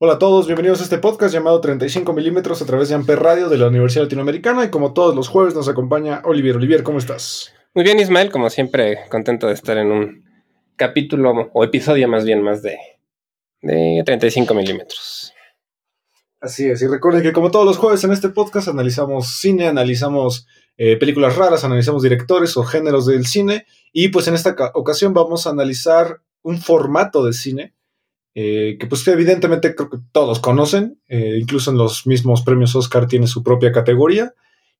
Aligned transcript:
Hola 0.00 0.12
a 0.12 0.18
todos, 0.20 0.46
bienvenidos 0.46 0.78
a 0.78 0.84
este 0.84 0.98
podcast 0.98 1.34
llamado 1.34 1.60
35 1.60 2.12
milímetros 2.12 2.62
a 2.62 2.66
través 2.66 2.88
de 2.88 2.94
Amper 2.94 3.18
Radio 3.18 3.48
de 3.48 3.58
la 3.58 3.66
Universidad 3.66 4.04
Latinoamericana 4.04 4.64
y 4.64 4.70
como 4.70 4.92
todos 4.92 5.12
los 5.12 5.26
jueves 5.26 5.56
nos 5.56 5.68
acompaña 5.68 6.22
Olivier. 6.24 6.54
Olivier, 6.54 6.84
¿cómo 6.84 6.98
estás? 6.98 7.52
Muy 7.74 7.82
bien 7.82 7.98
Ismael, 7.98 8.30
como 8.30 8.48
siempre 8.48 9.00
contento 9.10 9.48
de 9.48 9.54
estar 9.54 9.76
en 9.76 9.90
un 9.90 10.24
capítulo 10.76 11.50
o 11.52 11.64
episodio 11.64 12.06
más 12.06 12.24
bien 12.24 12.42
más 12.42 12.62
de, 12.62 12.76
de 13.60 14.00
35 14.06 14.54
milímetros. 14.54 15.32
Así 16.40 16.70
es, 16.70 16.80
y 16.80 16.86
recuerden 16.86 17.24
que 17.24 17.32
como 17.32 17.50
todos 17.50 17.66
los 17.66 17.76
jueves 17.76 18.04
en 18.04 18.12
este 18.12 18.28
podcast 18.28 18.68
analizamos 18.68 19.40
cine, 19.40 19.66
analizamos 19.66 20.46
eh, 20.76 20.96
películas 20.96 21.34
raras, 21.34 21.64
analizamos 21.64 22.04
directores 22.04 22.56
o 22.56 22.62
géneros 22.62 23.06
del 23.06 23.26
cine 23.26 23.66
y 23.92 24.10
pues 24.10 24.28
en 24.28 24.34
esta 24.34 24.54
ocasión 24.74 25.12
vamos 25.12 25.48
a 25.48 25.50
analizar 25.50 26.20
un 26.42 26.58
formato 26.58 27.24
de 27.24 27.32
cine 27.32 27.74
eh, 28.34 28.76
que 28.78 28.86
pues 28.86 29.06
evidentemente 29.08 29.74
creo 29.74 29.90
que 29.90 29.98
todos 30.12 30.38
conocen, 30.40 31.00
eh, 31.08 31.38
incluso 31.40 31.70
en 31.70 31.78
los 31.78 32.06
mismos 32.06 32.42
premios 32.42 32.76
Oscar 32.76 33.06
tiene 33.06 33.26
su 33.26 33.42
propia 33.42 33.72
categoría 33.72 34.34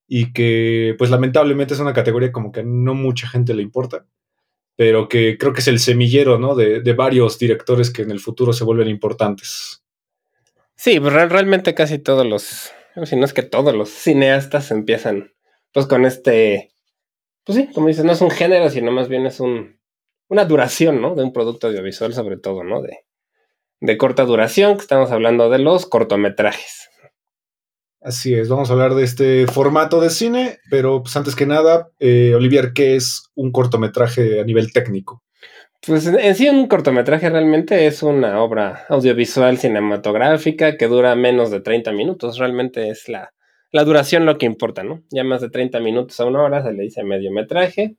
y 0.07 0.33
que 0.33 0.95
pues 0.99 1.11
lamentablemente 1.11 1.75
es 1.75 1.81
una 1.81 1.93
categoría 1.93 2.33
como 2.33 2.53
que 2.53 2.63
no 2.63 2.95
mucha 2.95 3.29
gente 3.29 3.55
le 3.55 3.63
importa, 3.63 4.07
pero 4.77 5.09
que 5.09 5.37
creo 5.39 5.53
que 5.53 5.61
es 5.61 5.69
el 5.69 5.81
semillero 5.81 6.39
¿no? 6.39 6.55
de, 6.55 6.93
varios 6.93 7.39
directores 7.39 7.91
que 7.91 8.03
en 8.03 8.11
el 8.11 8.21
futuro 8.21 8.53
se 8.53 8.65
vuelven 8.65 8.89
importantes. 8.89 9.83
Sí, 10.77 11.01
pues 11.01 11.13
realmente 11.13 11.75
casi 11.75 11.99
todos 11.99 12.25
los, 12.25 12.71
si 13.05 13.17
no 13.17 13.25
es 13.25 13.33
que 13.33 13.43
todos 13.43 13.75
los 13.75 13.89
cineastas 13.89 14.71
empiezan 14.71 15.33
pues 15.73 15.87
con 15.87 16.05
este, 16.05 16.71
pues 17.45 17.59
sí, 17.59 17.69
como 17.75 17.89
dices, 17.89 18.05
no 18.05 18.13
es 18.13 18.21
un 18.21 18.31
género, 18.31 18.71
sino 18.71 18.93
más 18.93 19.09
bien 19.09 19.27
es 19.27 19.41
un, 19.41 19.79
una 20.29 20.45
duración, 20.45 21.01
¿no? 21.01 21.15
De 21.15 21.25
un 21.25 21.33
producto 21.33 21.67
audiovisual 21.67 22.15
sobre 22.15 22.37
todo, 22.37 22.63
¿no? 22.63 22.81
De, 22.81 22.99
de 23.81 23.97
corta 23.97 24.25
duración, 24.25 24.77
que 24.77 24.83
estamos 24.83 25.11
hablando 25.11 25.51
de 25.51 25.59
los 25.59 25.87
cortometrajes. 25.87 26.89
Así 28.01 28.33
es, 28.33 28.49
vamos 28.49 28.71
a 28.71 28.75
hablar 28.75 28.95
de 28.95 29.03
este 29.03 29.47
formato 29.49 30.01
de 30.01 30.11
cine, 30.11 30.59
pero 30.71 31.03
pues 31.03 31.17
antes 31.17 31.35
que 31.35 31.47
nada, 31.47 31.91
eh, 31.99 32.33
Olivier, 32.35 32.73
¿qué 32.73 32.95
es 32.95 33.25
un 33.35 33.51
cortometraje 33.51 34.41
a 34.41 34.45
nivel 34.45 34.73
técnico? 34.73 35.23
Pues 35.85 36.07
en 36.07 36.35
sí 36.35 36.49
un 36.49 36.67
cortometraje 36.67 37.29
realmente 37.29 37.87
es 37.87 38.03
una 38.03 38.41
obra 38.43 38.85
audiovisual 38.89 39.59
cinematográfica 39.59 40.77
que 40.77 40.87
dura 40.87 41.15
menos 41.17 41.51
de 41.51 41.61
30 41.61 41.93
minutos, 41.93 42.39
realmente 42.39 42.89
es 42.89 43.09
la, 43.09 43.33
la 43.73 43.85
duración 43.85 44.27
lo 44.27 44.39
que 44.39 44.47
importa, 44.47 44.83
¿no? 44.83 45.03
Ya 45.11 45.25
más 45.25 45.41
de 45.41 45.51
30 45.51 45.81
minutos 45.81 46.19
a 46.21 46.25
una 46.25 46.43
hora 46.43 46.63
se 46.63 46.73
le 46.73 46.85
dice 46.85 47.05
mediometraje 47.05 47.97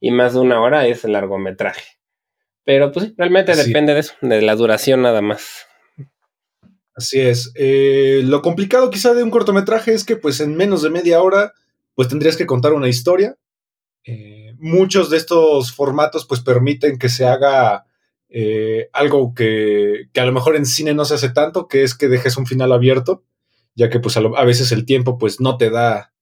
y 0.00 0.10
más 0.10 0.34
de 0.34 0.40
una 0.40 0.60
hora 0.60 0.86
es 0.86 1.04
largometraje. 1.04 1.97
Pero 2.68 2.92
pues 2.92 3.14
realmente 3.16 3.56
depende 3.56 3.94
de 3.94 4.00
eso, 4.00 4.12
de 4.20 4.42
la 4.42 4.54
duración 4.54 5.00
nada 5.00 5.22
más. 5.22 5.66
Así 6.94 7.18
es. 7.18 7.50
Eh, 7.54 8.20
lo 8.24 8.42
complicado 8.42 8.90
quizá 8.90 9.14
de 9.14 9.22
un 9.22 9.30
cortometraje 9.30 9.94
es 9.94 10.04
que 10.04 10.16
pues 10.16 10.38
en 10.40 10.54
menos 10.54 10.82
de 10.82 10.90
media 10.90 11.22
hora 11.22 11.54
pues 11.94 12.08
tendrías 12.08 12.36
que 12.36 12.44
contar 12.44 12.74
una 12.74 12.90
historia. 12.90 13.36
Eh, 14.04 14.52
muchos 14.58 15.08
de 15.08 15.16
estos 15.16 15.72
formatos 15.72 16.26
pues 16.26 16.42
permiten 16.42 16.98
que 16.98 17.08
se 17.08 17.24
haga 17.24 17.86
eh, 18.28 18.90
algo 18.92 19.32
que, 19.32 20.10
que, 20.12 20.20
a 20.20 20.26
lo 20.26 20.32
mejor 20.32 20.54
en 20.54 20.66
cine 20.66 20.92
no 20.92 21.06
se 21.06 21.14
hace 21.14 21.30
tanto, 21.30 21.68
que 21.68 21.84
es 21.84 21.94
que 21.94 22.08
dejes 22.08 22.36
un 22.36 22.44
final 22.44 22.72
abierto, 22.72 23.24
ya 23.76 23.88
que 23.88 23.98
pues 23.98 24.18
a, 24.18 24.20
a 24.20 24.44
veces 24.44 24.72
el 24.72 24.84
tiempo 24.84 25.16
pues 25.16 25.40
no 25.40 25.56
te 25.56 25.70
da 25.70 26.12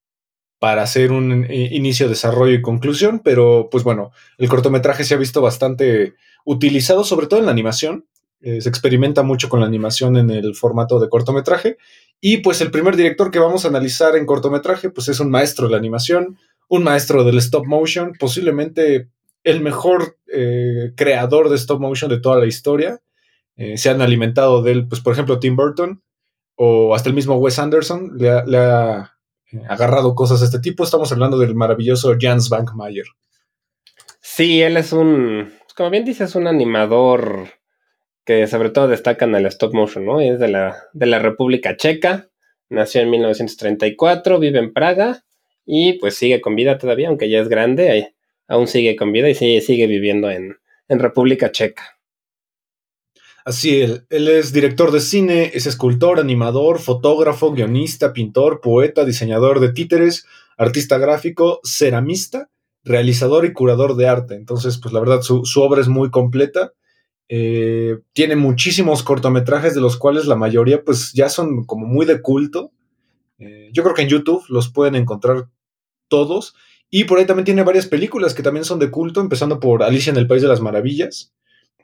para 0.59 0.83
hacer 0.83 1.13
un 1.13 1.47
inicio, 1.51 2.09
desarrollo 2.09 2.55
y 2.55 2.63
conclusión, 2.63 3.21
pero 3.23 3.69
pues 3.69 3.85
bueno, 3.85 4.13
el 4.39 4.49
cortometraje 4.49 5.05
se 5.05 5.15
ha 5.15 5.19
visto 5.19 5.43
bastante 5.43 6.15
utilizado 6.47 7.05
sobre 7.05 7.27
todo 7.27 7.41
en 7.41 7.47
la 7.47 7.53
animación. 7.53 8.07
Eh, 8.41 8.61
se 8.63 8.69
experimenta 8.69 9.23
mucho 9.23 9.49
con 9.51 9.61
la 9.61 9.67
animación 9.67 10.17
en 10.17 10.31
el 10.31 10.55
formato 10.55 10.99
de 10.99 11.11
cortometraje. 11.11 11.77
Y 12.21 12.39
pues 12.39 12.63
el 12.63 12.71
primer 12.71 12.97
director 12.97 13.31
que 13.31 13.39
vamos 13.39 13.65
a 13.65 13.69
analizar 13.69 14.17
en 14.17 14.25
cortometraje, 14.25 14.89
pues 14.89 15.09
es 15.09 15.21
un 15.21 15.31
maestro 15.31 15.67
de 15.67 15.73
la 15.73 15.79
animación, 15.79 16.39
un 16.69 16.85
maestro 16.85 17.25
del 17.25 17.37
stop 17.39 17.67
motion, 17.67 18.15
posiblemente 18.19 19.11
el 19.43 19.61
mejor 19.61 20.17
eh, 20.33 20.93
creador 20.97 21.51
de 21.51 21.57
stop 21.57 21.81
motion 21.81 22.09
de 22.09 22.21
toda 22.21 22.39
la 22.39 22.47
historia. 22.47 23.01
Eh, 23.57 23.77
se 23.77 23.91
han 23.91 24.01
alimentado 24.01 24.63
de 24.63 24.73
él, 24.73 24.89
pues 24.89 25.01
por 25.01 25.13
ejemplo 25.13 25.39
Tim 25.39 25.57
Burton 25.57 26.03
o 26.55 26.95
hasta 26.95 27.09
el 27.09 27.15
mismo 27.15 27.37
Wes 27.37 27.59
Anderson 27.59 28.13
le 28.17 28.31
ha, 28.31 29.13
agarrado 29.69 30.15
cosas 30.15 30.41
de 30.41 30.47
este 30.47 30.61
tipo. 30.61 30.85
Estamos 30.85 31.13
hablando 31.13 31.39
del 31.39 31.55
maravilloso 31.55 32.15
Jans 32.19 32.49
Bankmayer. 32.49 33.07
Sí, 34.21 34.63
él 34.63 34.77
es 34.77 34.93
un 34.93 35.53
como 35.77 35.91
bien 35.91 36.07
dices, 36.07 36.35
un 36.35 36.47
animador 36.47 37.51
que 38.25 38.47
sobre 38.47 38.71
todo 38.71 38.89
destaca 38.89 39.27
en 39.27 39.35
el 39.35 39.47
stop 39.47 39.75
motion, 39.75 40.07
¿no? 40.07 40.21
Es 40.21 40.41
de 40.41 40.49
la, 40.49 40.77
de 40.95 41.07
la 41.07 41.19
República 41.19 41.77
Checa, 41.77 42.31
nació 42.71 43.03
en 43.03 43.11
1934, 43.11 44.39
vive 44.41 44.59
en 44.59 44.73
Praga 44.73 45.25
y 45.67 45.95
pues 45.95 46.17
sigue 46.17 46.41
con 46.41 46.57
vida 46.57 46.79
todavía, 46.79 47.09
aunque 47.09 47.29
ya 47.29 47.41
es 47.41 47.49
grande, 47.49 48.15
aún 48.49 48.67
sigue 48.67 48.97
con 48.97 49.13
vida 49.13 49.29
y 49.29 49.35
sigue, 49.35 49.61
sigue 49.61 49.87
viviendo 49.87 50.31
en, 50.31 50.57
en 50.89 50.99
República 50.99 51.53
Checa. 51.53 51.99
Así 53.45 53.83
es, 53.83 54.03
él 54.09 54.29
es 54.29 54.53
director 54.53 54.91
de 54.91 55.01
cine, 55.01 55.53
es 55.55 55.67
escultor, 55.67 56.19
animador, 56.19 56.81
fotógrafo, 56.81 57.53
guionista, 57.53 58.13
pintor, 58.13 58.61
poeta, 58.61 59.05
diseñador 59.05 59.61
de 59.61 59.73
títeres, 59.73 60.27
artista 60.57 60.97
gráfico, 60.99 61.61
ceramista 61.65 62.49
realizador 62.87 63.45
y 63.45 63.53
curador 63.53 63.97
de 63.97 64.07
arte. 64.07 64.35
Entonces, 64.37 64.79
pues 64.79 64.95
la 64.95 65.01
verdad, 65.01 65.21
su, 65.21 65.43
obra 65.61 65.81
es 65.81 65.89
muy 65.89 66.11
completa. 66.11 66.73
Eh, 67.29 67.99
tiene 68.13 68.37
muchísimos 68.37 69.03
cortometrajes, 69.03 69.75
de 69.75 69.81
los 69.81 69.97
cuales 69.97 70.27
la 70.27 70.37
mayoría, 70.37 70.83
pues 70.85 71.13
ya 71.13 71.29
son 71.29 71.65
como 71.65 71.87
muy 71.87 72.07
de 72.07 72.23
culto. 72.23 72.71
Eh, 73.39 73.71
yo 73.73 73.83
creo 73.83 73.95
que 73.95 74.03
en 74.03 74.09
YouTube 74.09 74.45
los 74.49 74.71
pueden 74.71 74.95
encontrar 74.95 75.49
todos. 76.09 76.55
Y 76.89 77.05
por 77.05 77.19
ahí 77.19 77.27
también 77.27 77.45
tiene 77.45 77.65
varias 77.65 77.87
películas 77.87 78.35
que 78.35 78.45
también 78.45 78.65
son 78.65 78.79
de 78.79 78.93
culto, 78.93 79.21
empezando 79.21 79.59
por 79.59 79.83
Alicia 79.83 80.13
en 80.13 80.17
el 80.17 80.29
País 80.29 80.41
de 80.41 80.49
las 80.49 80.61
Maravillas, 80.61 81.35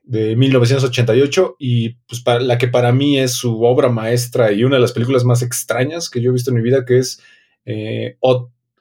de 0.05 0.37
1988, 0.37 1.57
y 1.59 1.95
pues 2.07 2.23
la 2.41 2.59
que 2.59 2.69
para 2.69 2.93
mí 2.93 3.19
es 3.19 3.33
su 3.33 3.65
obra 3.65 3.89
maestra 3.89 4.53
y 4.53 4.63
una 4.63 4.77
de 4.77 4.83
las 4.83 4.93
películas 4.93 5.25
más 5.25 5.43
extrañas 5.43 6.09
que 6.09 6.21
yo 6.21 6.31
he 6.31 6.33
visto 6.33 6.53
en 6.53 6.57
mi 6.57 6.63
vida, 6.63 6.85
que 6.85 6.99
es 6.99 7.21
eh, 7.65 8.17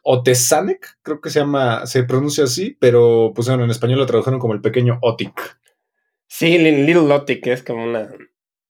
Otesanek, 0.04 0.98
creo 1.02 1.22
que 1.22 1.30
se 1.30 1.40
llama, 1.40 1.86
se 1.86 2.04
pronuncia 2.04 2.46
así, 2.46 2.76
pero 2.80 3.32
pues 3.36 3.48
bueno, 3.48 3.64
en 3.64 3.72
español 3.72 4.00
lo 4.00 4.06
tradujeron 4.06 4.40
como 4.40 4.54
el 4.54 4.62
pequeño 4.62 4.98
Otik. 5.02 5.60
Sí, 6.28 6.58
Little 6.58 7.14
Otik 7.14 7.46
es 7.48 7.64
como 7.64 7.84
una. 7.84 8.10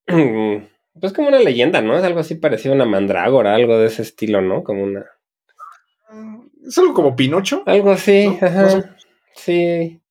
Pues 1.00 1.14
como 1.14 1.30
una 1.30 1.40
leyenda, 1.40 1.82
¿no? 1.82 1.98
Es 1.98 2.04
algo 2.04 2.20
así 2.20 2.36
parecido 2.36 2.74
a 2.74 2.76
una 2.76 2.86
mandrágora, 2.86 3.56
algo 3.56 3.78
de 3.78 3.88
ese 3.88 4.02
estilo, 4.02 4.42
¿no? 4.42 4.62
Como 4.62 4.84
una. 4.84 5.06
Es 6.68 6.78
algo 6.78 6.94
como 6.94 7.16
Pinocho. 7.16 7.64
Algo 7.66 7.92
así, 7.92 8.38
ajá. 8.42 8.98
Sí. 9.34 10.02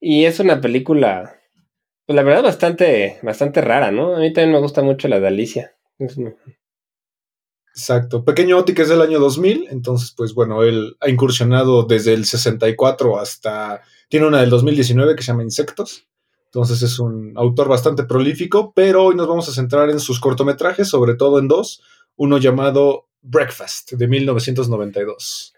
Y 0.00 0.24
es 0.24 0.40
una 0.40 0.60
película, 0.60 1.40
pues 2.06 2.16
la 2.16 2.24
verdad, 2.24 2.42
bastante, 2.42 3.18
bastante 3.22 3.60
rara, 3.60 3.92
¿no? 3.92 4.16
A 4.16 4.18
mí 4.18 4.32
también 4.32 4.52
me 4.52 4.60
gusta 4.60 4.82
mucho 4.82 5.06
la 5.06 5.20
de 5.20 5.28
Alicia. 5.28 5.76
Es 5.98 6.18
Exacto. 7.76 8.24
Pequeño 8.24 8.56
Oti, 8.56 8.72
que 8.72 8.82
es 8.82 8.88
del 8.88 9.02
año 9.02 9.20
2000, 9.20 9.68
entonces, 9.70 10.14
pues 10.16 10.32
bueno, 10.32 10.62
él 10.62 10.96
ha 10.98 11.10
incursionado 11.10 11.82
desde 11.82 12.14
el 12.14 12.24
64 12.24 13.18
hasta. 13.18 13.82
Tiene 14.08 14.26
una 14.26 14.40
del 14.40 14.48
2019 14.48 15.14
que 15.14 15.22
se 15.22 15.26
llama 15.26 15.42
Insectos. 15.42 16.06
Entonces 16.46 16.80
es 16.80 16.98
un 16.98 17.34
autor 17.36 17.68
bastante 17.68 18.04
prolífico, 18.04 18.72
pero 18.74 19.04
hoy 19.04 19.14
nos 19.14 19.28
vamos 19.28 19.46
a 19.50 19.52
centrar 19.52 19.90
en 19.90 20.00
sus 20.00 20.20
cortometrajes, 20.20 20.88
sobre 20.88 21.16
todo 21.16 21.38
en 21.38 21.48
dos. 21.48 21.82
Uno 22.16 22.38
llamado 22.38 23.08
Breakfast, 23.20 23.92
de 23.92 24.08
1992. 24.08 25.52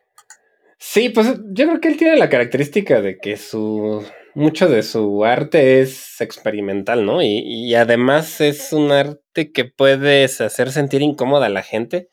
Sí, 0.76 1.10
pues 1.10 1.34
yo 1.50 1.66
creo 1.66 1.80
que 1.80 1.88
él 1.88 1.96
tiene 1.96 2.16
la 2.16 2.28
característica 2.28 3.00
de 3.00 3.18
que 3.18 3.36
su. 3.36 4.04
Mucho 4.38 4.68
de 4.68 4.82
su 4.82 5.24
arte 5.24 5.80
es 5.80 6.20
experimental, 6.20 7.04
¿no? 7.04 7.22
Y, 7.22 7.38
y 7.44 7.74
además 7.74 8.40
es 8.40 8.72
un 8.72 8.92
arte 8.92 9.52
que 9.52 9.64
puedes 9.64 10.40
hacer 10.40 10.70
sentir 10.70 11.02
incómoda 11.02 11.46
a 11.46 11.50
la 11.50 11.62
gente 11.62 12.08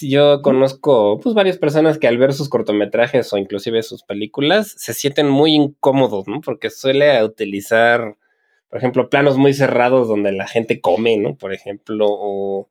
yo 0.00 0.40
conozco 0.42 1.20
pues 1.22 1.34
varias 1.34 1.58
personas 1.58 1.98
que 1.98 2.08
al 2.08 2.18
ver 2.18 2.32
sus 2.32 2.48
cortometrajes 2.48 3.32
o 3.32 3.36
inclusive 3.36 3.82
sus 3.82 4.02
películas 4.02 4.74
se 4.76 4.94
sienten 4.94 5.28
muy 5.28 5.54
incómodos, 5.54 6.26
¿no? 6.26 6.40
Porque 6.40 6.70
suele 6.70 7.22
utilizar, 7.22 8.16
por 8.68 8.78
ejemplo, 8.78 9.10
planos 9.10 9.36
muy 9.36 9.52
cerrados 9.52 10.08
donde 10.08 10.32
la 10.32 10.46
gente 10.46 10.80
come, 10.80 11.18
¿no? 11.18 11.36
Por 11.36 11.52
ejemplo, 11.52 12.06
o, 12.08 12.70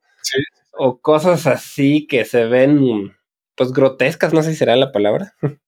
o 0.73 0.99
cosas 0.99 1.45
así 1.45 2.07
que 2.07 2.25
se 2.25 2.45
ven, 2.45 3.15
pues, 3.55 3.71
grotescas, 3.73 4.33
no 4.33 4.41
sé 4.41 4.51
si 4.51 4.57
será 4.57 4.75
la 4.75 4.91
palabra. 4.91 5.35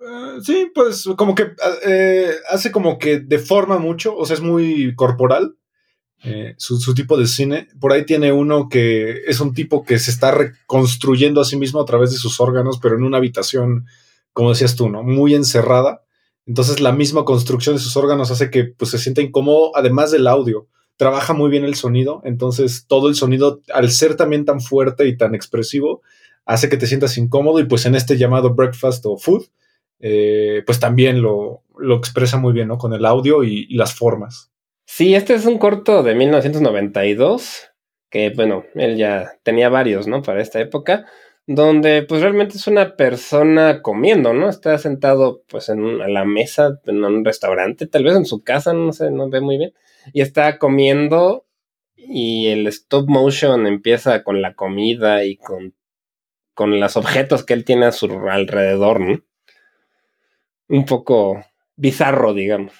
Eh, 0.00 0.38
sí, 0.42 0.70
pues 0.74 1.08
como 1.16 1.34
que 1.34 1.52
eh, 1.86 2.32
hace 2.48 2.72
como 2.72 2.98
que 2.98 3.20
deforma 3.20 3.78
mucho, 3.78 4.16
o 4.16 4.24
sea, 4.24 4.34
es 4.34 4.40
muy 4.40 4.94
corporal 4.94 5.56
eh, 6.22 6.54
su, 6.58 6.94
tipo 6.94 7.16
de 7.18 7.26
cine. 7.26 7.68
Por 7.80 7.92
ahí 7.92 8.04
tiene 8.04 8.32
uno 8.32 8.68
que 8.68 9.22
es 9.26 9.40
un 9.40 9.54
tipo 9.54 9.84
que 9.84 9.98
se 9.98 10.10
está 10.10 10.30
reconstruyendo 10.30 11.40
a 11.40 11.44
sí 11.44 11.56
mismo 11.56 11.80
a 11.80 11.84
través 11.84 12.10
de 12.10 12.18
sus 12.18 12.40
órganos, 12.40 12.78
pero 12.80 12.96
en 12.96 13.04
una 13.04 13.18
habitación, 13.18 13.86
como 14.32 14.50
decías 14.50 14.76
tú, 14.76 14.88
¿no? 14.88 15.02
Muy 15.02 15.34
encerrada. 15.34 16.02
Entonces 16.46 16.80
la 16.80 16.92
misma 16.92 17.24
construcción 17.24 17.76
de 17.76 17.82
sus 17.82 17.96
órganos 17.96 18.30
hace 18.30 18.50
que 18.50 18.64
pues, 18.64 18.90
se 18.90 18.98
sienta 18.98 19.22
incómodo, 19.22 19.76
además 19.76 20.10
del 20.10 20.26
audio. 20.26 20.66
Trabaja 20.96 21.32
muy 21.32 21.50
bien 21.50 21.64
el 21.64 21.74
sonido, 21.74 22.20
entonces 22.24 22.84
todo 22.86 23.08
el 23.08 23.14
sonido, 23.14 23.62
al 23.72 23.90
ser 23.90 24.16
también 24.16 24.44
tan 24.44 24.60
fuerte 24.60 25.08
y 25.08 25.16
tan 25.16 25.34
expresivo, 25.34 26.02
hace 26.44 26.68
que 26.68 26.76
te 26.76 26.86
sientas 26.86 27.16
incómodo 27.16 27.60
y 27.60 27.64
pues 27.64 27.86
en 27.86 27.94
este 27.94 28.18
llamado 28.18 28.54
breakfast 28.54 29.06
o 29.06 29.16
food, 29.16 29.44
eh, 30.00 30.62
pues 30.66 30.80
también 30.80 31.22
lo, 31.22 31.62
lo, 31.78 31.96
expresa 31.96 32.38
muy 32.38 32.52
bien, 32.52 32.68
¿no? 32.68 32.78
Con 32.78 32.92
el 32.92 33.04
audio 33.04 33.44
y 33.44 33.72
las 33.74 33.94
formas. 33.94 34.50
Sí, 34.92 35.14
este 35.14 35.34
es 35.34 35.46
un 35.46 35.58
corto 35.58 36.02
de 36.02 36.16
1992, 36.16 37.70
que 38.10 38.30
bueno, 38.30 38.64
él 38.74 38.96
ya 38.96 39.34
tenía 39.44 39.68
varios, 39.68 40.08
¿no? 40.08 40.20
Para 40.20 40.42
esta 40.42 40.60
época, 40.60 41.06
donde 41.46 42.02
pues 42.02 42.22
realmente 42.22 42.56
es 42.56 42.66
una 42.66 42.96
persona 42.96 43.82
comiendo, 43.82 44.34
¿no? 44.34 44.48
Está 44.48 44.78
sentado 44.78 45.44
pues 45.48 45.68
en 45.68 46.00
a 46.02 46.08
la 46.08 46.24
mesa 46.24 46.80
en 46.86 47.04
un 47.04 47.24
restaurante, 47.24 47.86
tal 47.86 48.02
vez 48.02 48.16
en 48.16 48.24
su 48.24 48.42
casa, 48.42 48.72
no 48.72 48.92
sé, 48.92 49.12
no 49.12 49.30
ve 49.30 49.40
muy 49.40 49.58
bien, 49.58 49.74
y 50.12 50.22
está 50.22 50.58
comiendo 50.58 51.46
y 51.94 52.48
el 52.48 52.66
stop 52.66 53.08
motion 53.08 53.68
empieza 53.68 54.24
con 54.24 54.42
la 54.42 54.54
comida 54.54 55.24
y 55.24 55.36
con, 55.36 55.74
con 56.54 56.80
los 56.80 56.96
objetos 56.96 57.44
que 57.44 57.54
él 57.54 57.64
tiene 57.64 57.86
a 57.86 57.92
su 57.92 58.06
alrededor, 58.28 58.98
¿no? 58.98 59.20
Un 60.70 60.84
poco 60.84 61.44
bizarro, 61.76 62.32
digamos. 62.32 62.72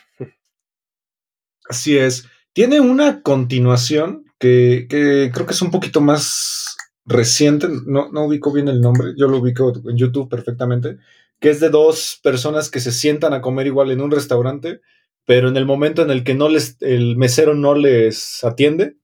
Así 1.68 1.98
es. 1.98 2.26
Tiene 2.52 2.80
una 2.80 3.22
continuación 3.22 4.24
que, 4.38 4.86
creo 4.88 5.46
que 5.46 5.52
es 5.52 5.62
un 5.62 5.70
poquito 5.70 6.00
más 6.00 6.76
reciente, 7.04 7.68
no, 7.86 8.10
no 8.12 8.24
ubico 8.24 8.52
bien 8.52 8.68
el 8.68 8.80
nombre, 8.80 9.12
yo 9.16 9.26
lo 9.26 9.38
ubico 9.38 9.72
en 9.88 9.96
YouTube 9.96 10.28
perfectamente, 10.28 10.98
que 11.40 11.50
es 11.50 11.58
de 11.58 11.68
dos 11.68 12.20
personas 12.22 12.70
que 12.70 12.78
se 12.78 12.92
sientan 12.92 13.34
a 13.34 13.40
comer 13.40 13.66
igual 13.66 13.90
en 13.90 14.00
un 14.00 14.10
restaurante, 14.10 14.80
pero 15.24 15.48
en 15.48 15.56
el 15.56 15.66
momento 15.66 16.02
en 16.02 16.10
el 16.10 16.22
que 16.22 16.34
no 16.34 16.48
les, 16.48 16.76
el 16.80 17.16
mesero 17.16 17.54
no 17.54 17.74
les 17.74 18.44
atiende, 18.44 18.96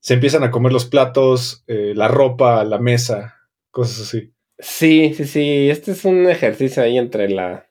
se 0.00 0.14
empiezan 0.14 0.44
a 0.44 0.50
comer 0.50 0.72
los 0.72 0.84
platos, 0.84 1.64
eh, 1.66 1.94
la 1.96 2.08
ropa, 2.08 2.64
la 2.64 2.78
mesa, 2.78 3.36
cosas 3.70 4.08
así. 4.08 4.32
Sí, 4.58 5.14
sí, 5.14 5.24
sí, 5.24 5.70
este 5.70 5.92
es 5.92 6.04
un 6.04 6.28
ejercicio 6.28 6.82
ahí 6.82 6.98
entre 6.98 7.30
la, 7.30 7.69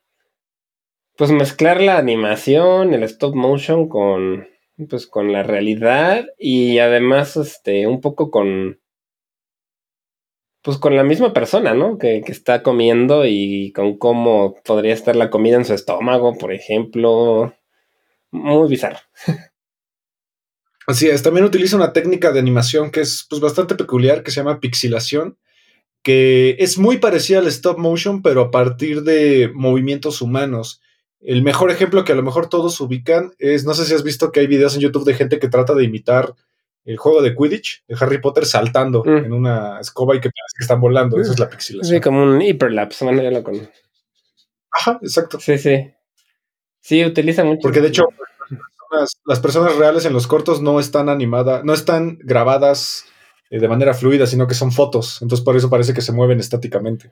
pues 1.20 1.32
mezclar 1.32 1.82
la 1.82 1.98
animación, 1.98 2.94
el 2.94 3.04
stop 3.04 3.36
motion 3.36 3.90
con, 3.90 4.48
pues 4.90 5.06
con 5.06 5.34
la 5.34 5.44
realidad 5.44 6.26
y 6.38 6.80
además, 6.80 7.36
este, 7.36 7.88
un 7.88 8.00
poco 8.00 8.32
con, 8.32 8.80
pues 10.62 10.78
con 10.78 10.96
la 10.96 11.04
misma 11.04 11.34
persona, 11.34 11.74
¿no? 11.74 11.98
Que, 11.98 12.22
que, 12.26 12.32
está 12.32 12.64
comiendo 12.64 13.26
y 13.26 13.74
con 13.74 13.98
cómo 13.98 14.56
podría 14.64 14.94
estar 14.94 15.18
la 15.18 15.30
comida 15.30 15.58
en 15.58 15.66
su 15.66 15.74
estómago, 15.74 16.38
por 16.38 16.54
ejemplo. 16.54 17.54
Muy 18.32 18.70
bizarro. 18.70 19.00
Así 20.88 21.10
es, 21.10 21.22
también 21.22 21.46
utiliza 21.46 21.76
una 21.76 21.92
técnica 21.92 22.32
de 22.32 22.40
animación 22.40 22.92
que 22.92 23.02
es 23.02 23.28
pues, 23.30 23.42
bastante 23.42 23.76
peculiar, 23.76 24.24
que 24.24 24.32
se 24.32 24.38
llama 24.38 24.62
pixilación, 24.62 25.38
que 26.02 26.56
es 26.60 26.78
muy 26.78 27.00
parecida 27.00 27.40
al 27.40 27.48
stop 27.48 27.78
motion, 27.78 28.22
pero 28.22 28.40
a 28.40 28.52
partir 28.52 29.02
de 29.04 29.52
movimientos 29.54 30.22
humanos. 30.22 30.82
El 31.22 31.44
mejor 31.44 31.72
ejemplo 31.72 32.04
que 32.04 32.14
a 32.14 32.16
lo 32.16 32.24
mejor 32.24 32.48
todos 32.48 32.80
ubican 32.80 33.34
es, 33.40 33.66
no 33.66 33.74
sé 33.74 33.86
si 33.86 33.94
has 33.94 34.04
visto 34.04 34.32
que 34.32 34.40
hay 34.40 34.48
videos 34.48 34.76
en 34.76 34.82
YouTube 34.82 35.06
de 35.06 35.14
gente 35.14 35.40
que 35.40 35.50
trata 35.50 35.74
de 35.74 35.84
imitar 35.84 36.34
el 36.86 36.98
juego 36.98 37.22
de 37.22 37.36
Quidditch 37.36 37.84
de 37.88 37.96
Harry 38.00 38.20
Potter 38.20 38.46
saltando 38.46 39.04
mm. 39.04 39.26
en 39.26 39.34
una 39.34 39.80
escoba 39.80 40.16
y 40.16 40.20
que 40.20 40.30
parece 40.30 40.56
que 40.58 40.64
están 40.64 40.80
volando. 40.82 41.20
Esa 41.20 41.34
es 41.34 41.40
la 41.40 41.50
pixilación. 41.50 41.96
Sí, 41.96 42.02
como 42.02 42.24
un 42.24 42.42
hiperlapse, 42.42 43.06
ya 43.06 43.32
lo 43.32 43.44
conozco. 43.44 43.70
Ajá, 44.72 45.00
exacto. 45.02 45.40
Sí, 45.40 45.58
sí. 45.58 45.92
Sí, 46.80 47.06
utiliza 47.06 47.44
mucho. 47.44 47.60
Porque 47.62 47.82
de 47.82 47.90
hecho, 47.90 48.06
las 49.26 49.40
personas, 49.40 49.76
reales 49.76 50.06
en 50.06 50.14
los 50.14 50.28
cortos 50.28 50.62
no 50.62 50.80
están 50.80 51.10
animadas, 51.10 51.64
no 51.64 51.74
están 51.74 52.18
grabadas 52.24 53.06
eh, 53.50 53.60
de 53.60 53.68
manera 53.68 53.94
fluida, 53.94 54.26
sino 54.26 54.48
que 54.48 54.54
son 54.54 54.72
fotos. 54.72 55.22
Entonces, 55.22 55.44
por 55.44 55.56
eso 55.56 55.70
parece 55.70 55.94
que 55.94 56.02
se 56.02 56.14
mueven 56.14 56.40
estáticamente. 56.40 57.12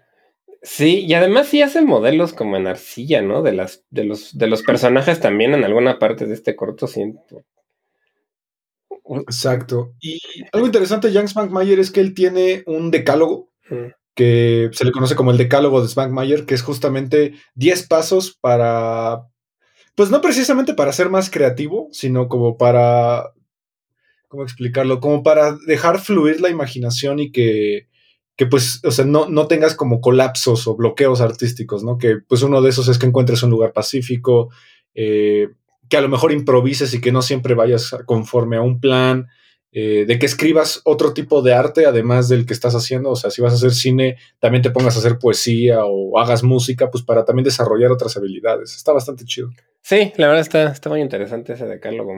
Sí, 0.62 1.06
y 1.06 1.14
además 1.14 1.48
sí 1.48 1.62
hace 1.62 1.82
modelos 1.82 2.34
como 2.34 2.58
en 2.58 2.68
arcilla, 2.68 3.22
¿no? 3.22 3.42
De 3.42 3.54
las, 3.54 3.86
de 3.90 4.04
los, 4.04 4.38
de 4.38 4.48
los 4.48 4.64
personajes 4.64 5.20
también 5.20 5.54
en 5.54 5.64
alguna 5.64 6.00
parte 6.00 6.26
de 6.26 6.34
este 6.34 6.56
corto 6.56 6.88
siento. 6.88 7.44
Exacto. 9.06 9.94
Y 10.00 10.20
algo 10.52 10.66
interesante 10.66 11.08
de 11.08 11.14
Jan 11.14 11.28
Spankmayer 11.28 11.80
es 11.80 11.92
que 11.92 12.02
él 12.02 12.14
tiene 12.14 12.64
un 12.66 12.92
decálogo 12.92 13.50
que 14.16 14.70
se 14.74 14.84
le 14.84 14.92
conoce 14.92 15.16
como 15.16 15.32
el 15.32 15.38
decálogo 15.38 15.82
de 15.82 15.88
Spankmayer, 15.88 16.46
que 16.46 16.56
es 16.56 16.64
justamente 16.64 17.36
10 17.56 17.88
pasos 17.88 18.38
para, 18.42 19.28
pues 19.96 20.10
no 20.10 20.22
precisamente 20.22 20.74
para 20.74 20.92
ser 20.92 21.10
más 21.10 21.30
creativo, 21.30 21.88
sino 21.92 22.28
como 22.28 22.58
para, 22.58 23.32
¿cómo 24.28 24.44
explicarlo? 24.44 25.00
Como 25.00 25.24
para 25.24 25.56
dejar 25.68 26.00
fluir 26.00 26.42
la 26.42 26.50
imaginación 26.50 27.20
y 27.20 27.32
que 27.32 27.88
que 28.38 28.46
pues, 28.46 28.82
o 28.86 28.92
sea, 28.92 29.04
no, 29.04 29.28
no 29.28 29.48
tengas 29.48 29.76
como 29.76 30.00
colapsos 30.00 30.68
o 30.68 30.76
bloqueos 30.76 31.22
artísticos, 31.22 31.84
¿no? 31.84 31.98
Que 31.98 32.18
pues 32.26 32.44
uno 32.44 32.62
de 32.62 32.70
esos 32.70 32.88
es 32.88 33.00
que 33.00 33.08
encuentres 33.08 33.42
un 33.42 33.50
lugar 33.50 33.74
pacífico, 33.74 34.50
eh, 34.94 35.50
que 35.90 35.98
a 35.98 36.02
lo 36.02 36.08
mejor 36.08 36.32
improvises 36.32 36.94
y 36.94 37.02
que 37.02 37.12
no 37.12 37.24
siempre 37.24 37.56
vayas 37.56 37.96
conforme 38.06 38.58
a 38.58 38.62
un 38.62 38.80
plan, 38.80 39.28
eh, 39.72 40.06
de 40.08 40.20
que 40.20 40.28
escribas 40.28 40.82
otro 40.86 41.14
tipo 41.14 41.42
de 41.42 41.54
arte 41.54 41.88
además 41.88 42.30
del 42.30 42.46
que 42.46 42.54
estás 42.54 42.76
haciendo, 42.76 43.10
o 43.10 43.16
sea, 43.16 43.32
si 43.32 43.42
vas 43.42 43.54
a 43.54 43.56
hacer 43.56 43.72
cine, 43.72 44.18
también 44.40 44.62
te 44.62 44.70
pongas 44.70 44.96
a 44.96 45.00
hacer 45.00 45.18
poesía 45.18 45.80
o 45.86 46.20
hagas 46.20 46.44
música, 46.44 46.92
pues 46.92 47.04
para 47.04 47.26
también 47.26 47.44
desarrollar 47.44 47.92
otras 47.92 48.18
habilidades. 48.18 48.76
Está 48.76 48.94
bastante 48.94 49.26
chido. 49.26 49.50
Sí, 49.82 50.14
la 50.16 50.28
verdad 50.28 50.42
está, 50.42 50.72
está 50.72 50.90
muy 50.90 51.02
interesante 51.02 51.54
ese 51.54 51.66
decálogo, 51.66 52.14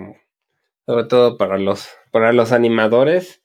sobre 0.86 1.06
todo 1.06 1.38
para 1.38 1.58
los, 1.58 1.88
para 2.12 2.34
los 2.34 2.52
animadores 2.52 3.39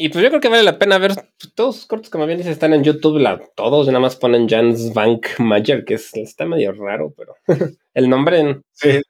y 0.00 0.10
pues 0.10 0.22
yo 0.22 0.30
creo 0.30 0.40
que 0.40 0.48
vale 0.48 0.62
la 0.62 0.78
pena 0.78 0.96
ver 0.98 1.12
pues, 1.14 1.54
todos 1.54 1.76
los 1.76 1.86
cortos, 1.86 2.08
como 2.08 2.24
bien 2.24 2.38
dices, 2.38 2.52
están 2.52 2.72
en 2.72 2.84
YouTube. 2.84 3.18
La, 3.18 3.40
todos 3.56 3.88
nada 3.88 3.98
más 3.98 4.14
ponen 4.14 4.48
Jans 4.48 4.94
Bank 4.94 5.26
Mayer, 5.40 5.84
que 5.84 5.94
es, 5.94 6.14
está 6.14 6.46
medio 6.46 6.70
raro, 6.70 7.12
pero 7.16 7.34
el 7.94 8.08
nombre. 8.08 8.38
En, 8.38 8.62
sí. 8.70 9.00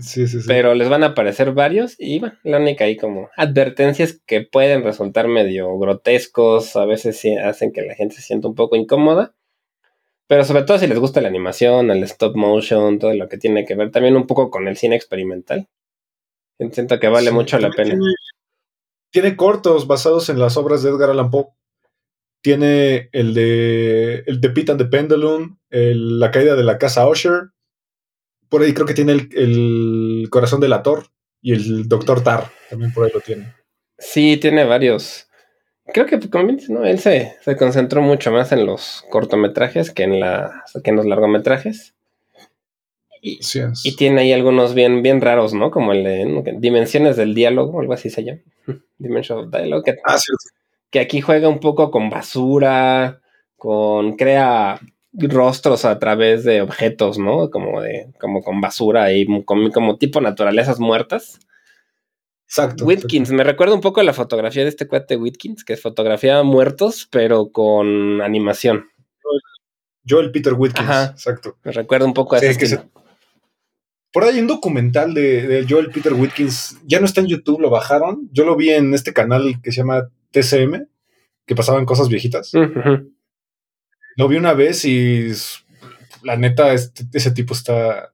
sí, 0.00 0.26
sí, 0.26 0.38
Pero 0.46 0.74
les 0.74 0.88
van 0.88 1.02
a 1.02 1.08
aparecer 1.08 1.52
varios 1.52 1.96
y 1.98 2.18
bueno, 2.18 2.38
la 2.44 2.56
única 2.56 2.84
ahí 2.84 2.96
como 2.96 3.28
advertencias 3.36 4.18
que 4.24 4.40
pueden 4.40 4.84
resultar 4.84 5.28
medio 5.28 5.78
grotescos, 5.78 6.74
a 6.74 6.86
veces 6.86 7.18
sí 7.18 7.36
hacen 7.36 7.70
que 7.70 7.82
la 7.82 7.94
gente 7.94 8.14
se 8.16 8.22
sienta 8.22 8.48
un 8.48 8.54
poco 8.54 8.74
incómoda. 8.74 9.34
Pero 10.28 10.44
sobre 10.44 10.62
todo 10.62 10.78
si 10.78 10.86
les 10.86 10.98
gusta 10.98 11.20
la 11.20 11.28
animación, 11.28 11.90
el 11.90 12.02
stop 12.04 12.36
motion, 12.36 12.98
todo 12.98 13.12
lo 13.12 13.28
que 13.28 13.36
tiene 13.36 13.66
que 13.66 13.74
ver 13.74 13.90
también 13.90 14.16
un 14.16 14.26
poco 14.26 14.50
con 14.50 14.66
el 14.66 14.78
cine 14.78 14.96
experimental. 14.96 15.68
Siento 16.72 16.98
que 16.98 17.08
vale 17.08 17.30
mucho 17.32 17.58
la 17.58 17.70
pena. 17.70 17.90
Tiene 17.90 18.04
cortos 19.36 19.86
basados 19.86 20.28
en 20.28 20.38
las 20.38 20.56
obras 20.56 20.82
de 20.82 20.90
Edgar 20.90 21.10
Allan 21.10 21.30
Poe. 21.30 21.46
Tiene 22.40 23.08
el 23.12 23.34
de, 23.34 24.22
el 24.26 24.40
de 24.40 24.50
Pete 24.50 24.72
and 24.72 24.80
the 24.80 24.86
Pendulum, 24.86 25.58
La 25.70 26.30
caída 26.30 26.54
de 26.54 26.64
la 26.64 26.78
casa 26.78 27.08
Usher. 27.08 27.50
Por 28.48 28.62
ahí 28.62 28.72
creo 28.72 28.86
que 28.86 28.94
tiene 28.94 29.12
el, 29.12 30.28
corazón 30.30 30.60
del 30.60 30.72
ator 30.72 31.06
y 31.42 31.52
el 31.52 31.88
Doctor 31.88 32.22
Tar. 32.22 32.50
También 32.70 32.92
por 32.92 33.04
ahí 33.04 33.10
lo 33.12 33.20
tiene. 33.20 33.54
Sí, 33.98 34.36
tiene 34.36 34.64
varios. 34.64 35.28
Creo 35.92 36.06
que, 36.06 36.18
¿no? 36.68 36.84
él 36.84 36.98
se, 36.98 37.34
se, 37.42 37.56
concentró 37.56 38.02
mucho 38.02 38.30
más 38.30 38.52
en 38.52 38.66
los 38.66 39.04
cortometrajes 39.10 39.90
que 39.90 40.04
en, 40.04 40.20
que 40.84 40.90
en 40.90 40.96
los 40.96 41.06
largometrajes. 41.06 41.94
Y, 43.20 43.40
y, 43.84 43.96
tiene 43.96 44.22
ahí 44.22 44.32
algunos 44.32 44.74
bien, 44.74 45.02
bien 45.02 45.20
raros, 45.20 45.54
¿no? 45.54 45.70
Como 45.70 45.92
el 45.92 46.04
de 46.04 46.56
Dimensiones 46.58 47.16
del 47.16 47.34
Diálogo, 47.34 47.80
algo 47.80 47.92
así 47.92 48.10
se 48.10 48.24
llama. 48.24 48.40
Dimension 48.98 49.38
of 49.38 49.50
Dialogue. 49.50 49.84
Que, 49.84 49.98
ah, 50.06 50.18
que 50.90 51.00
aquí 51.00 51.20
juega 51.20 51.48
un 51.48 51.60
poco 51.60 51.90
con 51.90 52.10
basura, 52.10 53.20
con. 53.56 54.16
crea 54.16 54.80
rostros 55.12 55.84
a 55.84 55.98
través 55.98 56.44
de 56.44 56.62
objetos, 56.62 57.18
¿no? 57.18 57.50
Como 57.50 57.80
de, 57.80 58.12
como 58.20 58.42
con 58.42 58.60
basura 58.60 59.12
y 59.12 59.26
como, 59.44 59.70
como 59.70 59.98
tipo 59.98 60.20
naturalezas 60.20 60.78
muertas. 60.78 61.40
Exacto. 62.46 62.84
Whitkins, 62.84 63.30
me 63.30 63.44
recuerda 63.44 63.74
un 63.74 63.80
poco 63.80 64.00
a 64.00 64.04
la 64.04 64.14
fotografía 64.14 64.62
de 64.62 64.70
este 64.70 64.88
cuate 64.88 65.16
Whitkins, 65.16 65.64
que 65.64 65.76
fotografía 65.76 66.42
muertos, 66.42 67.06
pero 67.10 67.50
con 67.52 68.22
animación. 68.22 68.86
Joel 70.08 70.30
Peter 70.30 70.54
Whitkins, 70.54 71.10
exacto. 71.10 71.58
Me 71.62 71.72
recuerda 71.72 72.06
un 72.06 72.14
poco 72.14 72.36
a 72.36 72.38
ese 72.38 72.80
por 74.18 74.26
ahí 74.26 74.34
hay 74.34 74.40
un 74.40 74.48
documental 74.48 75.14
de, 75.14 75.64
Joel 75.68 75.92
Peter 75.92 76.12
Whitkins, 76.12 76.76
ya 76.84 76.98
no 76.98 77.06
está 77.06 77.20
en 77.20 77.28
YouTube, 77.28 77.60
lo 77.60 77.70
bajaron. 77.70 78.28
Yo 78.32 78.44
lo 78.44 78.56
vi 78.56 78.70
en 78.70 78.92
este 78.92 79.12
canal 79.12 79.60
que 79.62 79.70
se 79.70 79.76
llama 79.76 80.08
TCM, 80.32 80.88
que 81.46 81.54
pasaban 81.54 81.84
cosas 81.84 82.08
viejitas. 82.08 82.50
Lo 84.16 84.26
vi 84.26 84.36
una 84.36 84.54
vez 84.54 84.84
y 84.84 85.28
la 86.24 86.36
neta, 86.36 86.72
este, 86.72 87.04
ese 87.12 87.30
tipo 87.30 87.54
está, 87.54 88.12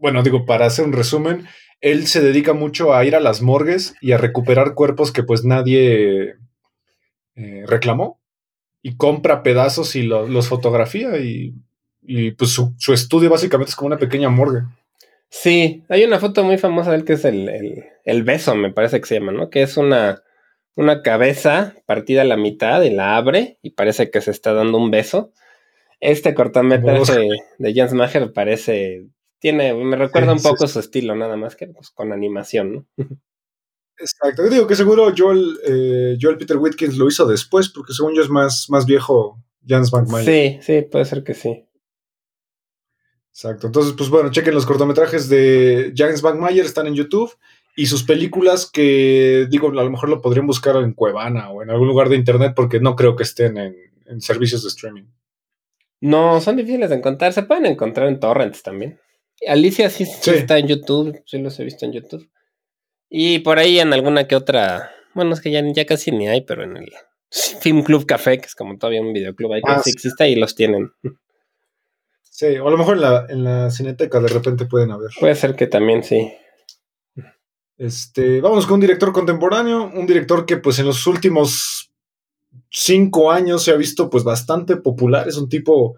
bueno, 0.00 0.24
digo, 0.24 0.46
para 0.46 0.66
hacer 0.66 0.84
un 0.84 0.92
resumen, 0.92 1.46
él 1.80 2.08
se 2.08 2.20
dedica 2.20 2.52
mucho 2.52 2.92
a 2.92 3.04
ir 3.04 3.14
a 3.14 3.20
las 3.20 3.40
morgues 3.40 3.94
y 4.00 4.10
a 4.10 4.18
recuperar 4.18 4.74
cuerpos 4.74 5.12
que 5.12 5.22
pues 5.22 5.44
nadie 5.44 6.34
eh, 7.36 7.64
reclamó 7.68 8.20
y 8.82 8.96
compra 8.96 9.44
pedazos 9.44 9.94
y 9.94 10.02
los 10.02 10.48
fotografía 10.48 11.18
y, 11.18 11.54
pues 12.32 12.50
su, 12.50 12.92
estudio 12.92 13.30
básicamente 13.30 13.70
es 13.70 13.76
como 13.76 13.86
una 13.86 13.98
pequeña 13.98 14.28
morgue. 14.28 14.62
Sí, 15.28 15.84
hay 15.88 16.04
una 16.04 16.18
foto 16.18 16.44
muy 16.44 16.58
famosa 16.58 16.90
de 16.90 16.98
él 16.98 17.04
que 17.04 17.14
es 17.14 17.24
el, 17.24 18.22
beso, 18.24 18.54
me 18.54 18.72
parece 18.72 19.00
que 19.00 19.06
se 19.06 19.18
llama, 19.18 19.32
¿no? 19.32 19.50
Que 19.50 19.62
es 19.62 19.76
una, 19.76 20.22
una 20.74 21.02
cabeza 21.02 21.74
partida 21.86 22.22
a 22.22 22.26
la 22.26 22.36
mitad 22.36 22.82
y 22.82 22.90
la 22.90 23.16
abre 23.16 23.58
y 23.62 23.70
parece 23.70 24.10
que 24.10 24.20
se 24.20 24.30
está 24.30 24.52
dando 24.52 24.78
un 24.78 24.90
beso. 24.90 25.32
Este 26.00 26.34
cortometraje 26.34 27.28
de 27.58 27.74
Jens 27.74 27.92
Maher 27.92 28.32
parece 28.32 29.06
tiene, 29.38 29.74
me 29.74 29.96
recuerda 29.96 30.32
un 30.32 30.42
poco 30.42 30.66
su 30.66 30.80
estilo, 30.80 31.14
nada 31.14 31.36
más 31.36 31.56
que 31.56 31.66
pues, 31.66 31.90
con 31.90 32.12
animación, 32.12 32.72
¿no? 32.72 32.86
Exacto. 33.98 34.44
Yo 34.44 34.50
digo 34.50 34.66
que 34.66 34.76
seguro 34.76 35.12
Joel, 35.16 35.58
eh, 35.66 36.18
Joel 36.20 36.36
Peter 36.36 36.56
Whitkins 36.58 36.98
lo 36.98 37.08
hizo 37.08 37.26
después, 37.26 37.70
porque 37.70 37.94
según 37.94 38.14
yo 38.14 38.22
es 38.22 38.28
más, 38.28 38.66
más 38.68 38.84
viejo 38.84 39.42
Jans 39.66 39.92
McMahon. 39.92 40.24
Sí, 40.24 40.58
sí, 40.60 40.82
puede 40.82 41.04
ser 41.06 41.24
que 41.24 41.34
sí. 41.34 41.65
Exacto. 43.36 43.66
Entonces, 43.66 43.92
pues 43.94 44.08
bueno, 44.08 44.30
chequen 44.30 44.54
los 44.54 44.64
cortometrajes 44.64 45.28
de 45.28 45.92
James 45.94 46.22
McMayer, 46.22 46.64
están 46.64 46.86
en 46.86 46.94
YouTube. 46.94 47.36
Y 47.76 47.84
sus 47.84 48.02
películas 48.02 48.64
que, 48.64 49.46
digo, 49.50 49.68
a 49.68 49.84
lo 49.84 49.90
mejor 49.90 50.08
lo 50.08 50.22
podrían 50.22 50.46
buscar 50.46 50.76
en 50.76 50.94
Cuevana 50.94 51.50
o 51.50 51.62
en 51.62 51.68
algún 51.68 51.86
lugar 51.86 52.08
de 52.08 52.16
internet 52.16 52.54
porque 52.56 52.80
no 52.80 52.96
creo 52.96 53.14
que 53.14 53.24
estén 53.24 53.58
en, 53.58 53.76
en 54.06 54.22
servicios 54.22 54.62
de 54.62 54.70
streaming. 54.70 55.04
No, 56.00 56.40
son 56.40 56.56
difíciles 56.56 56.88
de 56.88 56.96
encontrar. 56.96 57.34
Se 57.34 57.42
pueden 57.42 57.66
encontrar 57.66 58.08
en 58.08 58.20
torrents 58.20 58.62
también. 58.62 58.98
Alicia 59.46 59.90
sí, 59.90 60.04
está 60.04 60.56
en 60.56 60.68
YouTube, 60.68 61.22
sí 61.26 61.36
los 61.36 61.60
he 61.60 61.64
visto 61.64 61.84
en 61.84 61.92
YouTube. 61.92 62.30
Y 63.10 63.40
por 63.40 63.58
ahí 63.58 63.78
en 63.80 63.92
alguna 63.92 64.26
que 64.26 64.34
otra, 64.34 64.92
bueno, 65.12 65.34
es 65.34 65.42
que 65.42 65.50
ya, 65.50 65.62
ya 65.74 65.84
casi 65.84 66.10
ni 66.10 66.26
hay, 66.26 66.40
pero 66.40 66.64
en 66.64 66.78
el 66.78 66.90
Film 67.60 67.82
Club 67.82 68.06
Café, 68.06 68.38
que 68.38 68.46
es 68.46 68.54
como 68.54 68.78
todavía 68.78 69.02
un 69.02 69.12
videoclub 69.12 69.52
ahí 69.52 69.60
que 69.60 69.72
ah, 69.72 69.82
sí 69.84 69.90
existe 69.90 70.26
y 70.30 70.36
los 70.36 70.54
tienen. 70.54 70.90
Sí, 72.36 72.58
o 72.58 72.68
a 72.68 72.70
lo 72.70 72.76
mejor 72.76 72.96
en 72.96 73.00
la, 73.00 73.26
en 73.30 73.44
la 73.44 73.70
cineteca 73.70 74.20
de 74.20 74.28
repente 74.28 74.66
pueden 74.66 74.90
haber. 74.90 75.08
Puede 75.18 75.34
ser 75.34 75.56
que 75.56 75.68
también 75.68 76.04
sí. 76.04 76.30
Este, 77.78 78.42
vamos 78.42 78.66
con 78.66 78.74
un 78.74 78.80
director 78.80 79.10
contemporáneo, 79.10 79.90
un 79.94 80.04
director 80.04 80.44
que 80.44 80.58
pues 80.58 80.78
en 80.78 80.84
los 80.84 81.06
últimos 81.06 81.90
cinco 82.68 83.32
años 83.32 83.62
se 83.62 83.70
ha 83.70 83.76
visto 83.76 84.10
pues 84.10 84.22
bastante 84.22 84.76
popular, 84.76 85.26
es 85.26 85.38
un 85.38 85.48
tipo 85.48 85.96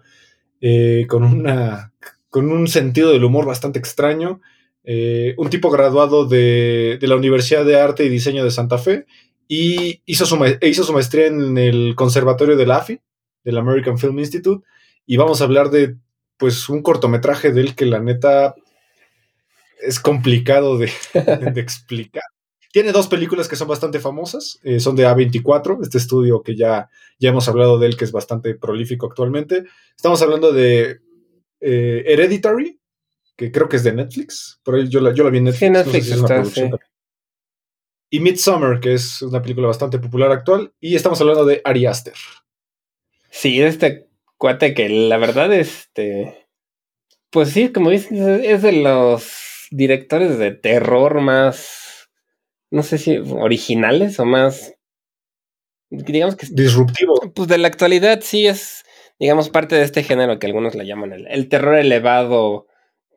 eh, 0.61 1.07
con 1.09 1.25
una 1.25 1.91
con 2.29 2.49
un 2.53 2.69
sentido 2.69 3.11
del 3.11 3.25
humor 3.25 3.45
bastante 3.45 3.79
extraño, 3.79 4.39
eh, 4.85 5.35
un 5.37 5.49
tipo 5.49 5.69
graduado 5.69 6.25
de, 6.25 6.99
la 7.01 7.17
Universidad 7.17 7.65
de 7.65 7.81
Arte 7.81 8.05
y 8.05 8.09
Diseño 8.09 8.45
de 8.45 8.51
Santa 8.51 8.77
Fe 8.77 9.07
y 9.49 10.03
hizo 10.05 10.25
su, 10.25 10.37
hizo 10.61 10.85
su 10.85 10.93
maestría 10.93 11.27
en 11.27 11.57
el 11.57 11.95
Conservatorio 11.95 12.55
de 12.55 12.65
la 12.65 12.77
AFI, 12.77 13.01
del 13.43 13.57
American 13.57 13.97
Film 13.97 14.19
Institute, 14.19 14.65
y 15.05 15.17
vamos 15.17 15.41
a 15.41 15.43
hablar 15.43 15.69
de 15.69 15.97
pues 16.39 16.69
un 16.69 16.81
cortometraje 16.81 17.51
de 17.51 17.61
él 17.61 17.75
que 17.75 17.85
la 17.85 17.99
neta 17.99 18.55
es 19.81 19.99
complicado 19.99 20.77
de, 20.77 20.89
explicar. 21.57 22.23
Tiene 22.71 22.91
dos 22.91 23.07
películas 23.07 23.47
que 23.47 23.55
son 23.55 23.67
bastante 23.67 23.99
famosas, 23.99 24.59
eh, 24.63 24.79
son 24.79 24.95
de 24.95 25.05
A24, 25.05 25.79
este 25.81 25.97
estudio 25.97 26.41
que 26.41 26.55
ya, 26.55 26.89
ya 27.19 27.29
hemos 27.29 27.47
hablado 27.49 27.77
de 27.77 27.87
él, 27.87 27.97
que 27.97 28.05
es 28.05 28.11
bastante 28.11 28.55
prolífico 28.55 29.07
actualmente. 29.07 29.65
Estamos 29.95 30.21
hablando 30.21 30.51
de 30.53 30.99
eh, 31.59 32.03
Hereditary, 32.07 32.79
que 33.35 33.51
creo 33.51 33.67
que 33.67 33.77
es 33.77 33.83
de 33.83 33.93
Netflix. 33.93 34.59
Por 34.63 34.75
ahí 34.75 34.87
yo 34.87 35.01
la, 35.01 35.13
yo 35.13 35.23
la 35.23 35.31
vi 35.31 35.39
en 35.39 35.45
Netflix. 35.45 36.15
Y 38.11 38.19
Midsummer, 38.19 38.79
que 38.79 38.93
es 38.93 39.21
una 39.21 39.41
película 39.41 39.67
bastante 39.67 39.99
popular 39.99 40.31
actual. 40.31 40.73
Y 40.79 40.95
estamos 40.95 41.19
hablando 41.21 41.45
de 41.45 41.61
Ari 41.63 41.85
Aster. 41.85 42.15
Sí, 43.29 43.61
este 43.61 44.08
cuate 44.39 44.73
que 44.73 44.89
la 44.89 45.17
verdad, 45.17 45.53
este. 45.53 46.47
Pues 47.29 47.51
sí, 47.51 47.71
como 47.71 47.91
dices, 47.91 48.11
es 48.11 48.63
de 48.63 48.71
los 48.71 49.67
directores 49.69 50.39
de 50.39 50.49
terror 50.49 51.21
más. 51.21 52.09
No 52.71 52.81
sé 52.81 52.97
si 52.97 53.17
originales 53.17 54.19
o 54.19 54.25
más. 54.25 54.73
Digamos 55.91 56.35
que. 56.35 56.47
Disruptivo. 56.49 57.13
Pues 57.35 57.47
de 57.47 57.59
la 57.59 57.67
actualidad 57.67 58.21
sí 58.23 58.47
es 58.47 58.83
digamos, 59.19 59.49
parte 59.49 59.75
de 59.75 59.83
este 59.83 60.01
género 60.01 60.39
que 60.39 60.47
algunos 60.47 60.75
le 60.75 60.85
llaman 60.85 61.11
el, 61.11 61.49
terror 61.49 61.75
elevado, 61.75 62.67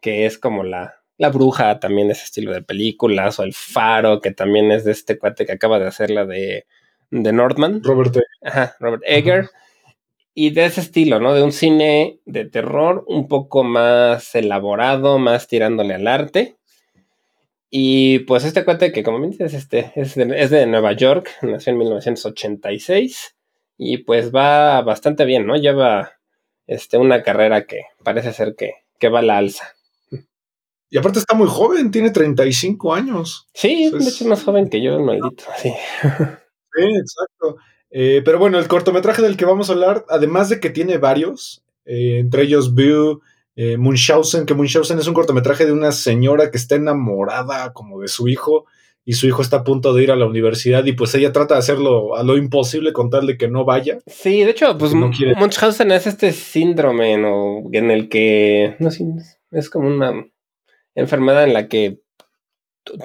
que 0.01 0.27
es 0.27 0.37
como 0.37 0.65
la, 0.65 0.97
la 1.17 1.31
bruja, 1.31 1.79
también 1.79 2.09
de 2.09 2.15
ese 2.15 2.25
estilo 2.25 2.53
de 2.53 2.63
películas, 2.63 3.39
o 3.39 3.45
el 3.45 3.55
faro, 3.55 4.21
que 4.21 4.33
también 4.33 4.73
es 4.73 4.85
de 4.85 4.93
este 4.93 5.17
cuate 5.17 5.47
que 5.47 5.53
acaba 5.53 5.79
de 5.79 5.87
hacer 5.87 6.11
la 6.11 6.27
de, 6.27 6.67
de 7.11 7.33
Northman. 7.33 7.83
Robert 7.85 8.17
Egger. 8.17 8.27
Ajá, 8.43 8.77
Robert 8.81 9.03
Egger. 9.07 9.51
Y 10.35 10.51
de 10.51 10.65
ese 10.65 10.81
estilo, 10.81 11.21
¿no? 11.21 11.35
De 11.35 11.43
un 11.43 11.53
cine 11.53 12.21
de 12.25 12.47
terror 12.47 13.05
un 13.07 13.29
poco 13.29 13.65
más 13.65 14.35
elaborado, 14.35 15.19
más 15.19 15.47
tirándole 15.47 15.95
al 15.95 16.07
arte. 16.07 16.57
Y 17.71 18.21
pues 18.21 18.45
este 18.45 18.65
cuate 18.65 18.93
que 18.93 19.03
como 19.03 19.19
me 19.19 19.29
dices, 19.29 19.55
este, 19.55 19.93
es, 19.95 20.15
de, 20.15 20.41
es 20.41 20.51
de 20.51 20.67
Nueva 20.67 20.93
York, 20.93 21.31
nació 21.43 21.73
en 21.73 21.79
1986 21.79 23.37
y 23.79 23.99
pues 23.99 24.35
va 24.35 24.81
bastante 24.83 25.25
bien, 25.25 25.47
¿no? 25.47 25.57
Lleva 25.57 26.13
este, 26.67 26.99
una 26.99 27.23
carrera 27.23 27.67
que 27.67 27.83
parece 28.05 28.33
ser 28.33 28.55
que, 28.57 28.73
que 28.99 29.09
va 29.09 29.21
a 29.21 29.23
la 29.23 29.39
alza. 29.39 29.75
Y 30.91 30.99
aparte 30.99 31.19
está 31.19 31.35
muy 31.35 31.49
joven, 31.49 31.91
tiene 31.91 32.11
35 32.11 32.93
años. 32.93 33.49
Sí, 33.55 33.91
de 33.91 33.97
hecho 33.97 34.09
es 34.09 34.27
más 34.27 34.45
joven 34.45 34.69
que 34.69 34.83
yo, 34.83 35.01
maldito. 35.01 35.45
Sí, 35.57 35.73
sí 36.03 36.83
exacto. 36.83 37.57
Eh, 37.93 38.23
pero 38.25 38.39
bueno, 38.39 38.59
el 38.59 38.69
cortometraje 38.69 39.21
del 39.21 39.37
que 39.37 39.45
vamos 39.45 39.69
a 39.69 39.75
hablar, 39.75 40.05
además 40.09 40.49
de 40.49 40.61
que 40.61 40.71
tiene 40.71 40.97
varios, 40.97 41.63
eh, 41.85 42.19
entre 42.19 42.45
ellos 42.45 42.75
View, 42.75 43.21
eh, 43.55 43.77
Munchausen, 43.77 44.47
que 44.47 44.55
Munchausen 44.55 44.99
es 44.99 45.07
un 45.07 45.15
cortometraje 45.15 45.67
de 45.67 45.73
una 45.73 45.93
señora 45.93 46.51
que 46.51 46.57
está 46.57 46.77
enamorada 46.77 47.75
como 47.75 48.01
de 48.01 48.09
su 48.09 48.29
hijo 48.29 48.65
y 49.05 49.13
su 49.15 49.27
hijo 49.27 49.43
está 49.43 49.59
a 49.59 49.65
punto 49.65 49.93
de 49.93 50.05
ir 50.05 50.11
a 50.11 50.17
la 50.17 50.27
universidad 50.27 50.87
y 50.87 50.93
pues 50.93 51.15
ella 51.15 51.33
trata 51.33 51.55
de 51.55 51.59
hacerlo 51.59 52.17
a 52.17 52.23
lo 52.23 52.39
imposible 52.39 52.95
con 52.95 53.11
tal 53.11 53.27
de 53.27 53.37
que 53.37 53.49
no 53.49 53.67
vaya. 53.67 53.99
Sí, 54.07 54.43
de 54.43 54.53
hecho, 54.53 54.79
pues 54.79 54.95
Munchausen 54.95 55.91
es 55.91 56.07
este 56.07 56.33
síndrome 56.33 57.13
en 57.13 57.91
el 57.91 58.09
que, 58.09 58.77
no 58.79 58.91
sé, 58.91 59.05
es 59.51 59.69
como 59.69 59.89
una 59.89 60.27
enfermedad 60.95 61.45
en 61.45 61.53
la 61.53 61.69
que 61.69 62.02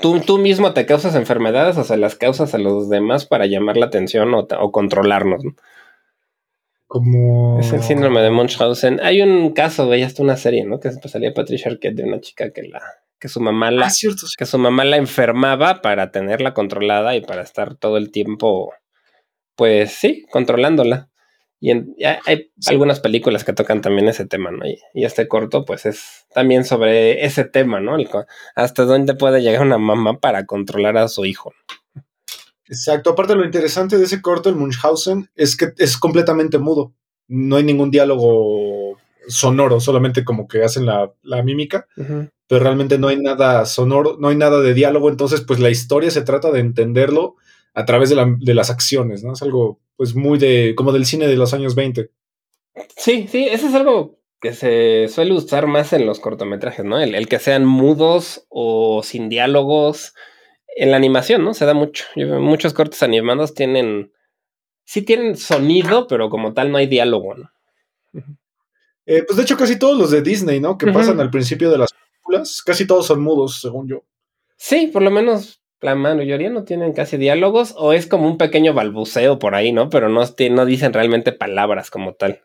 tú, 0.02 0.20
tú 0.20 0.38
mismo 0.38 0.74
te 0.74 0.86
causas 0.86 1.16
enfermedades 1.16 1.78
o 1.78 1.84
se 1.84 1.98
las 1.98 2.16
causas 2.16 2.54
a 2.54 2.58
los 2.58 2.90
demás 2.90 3.26
para 3.26 3.46
llamar 3.46 3.78
la 3.78 3.88
atención 3.88 4.34
o, 4.34 4.72
controlarnos. 4.72 5.44
Como... 6.88 7.60
Es 7.60 7.74
el 7.74 7.84
síndrome 7.84 8.22
de 8.22 8.32
Munchausen. 8.32 9.00
Hay 9.02 9.22
un 9.22 9.54
caso, 9.54 9.88
veía 9.88 10.06
hasta 10.06 10.24
una 10.24 10.38
serie, 10.38 10.64
¿no? 10.66 10.80
Que 10.80 10.92
salía 10.92 11.34
Patricia 11.34 11.72
Arquette 11.72 11.96
de 11.96 12.04
una 12.04 12.22
chica 12.22 12.52
que 12.52 12.64
la 12.64 12.82
que 13.20 13.30
su 13.30 13.40
mamá 13.40 13.72
la, 13.72 13.88
ah, 13.88 13.92
que 14.38 14.46
su 14.46 14.58
mamá 14.58 14.86
la 14.86 14.98
enfermaba 14.98 15.82
para 15.82 16.12
tenerla 16.12 16.54
controlada 16.54 17.16
y 17.16 17.22
para 17.22 17.42
estar 17.42 17.76
todo 17.76 17.98
el 17.98 18.12
tiempo, 18.12 18.74
pues 19.56 19.94
sí, 19.94 20.26
controlándola. 20.30 21.10
Y 21.60 21.72
hay 21.72 22.52
algunas 22.68 23.00
películas 23.00 23.44
que 23.44 23.54
tocan 23.54 23.82
también 23.82 24.08
ese 24.08 24.26
tema, 24.26 24.52
¿no? 24.52 24.66
Y, 24.66 25.06
este 25.06 25.28
corto, 25.28 25.66
pues 25.66 25.86
es 25.86 26.28
también 26.34 26.66
sobre 26.66 27.26
ese 27.26 27.46
tema, 27.46 27.80
¿no? 27.80 27.98
hasta 28.56 28.86
dónde 28.86 29.16
puede 29.16 29.42
llegar 29.42 29.64
una 29.64 29.78
mamá 29.78 30.20
para 30.20 30.46
controlar 30.46 30.98
a 30.98 31.08
su 31.08 31.26
hijo. 31.26 31.54
Exacto. 32.66 33.12
Aparte, 33.12 33.36
lo 33.36 33.46
interesante 33.46 33.98
de 33.98 34.04
ese 34.04 34.22
corto, 34.22 34.50
el 34.50 34.56
Munchausen, 34.56 35.30
es 35.36 35.58
que 35.58 35.74
es 35.78 35.98
completamente 35.98 36.60
mudo. 36.60 36.94
No 37.28 37.56
hay 37.56 37.64
ningún 37.64 37.90
diálogo 37.90 38.98
sonoro, 39.28 39.80
solamente 39.80 40.24
como 40.24 40.48
que 40.48 40.64
hacen 40.64 40.86
la, 40.86 41.12
mímica 41.44 41.88
pero 42.48 42.64
realmente 42.64 42.98
no 42.98 43.10
hay 43.10 43.18
nada 43.18 43.66
sonoro, 43.66 44.18
no 44.20 44.30
hay 44.30 44.38
nada 44.38 44.62
de 44.62 44.74
diálogo, 44.74 45.10
entonces 45.10 45.42
pues 45.42 45.60
la 45.60 45.70
historia 45.70 46.12
se 46.12 46.22
trata 46.22 46.50
de 46.52 46.62
entenderlo 46.62 47.36
a 47.78 47.86
través 47.86 48.10
de, 48.10 48.54
las 48.56 48.72
acciones, 48.72 49.24
¿no? 49.24 49.34
Es 49.34 49.44
algo 49.44 49.80
pues 49.98 50.16
muy 50.16 50.40
de, 50.40 50.74
como 50.76 50.92
del 50.92 51.06
cine 51.06 51.28
de 51.28 51.36
los 51.36 51.54
años 51.54 51.76
20. 51.76 52.10
Sí, 52.96 53.28
sí, 53.30 53.48
eso 53.52 53.68
es 53.68 53.76
algo 53.76 54.18
que 54.42 54.54
se 54.54 55.08
suele 55.10 55.34
usar 55.34 55.68
más 55.68 55.94
en 55.94 56.08
los 56.08 56.20
cortometrajes, 56.20 56.84
¿no? 56.84 57.00
El, 57.00 57.28
que 57.28 57.38
sean 57.38 57.66
mudos 57.66 58.48
o 58.50 59.04
sin 59.04 59.30
diálogos. 59.30 60.16
En 60.76 60.90
la 60.90 60.98
animación, 60.98 61.44
¿no? 61.44 61.54
Se 61.54 61.66
da 61.66 61.76
mucho. 61.76 62.06
muchos 62.16 62.74
cortes 62.74 63.04
animados 63.04 63.54
tienen, 63.54 64.12
sí 64.84 65.04
tienen 65.04 65.38
sonido, 65.38 66.08
pero 66.08 66.32
como 66.32 66.54
tal 66.54 66.72
no 66.72 66.80
hay 66.80 66.88
diálogo, 66.88 67.36
¿no? 67.36 67.52
Eh, 69.06 69.24
pues 69.24 69.38
de 69.38 69.44
hecho 69.44 69.56
casi 69.56 69.78
todos 69.78 70.00
los 70.00 70.10
de 70.10 70.24
Disney, 70.24 70.60
¿no? 70.60 70.80
Que 70.80 70.92
pasan 70.92 71.20
al 71.20 71.30
principio 71.30 71.70
de 71.70 71.78
las 71.78 71.94
películas. 71.94 72.64
Casi 72.64 72.88
todos 72.88 73.06
son 73.06 73.22
mudos, 73.22 73.62
según 73.62 73.88
yo. 73.88 74.04
Sí, 74.56 74.88
por 74.88 75.04
lo 75.04 75.12
menos 75.12 75.62
la 75.82 75.96
mayoría 75.96 76.50
no 76.50 76.64
tienen 76.64 76.94
casi 76.94 77.18
diálogos 77.18 77.74
o 77.78 77.94
es 77.94 78.08
como 78.08 78.28
un 78.28 78.38
pequeño 78.38 78.74
balbuceo 78.74 79.40
por 79.40 79.56
ahí, 79.56 79.72
¿no? 79.72 79.90
Pero 79.90 80.10
no, 80.10 80.26
dicen 80.66 80.94
realmente 80.94 81.32
palabras 81.32 81.92
como 81.92 82.14
tal. 82.14 82.42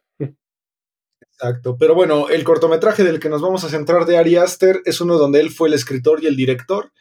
Exacto, 1.20 1.76
pero 1.78 1.94
bueno, 1.94 2.28
el 2.28 2.44
cortometraje 2.44 3.04
del 3.04 3.18
que 3.18 3.28
nos 3.28 3.40
vamos 3.40 3.64
a 3.64 3.68
centrar 3.68 4.04
de 4.04 4.16
Ari 4.16 4.36
Aster 4.36 4.80
es 4.84 5.00
uno 5.00 5.16
donde 5.16 5.40
él 5.40 5.50
fue 5.50 5.68
el 5.68 5.74
escritor 5.74 6.22
y 6.22 6.26
el 6.26 6.36
director. 6.36 6.92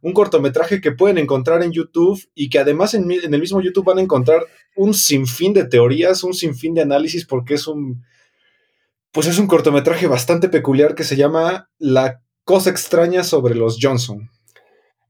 Un 0.00 0.12
cortometraje 0.12 0.80
que 0.80 0.92
pueden 0.92 1.18
encontrar 1.18 1.62
en 1.62 1.72
YouTube 1.72 2.18
y 2.34 2.48
que 2.48 2.58
además 2.58 2.94
en, 2.94 3.10
en 3.10 3.34
el 3.34 3.40
mismo 3.40 3.60
YouTube 3.60 3.84
van 3.84 3.98
a 3.98 4.02
encontrar 4.02 4.46
un 4.76 4.94
sinfín 4.94 5.52
de 5.52 5.66
teorías, 5.66 6.22
un 6.24 6.32
sinfín 6.32 6.72
de 6.72 6.82
análisis, 6.82 7.26
porque 7.26 7.54
es 7.54 7.66
un, 7.66 8.02
pues 9.12 9.26
es 9.26 9.38
un 9.38 9.48
cortometraje 9.48 10.06
bastante 10.06 10.48
peculiar 10.48 10.94
que 10.94 11.04
se 11.04 11.16
llama 11.16 11.68
La 11.78 12.22
cosa 12.44 12.70
extraña 12.70 13.24
sobre 13.24 13.54
los 13.54 13.78
Johnson. 13.80 14.30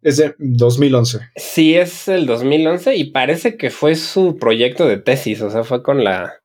Es 0.03 0.17
de 0.17 0.35
2011. 0.39 1.19
Sí, 1.37 1.75
es 1.77 2.09
el 2.09 2.27
2011 2.27 2.97
y 2.97 3.05
parece 3.05 3.57
que 3.57 3.71
fue 3.71 3.95
su 3.97 4.39
proyecto 4.39 4.87
de 4.87 4.97
tesis, 4.97 5.43
o 5.43 5.51
sea, 5.51 5.65
fue 5.65 5.83
con 5.83 6.05
la 6.05 6.41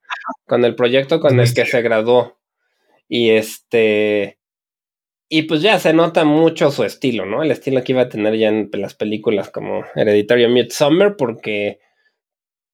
con 0.45 0.65
el 0.65 0.75
proyecto 0.75 1.19
con 1.19 1.39
el 1.39 1.53
que 1.53 1.65
se 1.65 1.81
graduó. 1.81 2.38
Y 3.07 3.29
este 3.29 4.39
y 5.29 5.43
pues 5.43 5.62
ya 5.62 5.79
se 5.79 5.93
nota 5.93 6.24
mucho 6.24 6.69
su 6.69 6.83
estilo, 6.83 7.25
¿no? 7.25 7.43
El 7.43 7.51
estilo 7.51 7.83
que 7.83 7.93
iba 7.93 8.03
a 8.03 8.09
tener 8.09 8.38
ya 8.38 8.50
en 8.50 8.69
las 8.74 8.93
películas 8.93 9.50
como 9.50 9.83
Hereditario 9.95 10.50
Midsummer 10.50 11.15
porque 11.17 11.79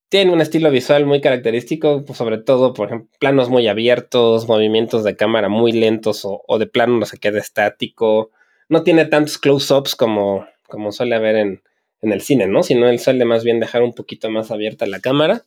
tiene 0.10 0.34
un 0.34 0.42
estilo 0.42 0.70
visual 0.72 1.06
muy 1.06 1.22
característico, 1.22 2.04
pues 2.06 2.18
sobre 2.18 2.38
todo, 2.40 2.74
por 2.74 2.88
ejemplo, 2.88 3.10
planos 3.20 3.50
muy 3.50 3.68
abiertos, 3.68 4.48
movimientos 4.48 5.06
de 5.06 5.16
cámara 5.16 5.48
muy 5.48 5.72
lentos 5.72 6.26
o, 6.26 6.44
o 6.48 6.60
de 6.60 6.68
plano 6.68 6.98
no 6.98 7.06
se 7.06 7.18
queda 7.18 7.40
estático. 7.40 8.32
No 8.68 8.84
tiene 8.84 9.06
tantos 9.06 9.38
close-ups 9.38 9.96
como 9.96 10.46
como 10.72 10.92
suele 10.92 11.16
haber 11.16 11.36
en, 11.36 11.62
el 12.02 12.22
cine, 12.22 12.48
¿no? 12.48 12.64
Sino 12.64 12.90
él 12.90 12.98
suele 12.98 13.26
más 13.26 13.44
bien 13.44 13.60
dejar 13.60 13.84
un 13.84 13.94
poquito 13.94 14.32
más 14.32 14.50
abierta 14.50 14.88
la 14.88 15.02
cámara 15.02 15.46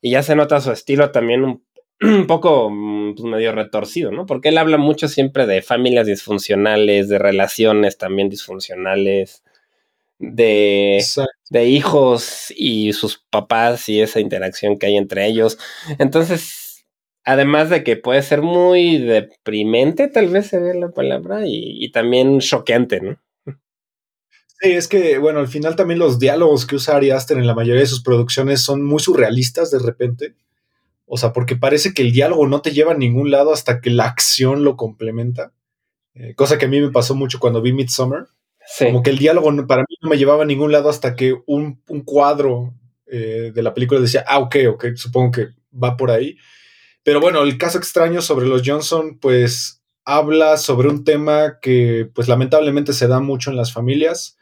y 0.00 0.12
ya 0.12 0.22
se 0.22 0.34
nota 0.34 0.62
su 0.62 0.72
estilo 0.72 1.10
también 1.10 1.44
un, 1.44 1.62
poco 2.26 2.70
mm, 2.70 3.14
pues, 3.14 3.24
medio 3.24 3.52
retorcido, 3.52 4.10
¿no? 4.10 4.24
Porque 4.24 4.48
él 4.48 4.58
habla 4.58 4.78
mucho 4.78 5.08
siempre 5.08 5.46
de 5.46 5.60
familias 5.60 6.06
disfuncionales, 6.06 7.08
de 7.10 7.18
relaciones 7.18 7.98
también 7.98 8.30
disfuncionales, 8.30 9.42
de, 10.18 11.04
de 11.50 11.66
hijos 11.66 12.52
y 12.56 12.92
sus 12.92 13.18
papás 13.30 13.88
y 13.88 14.00
esa 14.00 14.20
interacción 14.20 14.78
que 14.78 14.86
hay 14.86 14.96
entre 14.96 15.26
ellos. 15.26 15.58
Entonces, 15.98 16.86
además 17.24 17.70
de 17.70 17.84
que 17.84 17.96
puede 17.96 18.22
ser 18.22 18.42
muy 18.42 18.98
deprimente, 18.98 20.08
tal 20.08 20.28
vez 20.28 20.46
sería 20.46 20.74
la 20.74 20.90
palabra, 20.90 21.46
y, 21.46 21.84
y 21.84 21.90
también 21.92 22.40
choqueante, 22.40 23.00
¿no? 23.00 23.18
Sí, 24.62 24.70
es 24.70 24.86
que, 24.86 25.18
bueno, 25.18 25.40
al 25.40 25.48
final 25.48 25.74
también 25.74 25.98
los 25.98 26.20
diálogos 26.20 26.66
que 26.66 26.76
usa 26.76 26.94
Ari 26.94 27.10
Aster 27.10 27.36
en 27.36 27.48
la 27.48 27.54
mayoría 27.54 27.80
de 27.80 27.86
sus 27.86 28.00
producciones 28.00 28.60
son 28.60 28.84
muy 28.84 29.00
surrealistas 29.00 29.72
de 29.72 29.80
repente. 29.80 30.36
O 31.04 31.18
sea, 31.18 31.32
porque 31.32 31.56
parece 31.56 31.92
que 31.92 32.02
el 32.02 32.12
diálogo 32.12 32.46
no 32.46 32.62
te 32.62 32.70
lleva 32.70 32.92
a 32.92 32.96
ningún 32.96 33.32
lado 33.32 33.52
hasta 33.52 33.80
que 33.80 33.90
la 33.90 34.04
acción 34.04 34.62
lo 34.62 34.76
complementa. 34.76 35.52
Eh, 36.14 36.36
cosa 36.36 36.58
que 36.58 36.66
a 36.66 36.68
mí 36.68 36.80
me 36.80 36.92
pasó 36.92 37.16
mucho 37.16 37.40
cuando 37.40 37.60
vi 37.60 37.72
Midsummer. 37.72 38.28
Como 38.78 39.02
que 39.02 39.10
el 39.10 39.18
diálogo 39.18 39.50
para 39.66 39.82
mí 39.82 39.96
no 40.00 40.08
me 40.08 40.16
llevaba 40.16 40.44
a 40.44 40.46
ningún 40.46 40.70
lado 40.70 40.88
hasta 40.88 41.16
que 41.16 41.34
un, 41.46 41.82
cuadro 42.04 42.72
eh, 43.06 43.50
de 43.52 43.62
la 43.64 43.74
película 43.74 44.00
decía, 44.00 44.24
ah, 44.28 44.38
ok, 44.38 44.56
ok, 44.68 44.86
supongo 44.94 45.32
que 45.32 45.48
va 45.74 45.96
por 45.96 46.12
ahí. 46.12 46.36
Pero 47.02 47.20
bueno, 47.20 47.42
el 47.42 47.58
caso 47.58 47.78
extraño 47.78 48.22
sobre 48.22 48.46
los 48.46 48.62
Johnson, 48.64 49.18
pues 49.18 49.82
habla 50.04 50.56
sobre 50.56 50.88
un 50.88 51.02
tema 51.02 51.58
que 51.60 52.08
pues 52.14 52.28
lamentablemente 52.28 52.92
se 52.92 53.08
da 53.08 53.18
mucho 53.18 53.50
en 53.50 53.56
las 53.56 53.72
familias 53.72 54.38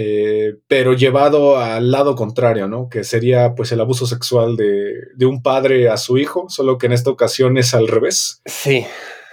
eh, 0.00 0.54
pero 0.68 0.92
llevado 0.92 1.58
al 1.58 1.90
lado 1.90 2.14
contrario, 2.14 2.68
¿no? 2.68 2.88
Que 2.88 3.02
sería 3.02 3.56
pues 3.56 3.72
el 3.72 3.80
abuso 3.80 4.06
sexual 4.06 4.56
de, 4.56 5.26
un 5.26 5.42
padre 5.42 5.88
a 5.88 5.96
su 5.96 6.18
hijo, 6.18 6.48
solo 6.48 6.78
que 6.78 6.86
en 6.86 6.92
esta 6.92 7.10
ocasión 7.10 7.58
es 7.58 7.74
al 7.74 7.88
revés. 7.88 8.40
Sí. 8.46 8.86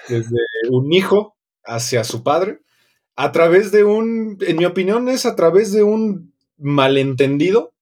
Desde 0.09 0.39
un 0.71 0.91
hijo 0.91 1.37
hacia 1.63 2.03
su 2.03 2.23
padre, 2.23 2.61
a 3.15 3.31
través 3.31 3.71
de 3.71 3.83
un, 3.83 4.39
en 4.41 4.57
mi 4.57 4.65
opinión, 4.65 5.07
es 5.07 5.27
a 5.27 5.35
través 5.35 5.71
de 5.71 5.83
un 5.83 6.33
malentendido 6.57 7.75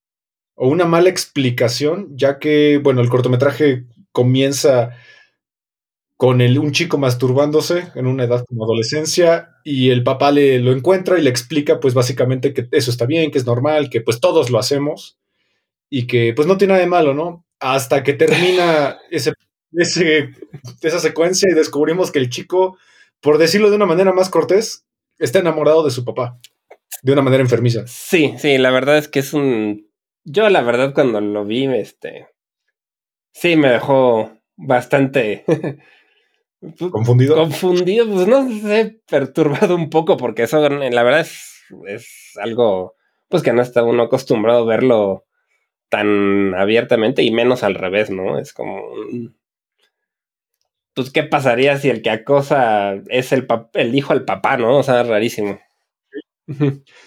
o 0.53 0.67
una 0.67 0.83
mala 0.83 1.07
explicación, 1.07 2.09
ya 2.17 2.37
que, 2.37 2.81
bueno, 2.83 2.99
el 2.99 3.07
cortometraje 3.07 3.85
comienza 4.11 4.91
con 6.23 6.39
el, 6.39 6.57
un 6.57 6.71
chico 6.71 6.97
masturbándose 6.97 7.91
en 7.95 8.07
una 8.07 8.23
edad 8.23 8.45
como 8.47 8.63
adolescencia 8.63 9.57
y 9.65 9.89
el 9.89 10.05
papá 10.05 10.31
le 10.31 10.57
lo 10.59 10.71
encuentra 10.71 11.19
y 11.19 11.21
le 11.21 11.29
explica 11.29 11.81
pues 11.81 11.93
básicamente 11.93 12.53
que 12.53 12.65
eso 12.71 12.91
está 12.91 13.05
bien, 13.05 13.29
que 13.29 13.39
es 13.39 13.45
normal, 13.45 13.89
que 13.89 13.99
pues 13.99 14.21
todos 14.21 14.49
lo 14.49 14.57
hacemos 14.57 15.19
y 15.89 16.07
que 16.07 16.31
pues 16.33 16.47
no 16.47 16.57
tiene 16.57 16.75
nada 16.75 16.85
de 16.85 16.89
malo, 16.89 17.13
¿no? 17.13 17.45
Hasta 17.59 18.03
que 18.03 18.13
termina 18.13 18.99
ese, 19.11 19.33
esa 19.73 20.99
secuencia 20.99 21.49
y 21.51 21.55
descubrimos 21.55 22.09
que 22.09 22.19
el 22.19 22.29
chico, 22.29 22.77
por 23.19 23.37
decirlo 23.37 23.69
de 23.69 23.75
una 23.75 23.85
manera 23.85 24.13
más 24.13 24.29
cortés, 24.29 24.85
está 25.19 25.39
enamorado 25.39 25.83
de 25.83 25.91
su 25.91 26.05
papá, 26.05 26.39
de 27.01 27.11
una 27.11 27.21
manera 27.21 27.43
enfermiza. 27.43 27.85
Sí, 27.85 28.33
sí, 28.37 28.57
la 28.57 28.71
verdad 28.71 28.97
es 28.97 29.09
que 29.09 29.19
es 29.19 29.33
un... 29.33 29.89
Yo 30.23 30.47
la 30.47 30.61
verdad 30.61 30.93
cuando 30.93 31.19
lo 31.19 31.43
vi, 31.43 31.65
este... 31.65 32.29
Sí, 33.33 33.57
me 33.57 33.67
dejó 33.67 34.31
bastante 34.55 35.43
¿Confundido? 36.91 37.35
Confundido, 37.35 38.07
pues 38.07 38.27
no 38.27 38.49
sé, 38.49 39.01
perturbado 39.09 39.75
un 39.75 39.89
poco, 39.89 40.17
porque 40.17 40.43
eso 40.43 40.67
la 40.69 41.03
verdad 41.03 41.21
es, 41.21 41.63
es 41.87 42.33
algo, 42.41 42.95
pues 43.27 43.43
que 43.43 43.53
no 43.53 43.61
está 43.61 43.83
uno 43.83 44.03
acostumbrado 44.03 44.63
a 44.63 44.65
verlo 44.65 45.25
tan 45.89 46.55
abiertamente 46.55 47.23
y 47.23 47.31
menos 47.31 47.63
al 47.63 47.75
revés, 47.75 48.09
¿no? 48.09 48.39
Es 48.39 48.53
como... 48.53 48.81
Pues, 50.95 51.09
¿qué 51.11 51.23
pasaría 51.23 51.77
si 51.77 51.89
el 51.89 52.01
que 52.01 52.11
acosa 52.11 52.95
es 53.09 53.31
el, 53.31 53.47
el 53.73 53.95
hijo 53.95 54.13
al 54.13 54.25
papá, 54.25 54.57
¿no? 54.57 54.77
O 54.77 54.83
sea, 54.83 55.03
rarísimo. 55.03 55.59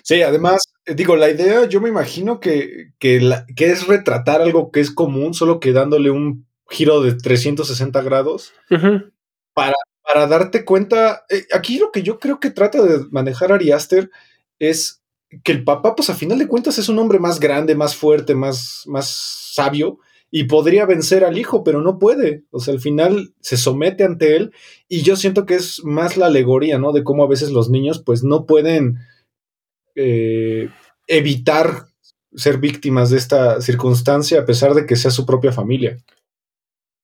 Sí, 0.03 0.23
además, 0.23 0.63
eh, 0.87 0.95
digo, 0.95 1.15
la 1.17 1.31
idea, 1.31 1.67
yo 1.67 1.81
me 1.81 1.89
imagino 1.89 2.41
que, 2.41 2.93
que, 2.99 3.21
que 3.55 3.67
es 3.67 3.87
retratar 3.87 4.41
algo 4.41 4.71
que 4.71 4.81
es 4.81 4.91
común, 4.91 5.35
solo 5.35 5.61
que 5.61 5.73
dándole 5.73 6.11
un 6.11 6.47
giro 6.69 7.03
de 7.03 7.15
360 7.15 8.03
grados 8.03 8.53
para, 9.57 9.75
para 10.03 10.27
darte 10.27 10.67
cuenta, 10.67 11.25
eh, 11.31 11.47
aquí 11.55 11.79
lo 11.79 11.91
que 11.91 12.03
yo 12.03 12.19
creo 12.19 12.41
que 12.41 12.51
trata 12.51 12.83
de 12.83 13.07
manejar 13.11 13.53
Ari 13.53 13.73
Aster 13.73 14.11
es 14.59 15.03
que 15.45 15.53
el 15.53 15.65
papá, 15.65 15.97
pues 15.97 16.11
a 16.11 16.15
final 16.15 16.39
de 16.39 16.47
cuentas 16.47 16.77
es 16.77 16.91
un 16.91 16.99
hombre 16.99 17.19
más 17.19 17.41
grande, 17.41 17.75
más 17.75 17.97
fuerte, 17.97 18.35
más, 18.35 18.83
más 18.85 19.09
sabio 19.09 19.99
y 20.31 20.45
podría 20.45 20.85
vencer 20.85 21.25
al 21.25 21.39
hijo, 21.39 21.65
pero 21.65 21.81
no 21.81 21.99
puede. 21.99 22.45
O 22.51 22.61
sea, 22.61 22.75
al 22.75 22.81
final 22.81 23.33
se 23.41 23.57
somete 23.57 24.05
ante 24.05 24.37
él 24.37 24.53
y 24.89 25.01
yo 25.01 25.17
siento 25.17 25.47
que 25.47 25.55
es 25.55 25.83
más 25.85 26.19
la 26.19 26.27
alegoría, 26.27 26.79
¿no? 26.79 26.93
De 26.93 27.03
cómo 27.03 27.25
a 27.25 27.29
veces 27.29 27.51
los 27.51 27.71
niños 27.71 28.03
pues 28.05 28.23
no 28.23 28.45
pueden 28.45 28.99
eh, 29.95 30.69
evitar 31.07 31.87
ser 32.35 32.59
víctimas 32.59 33.09
de 33.09 33.17
esta 33.17 33.63
circunstancia 33.63 34.41
a 34.41 34.45
pesar 34.45 34.75
de 34.75 34.85
que 34.85 34.97
sea 34.97 35.11
su 35.11 35.25
propia 35.25 35.51
familia. 35.51 35.97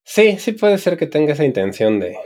Sí, 0.04 0.36
sí 0.38 0.52
puede 0.52 0.76
ser 0.76 0.98
que 0.98 1.06
tenga 1.06 1.32
esa 1.32 1.46
intención 1.46 1.98
de, 1.98 2.18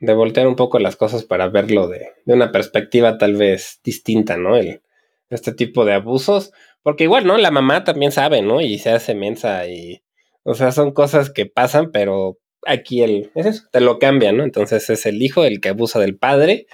de 0.00 0.14
voltear 0.14 0.48
un 0.48 0.56
poco 0.56 0.78
las 0.78 0.96
cosas 0.96 1.24
para 1.24 1.48
verlo 1.48 1.86
de, 1.86 2.08
de 2.24 2.34
una 2.34 2.50
perspectiva 2.52 3.18
tal 3.18 3.36
vez 3.36 3.80
distinta, 3.84 4.36
¿no? 4.36 4.56
El, 4.56 4.80
este 5.28 5.52
tipo 5.52 5.84
de 5.84 5.92
abusos, 5.92 6.52
porque 6.82 7.04
igual, 7.04 7.26
¿no? 7.26 7.36
La 7.36 7.50
mamá 7.50 7.84
también 7.84 8.10
sabe, 8.10 8.42
¿no? 8.42 8.60
Y 8.60 8.78
se 8.78 8.90
hace 8.90 9.14
mensa 9.14 9.66
y, 9.68 10.02
o 10.42 10.54
sea, 10.54 10.72
son 10.72 10.92
cosas 10.92 11.30
que 11.30 11.46
pasan, 11.46 11.90
pero 11.92 12.38
aquí 12.66 13.02
el, 13.02 13.30
es 13.34 13.46
eso, 13.46 13.64
te 13.70 13.80
lo 13.80 13.98
cambia, 13.98 14.32
¿no? 14.32 14.42
Entonces 14.42 14.90
es 14.90 15.06
el 15.06 15.22
hijo 15.22 15.44
el 15.44 15.60
que 15.60 15.68
abusa 15.68 16.00
del 16.00 16.16
padre 16.16 16.66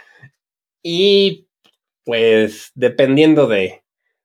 y 0.82 1.48
pues 2.04 2.70
dependiendo 2.74 3.48
de, 3.48 3.82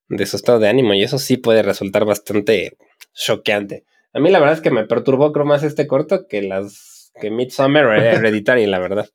de 0.07 0.25
su 0.27 0.35
estado 0.35 0.59
de 0.59 0.69
ánimo 0.69 0.93
y 0.93 1.03
eso 1.03 1.17
sí 1.17 1.37
puede 1.37 1.63
resultar 1.63 2.05
bastante 2.05 2.77
choqueante. 3.13 3.83
A 4.13 4.19
mí 4.19 4.29
la 4.29 4.39
verdad 4.39 4.55
es 4.55 4.61
que 4.61 4.71
me 4.71 4.85
perturbó 4.85 5.31
creo 5.31 5.45
más 5.45 5.63
este 5.63 5.87
corto 5.87 6.27
que 6.27 6.41
las 6.41 6.90
que 7.19 7.31
Midsummer 7.31 7.85
era 7.85 8.13
Hereditary, 8.13 8.65
la 8.65 8.79
verdad. 8.79 9.09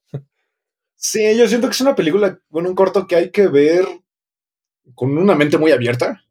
Sí, 0.95 1.37
yo 1.37 1.47
siento 1.47 1.69
que 1.69 1.73
es 1.73 1.81
una 1.81 1.95
película, 1.95 2.41
bueno, 2.49 2.69
un 2.69 2.75
corto 2.75 3.07
que 3.07 3.17
hay 3.17 3.31
que 3.31 3.49
ver 3.49 3.85
con 4.95 5.17
una 5.17 5.35
mente 5.35 5.59
muy 5.59 5.71
abierta. 5.71 6.25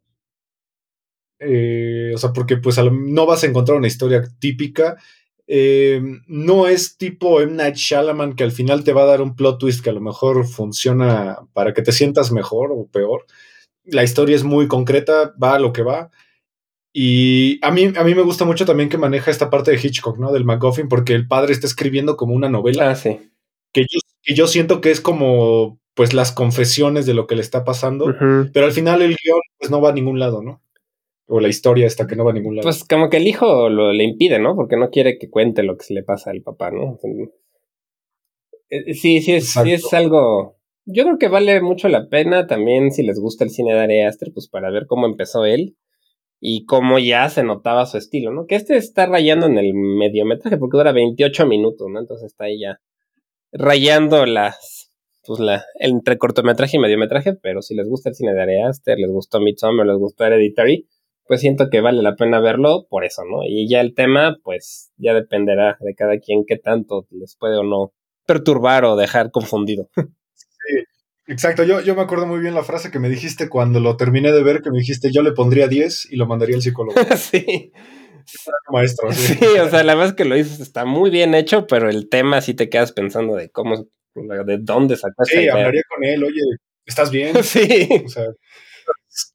Eh, 1.38 2.12
o 2.14 2.18
sea, 2.18 2.32
porque 2.32 2.56
pues 2.56 2.78
no 2.78 3.26
vas 3.26 3.44
a 3.44 3.46
encontrar 3.46 3.78
una 3.78 3.86
historia 3.86 4.24
típica. 4.38 4.96
Eh, 5.46 6.02
no 6.26 6.66
es 6.66 6.96
tipo 6.96 7.40
M. 7.40 7.52
Night 7.52 7.76
Shyamalan 7.76 8.34
que 8.34 8.42
al 8.42 8.50
final 8.50 8.82
te 8.82 8.92
va 8.92 9.02
a 9.02 9.06
dar 9.06 9.22
un 9.22 9.36
plot 9.36 9.60
twist 9.60 9.82
que 9.82 9.90
a 9.90 9.92
lo 9.92 10.00
mejor 10.00 10.46
funciona 10.46 11.38
para 11.52 11.72
que 11.72 11.82
te 11.82 11.92
sientas 11.92 12.32
mejor 12.32 12.70
o 12.72 12.88
peor. 12.88 13.26
La 13.84 14.02
historia 14.02 14.34
es 14.34 14.42
muy 14.42 14.66
concreta, 14.66 15.32
va 15.40 15.54
a 15.54 15.58
lo 15.60 15.72
que 15.72 15.82
va. 15.82 16.10
Y 16.98 17.58
a 17.60 17.70
mí, 17.70 17.92
a 17.94 18.04
mí 18.04 18.14
me 18.14 18.22
gusta 18.22 18.46
mucho 18.46 18.64
también 18.64 18.88
que 18.88 18.96
maneja 18.96 19.30
esta 19.30 19.50
parte 19.50 19.70
de 19.70 19.76
Hitchcock, 19.76 20.16
¿no? 20.16 20.32
Del 20.32 20.46
MacGuffin, 20.46 20.88
porque 20.88 21.12
el 21.12 21.28
padre 21.28 21.52
está 21.52 21.66
escribiendo 21.66 22.16
como 22.16 22.32
una 22.32 22.48
novela. 22.48 22.88
Ah, 22.88 22.94
sí. 22.94 23.20
Que 23.74 23.84
que 24.22 24.34
yo 24.34 24.46
siento 24.46 24.80
que 24.80 24.92
es 24.92 25.02
como 25.02 25.78
pues 25.92 26.14
las 26.14 26.32
confesiones 26.32 27.04
de 27.04 27.12
lo 27.12 27.26
que 27.26 27.34
le 27.34 27.42
está 27.42 27.64
pasando, 27.64 28.14
pero 28.54 28.64
al 28.64 28.72
final 28.72 29.02
el 29.02 29.14
guion 29.22 29.40
pues 29.58 29.70
no 29.70 29.82
va 29.82 29.90
a 29.90 29.92
ningún 29.92 30.18
lado, 30.18 30.40
¿no? 30.42 30.62
O 31.26 31.38
la 31.38 31.48
historia 31.48 31.86
está 31.86 32.06
que 32.06 32.16
no 32.16 32.24
va 32.24 32.30
a 32.30 32.34
ningún 32.34 32.56
lado. 32.56 32.64
Pues 32.64 32.82
como 32.82 33.10
que 33.10 33.18
el 33.18 33.26
hijo 33.26 33.68
lo, 33.68 33.92
le 33.92 34.02
impide, 34.02 34.38
¿no? 34.38 34.56
Porque 34.56 34.78
no 34.78 34.88
quiere 34.88 35.18
que 35.18 35.28
cuente 35.28 35.64
lo 35.64 35.76
que 35.76 35.84
se 35.84 35.92
le 35.92 36.02
pasa 36.02 36.30
al 36.30 36.40
papá, 36.40 36.70
¿no? 36.70 36.98
Eh, 38.70 38.94
sí, 38.94 39.20
sí 39.20 39.34
es, 39.34 39.52
sí 39.52 39.70
es 39.70 39.92
algo... 39.92 40.56
Yo 40.86 41.04
creo 41.04 41.18
que 41.18 41.28
vale 41.28 41.60
mucho 41.60 41.88
la 41.88 42.08
pena 42.08 42.46
también 42.46 42.90
si 42.90 43.02
les 43.02 43.20
gusta 43.20 43.44
el 43.44 43.50
cine 43.50 43.74
de 43.74 43.80
Ari 43.80 44.00
Aster, 44.00 44.32
pues 44.32 44.48
para 44.48 44.70
ver 44.70 44.86
cómo 44.86 45.06
empezó 45.06 45.44
él 45.44 45.76
y 46.40 46.64
cómo 46.66 46.98
ya 46.98 47.28
se 47.28 47.42
notaba 47.42 47.86
su 47.86 47.98
estilo, 47.98 48.32
¿no? 48.32 48.46
Que 48.46 48.56
este 48.56 48.76
está 48.76 49.06
rayando 49.06 49.46
en 49.46 49.58
el 49.58 49.72
mediometraje 49.74 50.56
porque 50.56 50.76
dura 50.76 50.92
28 50.92 51.46
minutos, 51.46 51.88
¿no? 51.90 51.98
Entonces 51.98 52.26
está 52.26 52.44
ahí 52.44 52.60
ya 52.60 52.80
rayando 53.52 54.26
las, 54.26 54.90
pues 55.26 55.40
la, 55.40 55.64
entre 55.80 56.18
cortometraje 56.18 56.76
y 56.76 56.80
mediometraje, 56.80 57.34
pero 57.34 57.62
si 57.62 57.74
les 57.74 57.88
gusta 57.88 58.10
el 58.10 58.14
cine 58.14 58.34
de 58.34 58.42
Ari 58.42 58.60
Aster, 58.62 58.98
les 58.98 59.10
gustó 59.10 59.40
Midsommar, 59.40 59.86
les 59.86 59.96
gustó 59.96 60.24
Hereditary, 60.24 60.86
pues 61.26 61.40
siento 61.40 61.68
que 61.70 61.80
vale 61.80 62.02
la 62.02 62.16
pena 62.16 62.40
verlo 62.40 62.86
por 62.88 63.04
eso, 63.04 63.22
¿no? 63.24 63.42
Y 63.44 63.68
ya 63.68 63.80
el 63.80 63.94
tema, 63.94 64.36
pues 64.44 64.92
ya 64.96 65.14
dependerá 65.14 65.76
de 65.80 65.94
cada 65.94 66.18
quien 66.18 66.44
qué 66.46 66.56
tanto 66.56 67.06
les 67.10 67.36
puede 67.36 67.56
o 67.56 67.64
no 67.64 67.92
perturbar 68.26 68.84
o 68.84 68.96
dejar 68.96 69.30
confundido. 69.30 69.88
Sí, 70.68 70.82
exacto. 71.26 71.64
Yo, 71.64 71.80
yo 71.80 71.94
me 71.94 72.02
acuerdo 72.02 72.26
muy 72.26 72.40
bien 72.40 72.54
la 72.54 72.64
frase 72.64 72.90
que 72.90 72.98
me 72.98 73.08
dijiste 73.08 73.48
cuando 73.48 73.80
lo 73.80 73.96
terminé 73.96 74.32
de 74.32 74.42
ver, 74.42 74.62
que 74.62 74.70
me 74.70 74.78
dijiste 74.78 75.10
yo 75.12 75.22
le 75.22 75.32
pondría 75.32 75.68
10 75.68 76.12
y 76.12 76.16
lo 76.16 76.26
mandaría 76.26 76.56
al 76.56 76.62
psicólogo. 76.62 76.94
sí. 77.16 77.72
Maestro. 78.70 79.12
Sí. 79.12 79.38
o 79.60 79.68
sea, 79.68 79.84
la 79.84 79.94
verdad 79.94 80.10
es 80.10 80.16
que 80.16 80.24
lo 80.24 80.34
dices, 80.34 80.60
está 80.60 80.84
muy 80.84 81.10
bien 81.10 81.34
hecho, 81.34 81.66
pero 81.66 81.88
el 81.88 82.08
tema 82.08 82.40
sí 82.40 82.54
te 82.54 82.68
quedas 82.68 82.92
pensando 82.92 83.36
de 83.36 83.50
cómo, 83.50 83.86
de 84.14 84.58
dónde 84.60 84.96
sacaste. 84.96 85.42
Sí, 85.42 85.48
hablaría 85.48 85.82
con 85.88 86.04
él, 86.04 86.24
oye, 86.24 86.42
¿estás 86.84 87.10
bien? 87.10 87.34
Sí. 87.42 87.88
O 88.04 88.08
sea, 88.08 88.26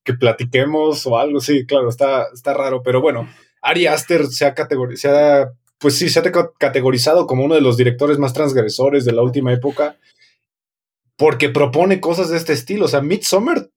que 0.04 0.14
platiquemos 0.14 1.06
o 1.08 1.18
algo, 1.18 1.40
sí, 1.40 1.66
claro, 1.66 1.90
está, 1.90 2.28
está 2.34 2.54
raro, 2.54 2.82
pero 2.84 3.02
bueno, 3.02 3.30
Ari 3.62 3.88
Aster 3.88 4.28
se 4.28 4.46
ha 4.46 4.54
categorizado, 4.54 5.54
pues 5.78 5.96
sí, 5.98 6.10
se 6.10 6.20
ha 6.20 6.24
categorizado 6.60 7.28
como 7.28 7.44
uno 7.44 7.56
de 7.56 7.62
los 7.62 7.78
directores 7.78 8.18
más 8.18 8.34
transgresores 8.34 9.06
de 9.06 9.14
la 9.14 9.24
última 9.24 9.54
época, 9.54 9.98
porque 11.22 11.50
propone 11.50 12.02
cosas 12.02 12.30
de 12.30 12.38
este 12.38 12.52
estilo, 12.52 12.86
o 12.86 12.88
sea, 12.88 13.02
Midsommar 13.02 13.70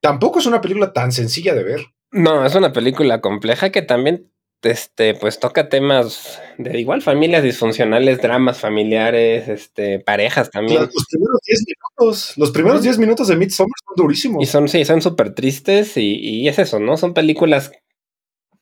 tampoco 0.00 0.38
es 0.38 0.46
una 0.46 0.60
película 0.60 0.92
tan 0.92 1.10
sencilla 1.10 1.52
de 1.52 1.64
ver. 1.64 1.86
No, 2.12 2.46
es 2.46 2.54
una 2.54 2.72
película 2.72 3.20
compleja 3.20 3.70
que 3.70 3.82
también 3.82 4.30
este, 4.62 5.14
pues 5.14 5.40
toca 5.40 5.68
temas 5.68 6.40
de 6.56 6.78
igual 6.78 7.02
familias 7.02 7.42
disfuncionales, 7.42 8.22
dramas 8.22 8.60
familiares, 8.60 9.48
este, 9.48 9.98
parejas 9.98 10.52
también. 10.52 10.82
Los, 10.82 11.06
primeros 11.10 11.40
10 11.44 11.64
minutos, 11.66 12.34
los 12.36 12.50
primeros 12.52 12.82
10 12.84 12.98
minutos 12.98 13.26
de 13.26 13.36
Midsommar 13.38 13.74
son 13.84 13.96
durísimos. 13.96 14.40
Y 14.40 14.46
son, 14.46 14.68
sí, 14.68 14.84
son 14.84 15.02
súper 15.02 15.34
tristes 15.34 15.96
y, 15.96 16.14
y, 16.14 16.46
es 16.46 16.60
eso, 16.60 16.78
¿no? 16.78 16.96
Son 16.96 17.12
películas, 17.12 17.72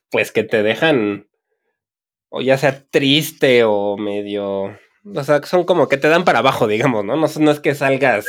pues, 0.09 0.31
que 0.31 0.43
te 0.43 0.63
dejan, 0.63 1.27
o 2.29 2.41
ya 2.41 2.57
sea 2.57 2.83
triste 2.89 3.63
o 3.63 3.95
medio, 3.95 4.75
o 5.03 5.23
sea, 5.23 5.41
son 5.43 5.63
como 5.63 5.87
que 5.87 5.97
te 5.97 6.09
dan 6.09 6.25
para 6.25 6.39
abajo, 6.39 6.67
digamos, 6.67 7.03
¿no? 7.05 7.15
No, 7.15 7.27
no 7.39 7.51
es 7.51 7.59
que 7.59 7.75
salgas 7.75 8.25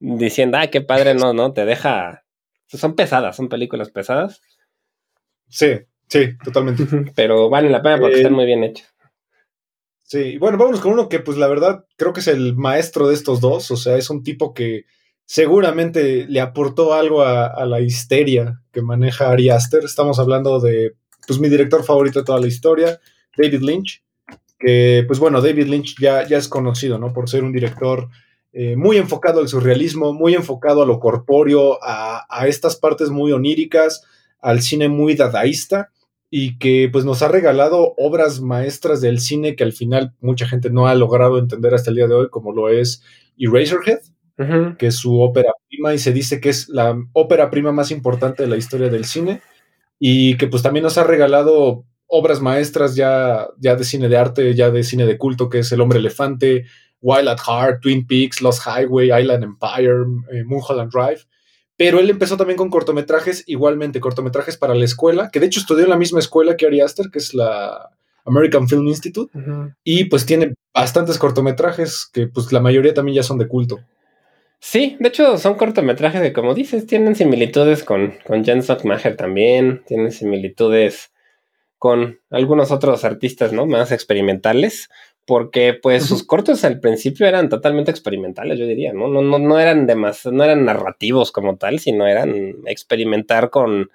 diciendo, 0.00 0.58
ah, 0.58 0.68
qué 0.68 0.80
padre, 0.80 1.14
no, 1.14 1.32
no, 1.32 1.52
te 1.52 1.64
deja, 1.64 2.24
son 2.66 2.94
pesadas, 2.94 3.36
son 3.36 3.48
películas 3.48 3.90
pesadas. 3.90 4.40
Sí. 5.48 5.80
Sí, 6.08 6.36
totalmente. 6.42 6.84
Pero 7.14 7.48
vale 7.50 7.68
la 7.70 7.82
pena 7.82 7.98
porque 7.98 8.16
están 8.16 8.32
eh, 8.32 8.36
muy 8.36 8.46
bien 8.46 8.64
hechos. 8.64 8.88
Sí, 10.02 10.38
bueno, 10.38 10.56
vámonos 10.56 10.80
con 10.80 10.92
uno 10.92 11.08
que 11.08 11.20
pues 11.20 11.36
la 11.36 11.48
verdad 11.48 11.84
creo 11.96 12.14
que 12.14 12.20
es 12.20 12.28
el 12.28 12.56
maestro 12.56 13.08
de 13.08 13.14
estos 13.14 13.40
dos, 13.40 13.70
o 13.70 13.76
sea, 13.76 13.96
es 13.96 14.08
un 14.08 14.22
tipo 14.22 14.54
que 14.54 14.86
seguramente 15.26 16.26
le 16.26 16.40
aportó 16.40 16.94
algo 16.94 17.22
a, 17.22 17.66
la 17.66 17.80
histeria 17.80 18.62
que 18.72 18.80
maneja 18.80 19.30
Ari 19.30 19.50
Aster. 19.50 19.84
Estamos 19.84 20.18
hablando 20.18 20.60
de 20.60 20.94
pues 21.26 21.38
mi 21.38 21.50
director 21.50 21.84
favorito 21.84 22.20
de 22.20 22.24
toda 22.24 22.40
la 22.40 22.46
historia, 22.46 22.98
David 23.36 23.60
Lynch, 23.60 24.02
que 24.58 25.04
pues 25.06 25.18
bueno, 25.18 25.40
David 25.40 25.66
Lynch 25.66 25.96
ya, 26.00 26.26
ya 26.26 26.36
es 26.36 26.48
conocido, 26.48 26.98
¿no? 26.98 27.12
Por 27.12 27.28
ser 27.28 27.44
un 27.44 27.52
director 27.52 28.08
eh, 28.52 28.76
muy 28.76 28.96
enfocado 28.96 29.40
al 29.40 29.48
surrealismo, 29.48 30.12
muy 30.12 30.34
enfocado 30.34 30.82
a 30.82 30.86
lo 30.86 30.98
corpóreo, 30.98 31.78
a, 31.82 32.26
a 32.28 32.46
estas 32.48 32.76
partes 32.76 33.10
muy 33.10 33.32
oníricas, 33.32 34.04
al 34.40 34.62
cine 34.62 34.88
muy 34.88 35.14
dadaísta 35.14 35.90
y 36.30 36.58
que 36.58 36.88
pues 36.92 37.04
nos 37.04 37.22
ha 37.22 37.28
regalado 37.28 37.94
obras 37.96 38.40
maestras 38.40 39.00
del 39.00 39.20
cine 39.20 39.56
que 39.56 39.64
al 39.64 39.72
final 39.72 40.14
mucha 40.20 40.46
gente 40.46 40.70
no 40.70 40.86
ha 40.86 40.94
logrado 40.94 41.38
entender 41.38 41.74
hasta 41.74 41.90
el 41.90 41.96
día 41.96 42.06
de 42.06 42.14
hoy, 42.14 42.28
como 42.30 42.52
lo 42.52 42.68
es 42.68 43.02
Eraserhead, 43.38 44.00
que 44.78 44.86
es 44.86 44.94
su 44.94 45.20
ópera 45.20 45.50
prima 45.68 45.94
y 45.94 45.98
se 45.98 46.12
dice 46.12 46.40
que 46.40 46.50
es 46.50 46.68
la 46.68 46.96
ópera 47.12 47.50
prima 47.50 47.72
más 47.72 47.90
importante 47.90 48.42
de 48.42 48.48
la 48.48 48.56
historia 48.56 48.88
del 48.88 49.04
cine 49.04 49.40
y 49.98 50.36
que 50.36 50.46
pues 50.46 50.62
también 50.62 50.84
nos 50.84 50.96
ha 50.96 51.04
regalado 51.04 51.84
obras 52.08 52.40
maestras 52.40 52.96
ya, 52.96 53.46
ya 53.58 53.76
de 53.76 53.84
cine 53.84 54.08
de 54.08 54.16
arte, 54.16 54.54
ya 54.54 54.70
de 54.70 54.82
cine 54.82 55.06
de 55.06 55.16
culto, 55.16 55.48
que 55.48 55.60
es 55.60 55.70
El 55.70 55.80
hombre 55.80 56.00
elefante, 56.00 56.64
Wild 57.00 57.28
at 57.28 57.38
Heart, 57.46 57.82
Twin 57.82 58.06
Peaks, 58.06 58.42
Lost 58.42 58.62
Highway, 58.66 59.12
Island 59.12 59.44
Empire, 59.44 60.04
eh, 60.32 60.42
Mulholland 60.44 60.90
Drive 60.90 61.26
pero 61.78 62.00
él 62.00 62.10
empezó 62.10 62.36
también 62.36 62.56
con 62.56 62.70
cortometrajes, 62.70 63.44
igualmente 63.46 64.00
cortometrajes 64.00 64.56
para 64.56 64.74
la 64.74 64.84
escuela, 64.84 65.30
que 65.32 65.38
de 65.38 65.46
hecho 65.46 65.60
estudió 65.60 65.84
en 65.84 65.90
la 65.90 65.96
misma 65.96 66.18
escuela 66.18 66.56
que 66.56 66.66
Ari 66.66 66.80
Aster, 66.80 67.08
que 67.08 67.20
es 67.20 67.34
la 67.34 67.90
American 68.24 68.68
Film 68.68 68.88
Institute, 68.88 69.32
y 69.84 70.06
pues 70.06 70.26
tiene 70.26 70.54
bastantes 70.74 71.18
cortometrajes 71.18 72.10
que 72.12 72.26
pues 72.26 72.52
la 72.52 72.58
mayoría 72.58 72.94
también 72.94 73.14
ya 73.14 73.22
son 73.22 73.38
de 73.38 73.46
culto. 73.46 73.78
Sí, 74.58 74.96
de 74.98 75.08
hecho 75.08 75.38
son 75.38 75.54
cortometrajes 75.54 76.20
que 76.20 76.32
como 76.32 76.52
dices 76.52 76.84
tienen 76.84 77.14
similitudes 77.14 77.84
con, 77.84 78.14
con 78.26 78.44
Jens 78.44 78.64
Stockmacher 78.64 79.16
también, 79.16 79.84
tienen 79.86 80.10
similitudes 80.10 81.12
con 81.78 82.20
algunos 82.30 82.70
otros 82.70 83.04
artistas, 83.04 83.52
¿no? 83.52 83.66
Más 83.66 83.92
experimentales 83.92 84.88
porque 85.28 85.74
pues 85.74 86.06
sus 86.06 86.24
cortos 86.24 86.64
al 86.64 86.80
principio 86.80 87.26
eran 87.26 87.50
totalmente 87.50 87.90
experimentales, 87.90 88.58
yo 88.58 88.66
diría, 88.66 88.94
¿no? 88.94 89.08
No, 89.08 89.20
no, 89.20 89.38
no 89.38 89.58
eran 89.60 89.86
más, 89.98 90.24
no 90.24 90.42
eran 90.42 90.64
narrativos 90.64 91.32
como 91.32 91.58
tal, 91.58 91.80
sino 91.80 92.06
eran 92.06 92.54
experimentar 92.64 93.50
con, 93.50 93.90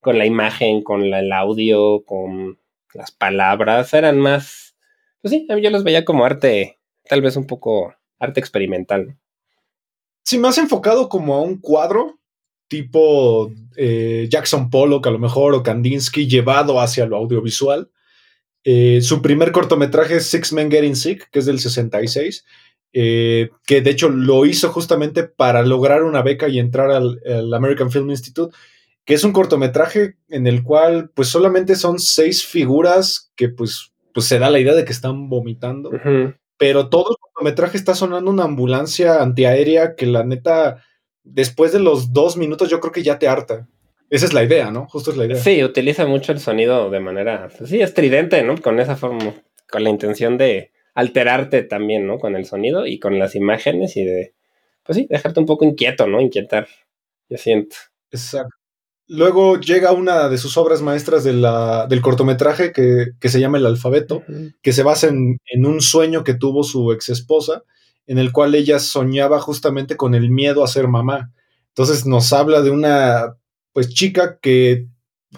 con 0.00 0.16
la 0.16 0.26
imagen, 0.26 0.84
con 0.84 1.02
el 1.02 1.32
audio, 1.32 2.04
con 2.04 2.60
las 2.94 3.10
palabras, 3.10 3.92
eran 3.94 4.20
más, 4.20 4.76
pues 5.20 5.32
sí, 5.32 5.48
yo 5.60 5.70
los 5.70 5.82
veía 5.82 6.04
como 6.04 6.24
arte, 6.24 6.78
tal 7.08 7.20
vez 7.20 7.36
un 7.36 7.48
poco 7.48 7.92
arte 8.20 8.38
experimental. 8.38 9.18
Sí, 10.22 10.38
más 10.38 10.56
enfocado 10.56 11.08
como 11.08 11.34
a 11.34 11.42
un 11.42 11.60
cuadro, 11.60 12.20
tipo 12.68 13.52
eh, 13.76 14.28
Jackson 14.30 14.70
Pollock 14.70 15.06
a 15.06 15.10
lo 15.10 15.18
mejor, 15.18 15.54
o 15.54 15.62
Kandinsky, 15.62 16.26
llevado 16.26 16.80
hacia 16.80 17.06
lo 17.06 17.16
audiovisual. 17.16 17.90
Eh, 18.64 19.00
su 19.00 19.22
primer 19.22 19.52
cortometraje 19.52 20.16
es 20.16 20.26
Six 20.26 20.52
Men 20.52 20.70
Getting 20.70 20.96
Sick, 20.96 21.30
que 21.30 21.38
es 21.38 21.46
del 21.46 21.60
66, 21.60 22.44
eh, 22.92 23.50
que 23.64 23.80
de 23.80 23.90
hecho 23.90 24.08
lo 24.08 24.44
hizo 24.44 24.70
justamente 24.70 25.22
para 25.22 25.62
lograr 25.62 26.02
una 26.02 26.22
beca 26.22 26.48
y 26.48 26.58
entrar 26.58 26.90
al, 26.90 27.20
American 27.54 27.92
Film 27.92 28.10
Institute, 28.10 28.56
que 29.04 29.14
es 29.14 29.22
un 29.22 29.32
cortometraje 29.32 30.16
en 30.28 30.48
el 30.48 30.64
cual 30.64 31.10
pues 31.14 31.28
solamente 31.28 31.76
son 31.76 32.00
seis 32.00 32.44
figuras 32.44 33.30
que 33.36 33.48
pues, 33.48 33.92
pues 34.12 34.26
se 34.26 34.40
da 34.40 34.50
la 34.50 34.58
idea 34.58 34.74
de 34.74 34.84
que 34.84 34.92
están 34.92 35.28
vomitando, 35.28 35.92
pero 36.56 36.88
todo 36.88 37.10
el 37.10 37.16
cortometraje 37.20 37.76
está 37.76 37.94
sonando 37.94 38.30
una 38.30 38.44
ambulancia 38.44 39.22
antiaérea 39.22 39.94
que 39.94 40.06
la 40.06 40.24
neta, 40.24 40.82
después 41.26 41.72
de 41.72 41.80
los 41.80 42.12
dos 42.12 42.36
minutos 42.36 42.70
yo 42.70 42.80
creo 42.80 42.92
que 42.92 43.02
ya 43.02 43.18
te 43.18 43.28
harta. 43.28 43.68
Esa 44.08 44.26
es 44.26 44.32
la 44.32 44.44
idea, 44.44 44.70
¿no? 44.70 44.86
Justo 44.88 45.10
es 45.10 45.16
la 45.16 45.26
idea. 45.26 45.36
Sí, 45.36 45.62
utiliza 45.64 46.06
mucho 46.06 46.32
el 46.32 46.40
sonido 46.40 46.90
de 46.90 47.00
manera, 47.00 47.48
pues 47.56 47.70
sí, 47.70 47.80
estridente, 47.80 48.42
¿no? 48.42 48.56
Con 48.56 48.78
esa 48.78 48.96
forma, 48.96 49.34
con 49.68 49.82
la 49.82 49.90
intención 49.90 50.38
de 50.38 50.70
alterarte 50.94 51.62
también, 51.62 52.06
¿no? 52.06 52.18
Con 52.18 52.36
el 52.36 52.46
sonido 52.46 52.86
y 52.86 52.98
con 53.00 53.18
las 53.18 53.34
imágenes 53.34 53.96
y 53.96 54.04
de, 54.04 54.34
pues 54.84 54.96
sí, 54.96 55.06
dejarte 55.10 55.40
un 55.40 55.46
poco 55.46 55.64
inquieto, 55.64 56.06
¿no? 56.06 56.20
Inquietar, 56.20 56.68
yo 57.28 57.36
siento. 57.36 57.76
Exacto. 58.10 58.56
Luego 59.08 59.60
llega 59.60 59.92
una 59.92 60.28
de 60.28 60.38
sus 60.38 60.56
obras 60.56 60.82
maestras 60.82 61.22
de 61.22 61.32
la, 61.32 61.86
del 61.86 62.00
cortometraje 62.00 62.72
que, 62.72 63.12
que, 63.20 63.28
se 63.28 63.38
llama 63.38 63.58
El 63.58 63.66
Alfabeto, 63.66 64.24
que 64.62 64.72
se 64.72 64.82
basa 64.82 65.08
en, 65.08 65.38
en, 65.46 65.66
un 65.66 65.80
sueño 65.80 66.24
que 66.24 66.34
tuvo 66.34 66.64
su 66.64 66.90
ex 66.92 67.10
esposa, 67.10 67.62
en 68.06 68.18
el 68.18 68.32
cual 68.32 68.54
ella 68.54 68.78
soñaba 68.78 69.40
justamente 69.40 69.96
con 69.96 70.14
el 70.14 70.30
miedo 70.30 70.62
a 70.62 70.68
ser 70.68 70.88
mamá. 70.88 71.32
Entonces 71.68 72.06
nos 72.06 72.32
habla 72.32 72.62
de 72.62 72.70
una 72.70 73.36
pues 73.72 73.92
chica 73.92 74.38
que 74.40 74.86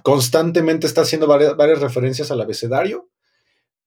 constantemente 0.02 0.86
está 0.86 1.00
haciendo 1.00 1.26
varias, 1.26 1.80
referencias 1.80 2.30
al 2.30 2.40
abecedario, 2.40 3.08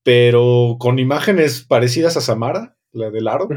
pero 0.04 0.78
con 0.80 1.00
imágenes 1.00 1.63
parecidas 1.63 2.17
a 2.17 2.22
Samara, 2.22 2.76
la 2.91 3.12
del 3.12 3.28
aro. 3.28 3.48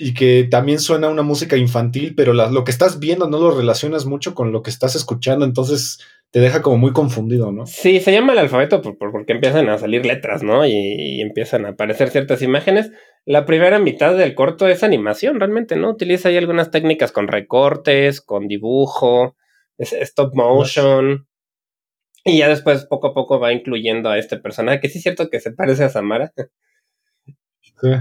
Y 0.00 0.14
que 0.14 0.46
también 0.48 0.78
suena 0.78 1.08
una 1.08 1.22
música 1.22 1.56
infantil, 1.56 2.14
pero 2.16 2.32
lo 2.32 2.64
que 2.64 2.70
estás 2.70 3.00
viendo 3.00 3.28
no 3.28 3.38
lo 3.38 3.50
relacionas 3.50 4.06
mucho 4.06 4.34
con 4.34 4.52
lo 4.52 4.62
que 4.62 4.70
estás 4.70 4.94
escuchando, 4.94 5.44
entonces 5.44 5.98
te 6.30 6.40
deja 6.40 6.60
como 6.60 6.76
muy 6.76 6.92
confundido, 6.92 7.52
¿no? 7.52 7.66
Sí, 7.66 8.00
se 8.00 8.12
llama 8.12 8.32
el 8.32 8.38
alfabeto 8.38 8.82
porque 8.82 9.32
empiezan 9.32 9.68
a 9.68 9.78
salir 9.78 10.04
letras, 10.04 10.42
¿no? 10.42 10.66
Y, 10.66 11.20
empiezan 11.22 11.64
a 11.64 11.70
aparecer 11.70 12.10
ciertas 12.10 12.42
imágenes. 12.42 12.90
La 13.28 13.44
primera 13.44 13.78
mitad 13.78 14.16
del 14.16 14.34
corto 14.34 14.66
es 14.68 14.82
animación, 14.82 15.38
realmente, 15.38 15.76
¿no? 15.76 15.90
Utiliza 15.90 16.30
ahí 16.30 16.38
algunas 16.38 16.70
técnicas 16.70 17.12
con 17.12 17.28
recortes, 17.28 18.22
con 18.22 18.48
dibujo, 18.48 19.36
stop 19.76 20.34
motion. 20.34 21.28
Y 22.24 22.38
ya 22.38 22.48
después, 22.48 22.86
poco 22.86 23.08
a 23.08 23.12
poco, 23.12 23.38
va 23.38 23.52
incluyendo 23.52 24.08
a 24.08 24.16
este 24.16 24.38
personaje, 24.38 24.80
que 24.80 24.88
sí 24.88 24.96
es 24.96 25.02
cierto 25.02 25.28
que 25.28 25.40
se 25.40 25.52
parece 25.52 25.84
a 25.84 25.90
Samara. 25.90 26.32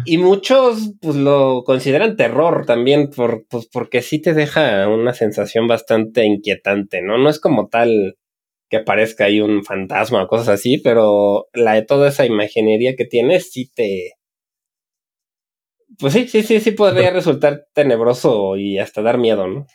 Y 0.05 0.17
muchos 0.17 0.93
pues, 1.01 1.17
lo 1.17 1.65
consideran 1.65 2.15
terror 2.15 2.65
también, 2.65 3.09
por, 3.09 3.45
pues, 3.49 3.67
porque 3.67 4.01
sí 4.01 4.21
te 4.21 4.33
deja 4.33 4.87
una 4.87 5.13
sensación 5.13 5.67
bastante 5.67 6.23
inquietante, 6.23 7.01
¿no? 7.01 7.17
No 7.17 7.29
es 7.29 7.41
como 7.41 7.67
tal 7.67 8.15
que 8.69 8.79
parezca 8.79 9.25
ahí 9.25 9.41
un 9.41 9.65
fantasma 9.65 10.23
o 10.23 10.27
cosas 10.27 10.47
así, 10.47 10.77
pero 10.77 11.47
la 11.51 11.73
de 11.73 11.81
toda 11.81 12.07
esa 12.07 12.25
imaginería 12.25 12.95
que 12.95 13.05
tiene 13.05 13.41
sí 13.41 13.69
te, 13.75 14.16
pues 15.99 16.13
sí, 16.13 16.27
sí, 16.27 16.43
sí, 16.43 16.59
sí 16.59 16.71
podría 16.71 17.11
resultar 17.11 17.67
tenebroso 17.73 18.55
y 18.57 18.77
hasta 18.77 19.01
dar 19.01 19.17
miedo, 19.17 19.47
¿no? 19.47 19.67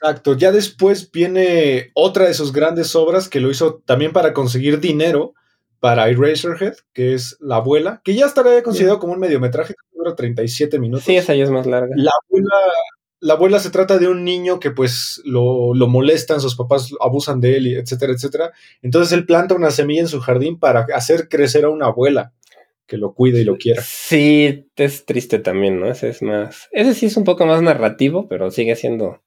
Exacto. 0.00 0.36
Ya 0.36 0.50
después 0.50 1.10
viene 1.10 1.90
otra 1.94 2.26
de 2.26 2.34
sus 2.34 2.52
grandes 2.52 2.96
obras 2.96 3.28
que 3.28 3.40
lo 3.40 3.50
hizo 3.50 3.82
también 3.84 4.12
para 4.12 4.32
conseguir 4.32 4.80
dinero 4.80 5.34
para 5.78 6.08
Eraserhead, 6.08 6.74
que 6.92 7.14
es 7.14 7.36
La 7.40 7.56
abuela, 7.56 8.00
que 8.04 8.14
ya 8.14 8.26
estaría 8.26 8.62
considerado 8.62 8.98
como 8.98 9.14
un 9.14 9.18
mediometraje 9.18 9.74
que 9.74 9.98
dura 9.98 10.14
37 10.14 10.78
minutos. 10.78 11.04
Sí, 11.04 11.16
esa 11.16 11.34
ya 11.34 11.44
es 11.44 11.50
más 11.50 11.66
larga. 11.66 11.94
La 11.96 12.10
abuela, 12.24 12.54
la 13.20 13.34
abuela 13.34 13.58
se 13.60 13.70
trata 13.70 13.98
de 13.98 14.08
un 14.08 14.24
niño 14.24 14.60
que 14.60 14.70
pues 14.70 15.20
lo, 15.24 15.74
lo 15.74 15.88
molestan, 15.88 16.40
sus 16.40 16.56
papás 16.56 16.90
abusan 17.00 17.40
de 17.40 17.56
él, 17.56 17.66
etcétera, 17.78 18.12
etcétera. 18.12 18.52
Entonces 18.82 19.12
él 19.12 19.26
planta 19.26 19.54
una 19.54 19.70
semilla 19.70 20.02
en 20.02 20.08
su 20.08 20.20
jardín 20.20 20.58
para 20.58 20.86
hacer 20.94 21.28
crecer 21.28 21.64
a 21.64 21.70
una 21.70 21.86
abuela 21.86 22.32
que 22.90 22.98
lo 22.98 23.14
cuide 23.14 23.40
y 23.40 23.44
lo 23.44 23.56
quiera. 23.56 23.80
Sí, 23.82 24.66
es 24.74 25.06
triste 25.06 25.38
también, 25.38 25.78
¿no? 25.78 25.88
Ese 25.88 26.08
es 26.08 26.22
más. 26.22 26.68
Ese 26.72 26.92
sí 26.94 27.06
es 27.06 27.16
un 27.16 27.22
poco 27.22 27.46
más 27.46 27.62
narrativo, 27.62 28.26
pero 28.26 28.50
sigue 28.50 28.74
siendo 28.74 29.22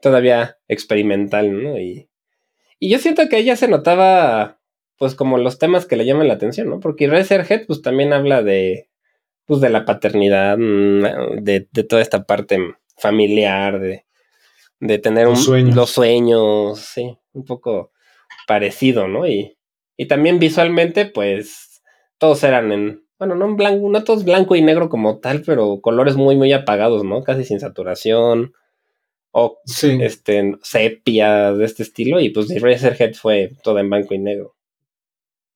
todavía 0.00 0.58
experimental, 0.68 1.60
¿no? 1.60 1.76
Y, 1.76 2.08
y 2.78 2.88
yo 2.88 3.00
siento 3.00 3.28
que 3.28 3.38
ella 3.38 3.56
se 3.56 3.66
notaba, 3.66 4.60
pues, 4.96 5.16
como 5.16 5.38
los 5.38 5.58
temas 5.58 5.86
que 5.86 5.96
le 5.96 6.06
llaman 6.06 6.28
la 6.28 6.34
atención, 6.34 6.70
¿no? 6.70 6.78
Porque 6.78 7.08
Razorhead, 7.08 7.66
pues, 7.66 7.82
también 7.82 8.12
habla 8.12 8.44
de, 8.44 8.88
pues, 9.44 9.60
de 9.60 9.70
la 9.70 9.84
paternidad, 9.84 10.56
mm, 10.56 11.42
de, 11.42 11.68
de 11.68 11.82
toda 11.82 12.02
esta 12.02 12.26
parte 12.26 12.58
familiar, 12.96 13.80
de, 13.80 14.06
de 14.78 14.98
tener 14.98 15.26
los, 15.26 15.44
sueños. 15.44 15.74
los 15.74 15.90
sueños, 15.90 16.78
sí, 16.78 17.18
un 17.32 17.44
poco 17.44 17.90
parecido, 18.46 19.08
¿no? 19.08 19.26
Y, 19.26 19.58
y 19.96 20.06
también 20.06 20.38
visualmente, 20.38 21.06
pues, 21.06 21.69
todos 22.20 22.44
eran 22.44 22.70
en, 22.70 23.02
bueno, 23.18 23.34
no 23.34 23.46
en 23.46 23.56
blanco, 23.56 23.88
no 23.88 24.04
todos 24.04 24.24
blanco 24.24 24.54
y 24.54 24.62
negro 24.62 24.90
como 24.90 25.18
tal, 25.18 25.42
pero 25.42 25.80
colores 25.80 26.16
muy, 26.16 26.36
muy 26.36 26.52
apagados, 26.52 27.02
¿no? 27.02 27.24
Casi 27.24 27.44
sin 27.44 27.58
saturación. 27.58 28.52
O 29.32 29.58
este, 29.64 30.58
sepia 30.62 31.52
de 31.52 31.64
este 31.64 31.82
estilo. 31.82 32.20
Y 32.20 32.30
pues 32.30 32.48
Razorhead 32.60 33.14
fue 33.14 33.52
toda 33.62 33.80
en 33.80 33.88
blanco 33.88 34.12
y 34.12 34.18
negro. 34.18 34.54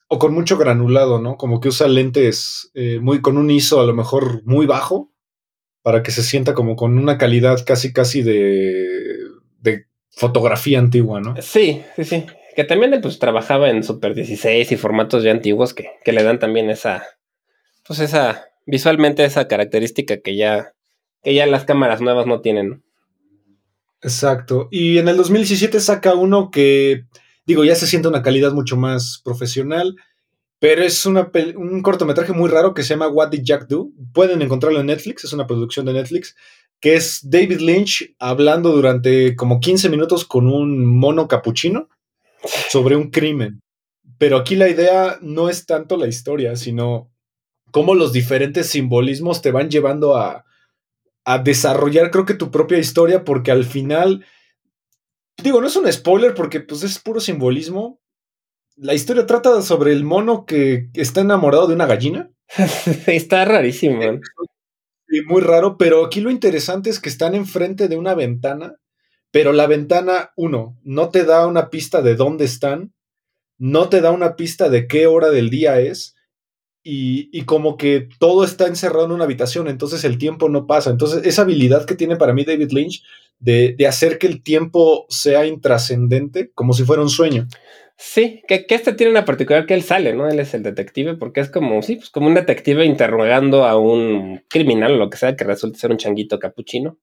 O 0.09 0.19
con 0.19 0.33
mucho 0.33 0.57
granulado, 0.57 1.21
¿no? 1.21 1.37
Como 1.37 1.61
que 1.61 1.69
usa 1.69 1.87
lentes 1.87 2.71
eh, 2.75 2.99
muy 3.01 3.21
con 3.21 3.37
un 3.37 3.51
ISO 3.51 3.81
a 3.81 3.87
lo 3.87 3.95
mejor 3.95 4.43
muy 4.45 4.67
bajo. 4.67 5.11
Para 5.83 6.03
que 6.03 6.13
se 6.13 6.23
sienta 6.23 6.55
como 6.55 6.77
con 6.77 6.97
una 6.97 7.19
calidad 7.19 7.63
casi, 7.67 7.93
casi 7.93 8.23
de, 8.23 9.19
de 9.59 9.85
fotografía 10.09 10.79
antigua, 10.79 11.21
¿no? 11.21 11.35
Sí, 11.43 11.83
sí, 11.97 12.05
sí. 12.05 12.25
Que 12.55 12.65
también 12.65 12.99
pues 13.03 13.19
trabajaba 13.19 13.71
en 13.71 13.83
Super 13.83 14.15
16 14.15 14.71
y 14.71 14.77
formatos 14.77 15.25
ya 15.25 15.33
antiguos 15.33 15.75
que, 15.75 15.91
que, 16.05 16.13
le 16.13 16.23
dan 16.23 16.39
también 16.39 16.71
esa, 16.71 17.05
pues 17.87 17.99
esa, 18.01 18.47
visualmente 18.67 19.25
esa 19.25 19.49
característica 19.49 20.21
que 20.21 20.37
ya, 20.37 20.75
que 21.23 21.35
ya 21.35 21.47
las 21.47 21.65
cámaras 21.65 22.01
nuevas 22.01 22.27
no 22.27 22.41
tienen. 22.41 22.83
Exacto. 24.03 24.69
Y 24.71 24.99
en 24.99 25.09
el 25.09 25.17
2017 25.17 25.81
saca 25.81 26.15
uno 26.15 26.51
que, 26.51 27.07
digo, 27.47 27.65
ya 27.65 27.75
se 27.75 27.87
siente 27.87 28.09
una 28.09 28.23
calidad 28.23 28.53
mucho 28.53 28.77
más 28.77 29.21
profesional, 29.25 29.97
pero 30.59 30.83
es 30.83 31.07
una 31.07 31.31
un 31.57 31.83
cortometraje 31.83 32.33
muy 32.33 32.51
raro 32.51 32.75
que 32.75 32.83
se 32.83 32.91
llama 32.91 33.09
What 33.09 33.31
Did 33.31 33.43
Jack 33.43 33.67
Do? 33.67 33.89
Pueden 34.13 34.43
encontrarlo 34.43 34.81
en 34.81 34.87
Netflix, 34.87 35.25
es 35.25 35.33
una 35.33 35.47
producción 35.47 35.87
de 35.87 35.95
Netflix, 35.95 36.37
que 36.81 36.95
es 36.95 37.21
David 37.23 37.61
Lynch 37.61 38.15
hablando 38.19 38.73
durante 38.73 39.35
como 39.37 39.59
15 39.59 39.89
minutos 39.89 40.25
con 40.25 40.47
un 40.47 40.85
mono 40.85 41.27
capuchino 41.27 41.89
sobre 42.71 42.97
un 42.97 43.11
crimen. 43.11 43.61
Pero 44.19 44.37
aquí 44.37 44.57
la 44.57 44.69
idea 44.69 45.19
no 45.23 45.49
es 45.49 45.67
tanto 45.67 45.97
la 45.97 46.07
historia, 46.07 46.57
sino 46.57 47.11
cómo 47.71 47.95
los 47.95 48.13
diferentes 48.13 48.69
simbolismos 48.69 49.43
te 49.43 49.51
van 49.51 49.71
llevando 49.71 50.17
a, 50.17 50.45
a 51.25 51.39
desarrollar, 51.39 52.11
creo 52.11 52.25
que 52.25 52.35
tu 52.35 52.51
propia 52.51 52.79
historia, 52.79 53.25
porque 53.25 53.51
al 53.51 53.65
final, 53.65 54.25
digo, 55.43 55.61
no 55.61 55.67
es 55.67 55.77
un 55.77 55.91
spoiler 55.93 56.35
porque 56.35 56.61
pues 56.61 56.83
es 56.83 56.99
puro 56.99 57.21
simbolismo. 57.21 58.01
La 58.77 58.95
historia 58.95 59.27
trata 59.27 59.63
sobre 59.63 59.93
el 59.93 60.05
mono 60.05 60.45
que 60.45 60.91
está 60.95 61.23
enamorado 61.23 61.67
de 61.67 61.75
una 61.75 61.87
gallina. 61.87 62.31
está 63.07 63.45
rarísimo. 63.45 64.01
Y 65.09 65.23
muy 65.23 65.41
raro, 65.41 65.77
pero 65.79 66.05
aquí 66.05 66.21
lo 66.21 66.31
interesante 66.31 66.91
es 66.91 67.01
que 67.01 67.09
están 67.09 67.35
enfrente 67.35 67.89
de 67.89 67.97
una 67.97 68.15
ventana 68.15 68.77
pero 69.35 69.53
la 69.53 69.67
ventana, 69.67 70.31
uno, 70.37 70.79
no 70.85 71.09
te 71.09 71.25
da 71.25 71.49
una 71.49 71.69
pista 71.69 72.03
de 72.03 72.15
dónde 72.15 72.45
están, 72.45 72.95
no 73.59 73.89
te 73.89 74.01
da 74.01 74.13
una 74.13 74.37
pista 74.37 74.69
de 74.69 74.87
qué 74.87 75.09
hora 75.09 75.31
del 75.31 75.51
día 75.51 75.81
es, 75.81 76.15
y, 76.85 77.43
como 77.45 77.77
que 77.77 78.09
todo 78.21 78.45
está 78.45 78.69
encerrado 78.69 79.07
en 79.07 79.11
una 79.11 79.25
habitación, 79.25 79.67
entonces 79.67 80.05
el 80.05 80.19
tiempo 80.19 80.49
no 80.49 80.69
pasa. 80.69 80.91
Entonces, 80.91 81.27
esa 81.27 81.43
habilidad 81.43 81.85
que 81.85 81.97
tiene 81.97 82.15
para 82.15 82.33
mí 82.33 82.45
David 82.45 82.71
Lynch 82.71 83.03
de, 83.41 83.75
hacer 83.89 84.19
que 84.19 84.29
el 84.29 84.41
tiempo 84.41 85.05
sea 85.09 85.47
intrascendente, 85.47 86.53
como 86.55 86.73
si 86.73 86.85
fuera 86.85 87.03
un 87.03 87.11
sueño. 87.11 87.49
Sí, 87.97 88.41
que, 88.47 88.67
que, 88.67 88.77
este 88.77 88.93
tiene 88.93 89.11
una 89.11 89.25
particular 89.25 89.67
que 89.67 89.75
él 89.75 89.83
sale, 89.83 90.15
¿no? 90.15 90.29
Él 90.29 90.39
es 90.39 90.55
el 90.55 90.63
detective, 90.63 91.17
porque 91.17 91.41
es 91.41 91.51
como, 91.51 91.83
sí, 91.83 91.97
pues 91.97 92.11
como 92.11 92.29
un 92.29 92.35
detective 92.35 92.85
interrogando 92.85 93.65
a 93.65 93.77
un 93.77 94.45
criminal 94.49 94.93
o 94.93 94.97
lo 94.97 95.11
que 95.11 95.17
sea 95.17 95.35
que 95.35 95.43
resulte 95.43 95.81
ser 95.81 95.91
un 95.91 95.99
changuito 95.99 96.39
capuchino. 96.39 97.01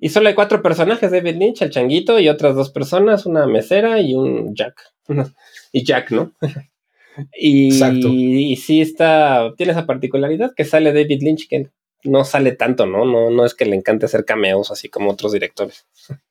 Y 0.00 0.08
solo 0.08 0.28
hay 0.28 0.34
cuatro 0.34 0.62
personajes, 0.62 1.10
David 1.10 1.36
Lynch, 1.36 1.62
el 1.62 1.70
changuito 1.70 2.18
y 2.18 2.28
otras 2.28 2.56
dos 2.56 2.70
personas, 2.70 3.26
una 3.26 3.46
mesera 3.46 4.00
y 4.00 4.14
un 4.14 4.54
Jack. 4.54 4.80
y 5.72 5.84
Jack, 5.84 6.10
¿no? 6.10 6.32
y, 7.34 7.68
Exacto. 7.68 8.08
y 8.08 8.56
sí 8.56 8.80
está, 8.80 9.52
tiene 9.56 9.72
esa 9.72 9.86
particularidad 9.86 10.52
que 10.56 10.64
sale 10.64 10.92
David 10.92 11.22
Lynch, 11.22 11.48
que 11.48 11.68
no 12.04 12.24
sale 12.24 12.52
tanto, 12.52 12.86
¿no? 12.86 13.04
No, 13.04 13.30
no 13.30 13.44
es 13.44 13.54
que 13.54 13.66
le 13.66 13.76
encante 13.76 14.06
hacer 14.06 14.24
cameos 14.24 14.70
así 14.70 14.88
como 14.88 15.10
otros 15.10 15.32
directores. 15.32 15.86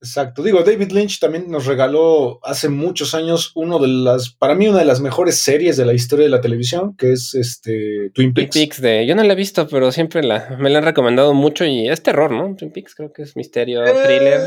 Exacto. 0.00 0.42
Digo, 0.42 0.62
David 0.62 0.92
Lynch 0.92 1.18
también 1.18 1.50
nos 1.50 1.66
regaló 1.66 2.38
hace 2.44 2.68
muchos 2.68 3.14
años 3.14 3.50
uno 3.56 3.80
de 3.80 3.88
las, 3.88 4.30
para 4.30 4.54
mí, 4.54 4.68
una 4.68 4.78
de 4.78 4.84
las 4.84 5.00
mejores 5.00 5.38
series 5.38 5.76
de 5.76 5.84
la 5.84 5.92
historia 5.92 6.24
de 6.24 6.30
la 6.30 6.40
televisión, 6.40 6.96
que 6.96 7.12
es 7.12 7.34
este 7.34 8.10
Twin 8.14 8.32
Peaks. 8.32 8.50
Twin 8.50 8.66
Peaks 8.66 8.80
de, 8.80 9.06
yo 9.06 9.16
no 9.16 9.24
la 9.24 9.32
he 9.32 9.36
visto, 9.36 9.66
pero 9.66 9.90
siempre 9.90 10.22
la, 10.22 10.56
me 10.58 10.70
la 10.70 10.78
han 10.78 10.84
recomendado 10.84 11.34
mucho 11.34 11.64
y 11.64 11.88
es 11.88 12.02
terror, 12.02 12.30
¿no? 12.30 12.54
Twin 12.54 12.72
Peaks 12.72 12.94
creo 12.94 13.12
que 13.12 13.22
es 13.22 13.36
misterio, 13.36 13.84
eh, 13.84 13.92
thriller. 14.04 14.40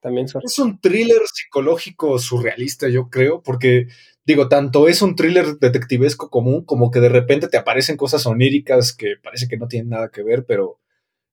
También 0.00 0.26
Es 0.44 0.58
un 0.58 0.80
thriller 0.80 1.22
psicológico 1.32 2.18
surrealista, 2.18 2.88
yo 2.88 3.08
creo, 3.10 3.42
porque 3.42 3.88
digo, 4.24 4.48
tanto 4.48 4.86
es 4.86 5.02
un 5.02 5.16
thriller 5.16 5.58
detectivesco 5.58 6.30
común, 6.30 6.64
como 6.64 6.90
que 6.90 7.00
de 7.00 7.08
repente 7.08 7.48
te 7.48 7.56
aparecen 7.56 7.96
cosas 7.96 8.24
oníricas 8.26 8.92
que 8.92 9.14
parece 9.22 9.48
que 9.48 9.56
no 9.56 9.66
tienen 9.66 9.88
nada 9.88 10.10
que 10.10 10.22
ver, 10.22 10.44
pero 10.46 10.78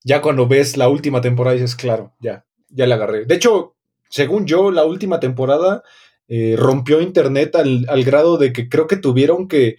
ya 0.03 0.21
cuando 0.21 0.47
ves 0.47 0.77
la 0.77 0.87
última 0.87 1.21
temporada 1.21 1.55
dices, 1.55 1.75
claro, 1.75 2.15
ya, 2.19 2.45
ya 2.69 2.85
le 2.87 2.93
agarré. 2.93 3.25
De 3.25 3.35
hecho, 3.35 3.75
según 4.09 4.45
yo, 4.45 4.71
la 4.71 4.85
última 4.85 5.19
temporada 5.19 5.83
eh, 6.27 6.55
rompió 6.57 7.01
internet 7.01 7.55
al, 7.55 8.03
grado 8.03 8.37
de 8.37 8.51
que 8.51 8.69
creo 8.69 8.87
que 8.87 8.97
tuvieron 8.97 9.47
que, 9.47 9.77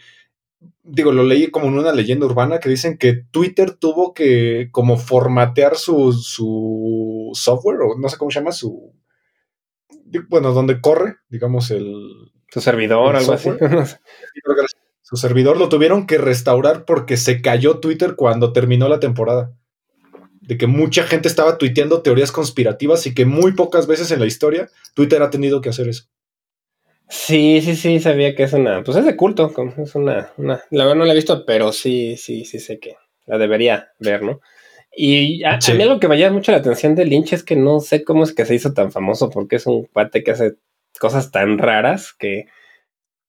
digo, 0.82 1.12
lo 1.12 1.24
leí 1.24 1.50
como 1.50 1.66
en 1.66 1.78
una 1.78 1.92
leyenda 1.92 2.26
urbana 2.26 2.60
que 2.60 2.68
dicen 2.68 2.98
que 2.98 3.14
Twitter 3.14 3.72
tuvo 3.72 4.14
que 4.14 4.68
como 4.72 4.96
formatear 4.96 5.76
su, 5.76 6.12
su 6.12 7.30
software, 7.34 7.80
o 7.82 7.98
no 7.98 8.08
sé 8.08 8.16
cómo 8.16 8.30
se 8.30 8.40
llama, 8.40 8.52
su... 8.52 8.92
Bueno, 10.28 10.52
donde 10.52 10.80
corre, 10.80 11.16
digamos, 11.28 11.70
el... 11.70 12.30
Su 12.48 12.60
servidor, 12.60 13.16
algo 13.16 13.32
así. 13.32 13.50
Su 15.02 15.16
servidor 15.16 15.56
lo 15.56 15.68
tuvieron 15.68 16.04
que 16.04 16.18
restaurar 16.18 16.84
porque 16.84 17.16
se 17.16 17.40
cayó 17.40 17.78
Twitter 17.78 18.16
cuando 18.16 18.52
terminó 18.52 18.88
la 18.88 18.98
temporada 18.98 19.56
de 20.46 20.56
que 20.56 20.66
mucha 20.66 21.02
gente 21.02 21.28
estaba 21.28 21.58
tuiteando 21.58 22.02
teorías 22.02 22.30
conspirativas 22.30 23.06
y 23.06 23.14
que 23.14 23.26
muy 23.26 23.52
pocas 23.52 23.86
veces 23.86 24.10
en 24.12 24.20
la 24.20 24.26
historia 24.26 24.70
Twitter 24.94 25.20
ha 25.22 25.30
tenido 25.30 25.60
que 25.60 25.70
hacer 25.70 25.88
eso. 25.88 26.04
Sí, 27.08 27.60
sí, 27.62 27.76
sí, 27.76 28.00
sabía 28.00 28.34
que 28.34 28.44
es 28.44 28.52
una, 28.52 28.82
pues 28.82 28.96
es 28.96 29.04
de 29.04 29.16
culto, 29.16 29.52
es 29.78 29.94
una, 29.94 30.32
una 30.36 30.62
la 30.70 30.84
verdad 30.84 30.98
no 30.98 31.04
la 31.04 31.12
he 31.12 31.16
visto, 31.16 31.44
pero 31.44 31.72
sí, 31.72 32.16
sí, 32.16 32.44
sí 32.44 32.58
sé 32.58 32.78
que 32.78 32.96
la 33.26 33.38
debería 33.38 33.92
ver, 33.98 34.22
¿no? 34.22 34.40
Y 34.92 35.44
a, 35.44 35.58
mí 35.74 35.82
algo 35.82 36.00
que 36.00 36.08
me 36.08 36.18
llama 36.18 36.36
mucho 36.36 36.52
la 36.52 36.58
atención 36.58 36.94
de 36.94 37.04
Lynch 37.04 37.34
es 37.34 37.42
que 37.42 37.54
no 37.54 37.80
sé 37.80 38.02
cómo 38.02 38.24
es 38.24 38.32
que 38.32 38.46
se 38.46 38.54
hizo 38.54 38.72
tan 38.72 38.90
famoso, 38.92 39.30
porque 39.30 39.56
es 39.56 39.66
un 39.66 39.84
cuate 39.84 40.24
que 40.24 40.30
hace 40.30 40.54
cosas 40.98 41.30
tan 41.30 41.58
raras 41.58 42.14
que, 42.18 42.46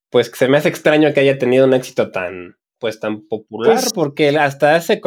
pues, 0.09 0.31
se 0.33 0.47
me 0.47 0.57
hace 0.57 0.69
extraño 0.69 1.13
que 1.13 1.19
haya 1.19 1.37
tenido 1.37 1.65
un 1.65 1.73
éxito 1.73 2.11
tan, 2.11 2.55
pues 2.79 2.99
tan 2.99 3.27
popular 3.27 3.73
Pues- 3.75 3.93
porque 3.93 4.29
hasta 4.37 4.75
hace 4.75 5.01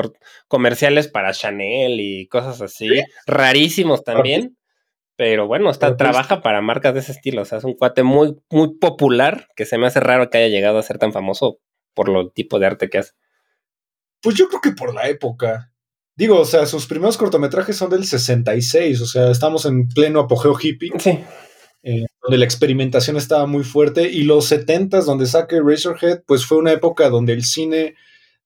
comerciales 0.48 1.08
para 1.08 1.32
Chanel 1.32 2.00
y 2.00 2.26
cosas 2.28 2.60
así, 2.60 2.88
rarísimos 3.26 4.04
también. 4.04 4.56
Pero 5.16 5.46
bueno, 5.46 5.70
está, 5.70 5.98
trabaja 5.98 6.40
para 6.40 6.62
marcas 6.62 6.94
de 6.94 7.00
ese 7.00 7.12
estilo. 7.12 7.42
O 7.42 7.44
sea, 7.44 7.58
es 7.58 7.64
un 7.64 7.74
cuate 7.74 8.02
muy, 8.02 8.36
muy 8.48 8.78
popular 8.78 9.48
que 9.54 9.66
se 9.66 9.76
me 9.76 9.86
hace 9.86 10.00
raro 10.00 10.30
que 10.30 10.38
haya 10.38 10.48
llegado 10.48 10.78
a 10.78 10.82
ser 10.82 10.96
tan 10.96 11.12
famoso 11.12 11.58
por 11.94 12.08
lo 12.08 12.30
tipo 12.30 12.58
de 12.58 12.66
arte 12.66 12.88
que 12.88 12.98
hace. 12.98 13.12
Pues 14.22 14.36
yo 14.36 14.48
creo 14.48 14.62
que 14.62 14.72
por 14.72 14.94
la 14.94 15.08
época. 15.08 15.72
Digo, 16.16 16.38
o 16.40 16.44
sea, 16.46 16.64
sus 16.66 16.86
primeros 16.86 17.18
cortometrajes 17.18 17.76
son 17.76 17.90
del 17.90 18.04
66, 18.04 19.00
o 19.02 19.06
sea, 19.06 19.30
estamos 19.30 19.64
en 19.66 19.88
pleno 19.88 20.20
apogeo 20.20 20.54
hippie, 20.58 20.90
Sí, 20.98 21.18
donde 22.22 22.38
la 22.38 22.44
experimentación 22.44 23.16
estaba 23.16 23.46
muy 23.46 23.64
fuerte, 23.64 24.10
y 24.10 24.24
los 24.24 24.50
70s, 24.50 25.04
donde 25.04 25.26
saque 25.26 25.60
Razorhead, 25.60 26.22
pues 26.26 26.44
fue 26.44 26.58
una 26.58 26.72
época 26.72 27.08
donde 27.08 27.32
el 27.32 27.44
cine 27.44 27.94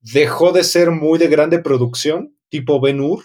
dejó 0.01 0.53
de 0.53 0.65
ser 0.65 0.91
muy 0.91 1.19
de 1.19 1.29
grande 1.29 1.59
producción, 1.59 2.37
tipo 2.49 2.81
Ben 2.81 3.01
Hur, 3.01 3.25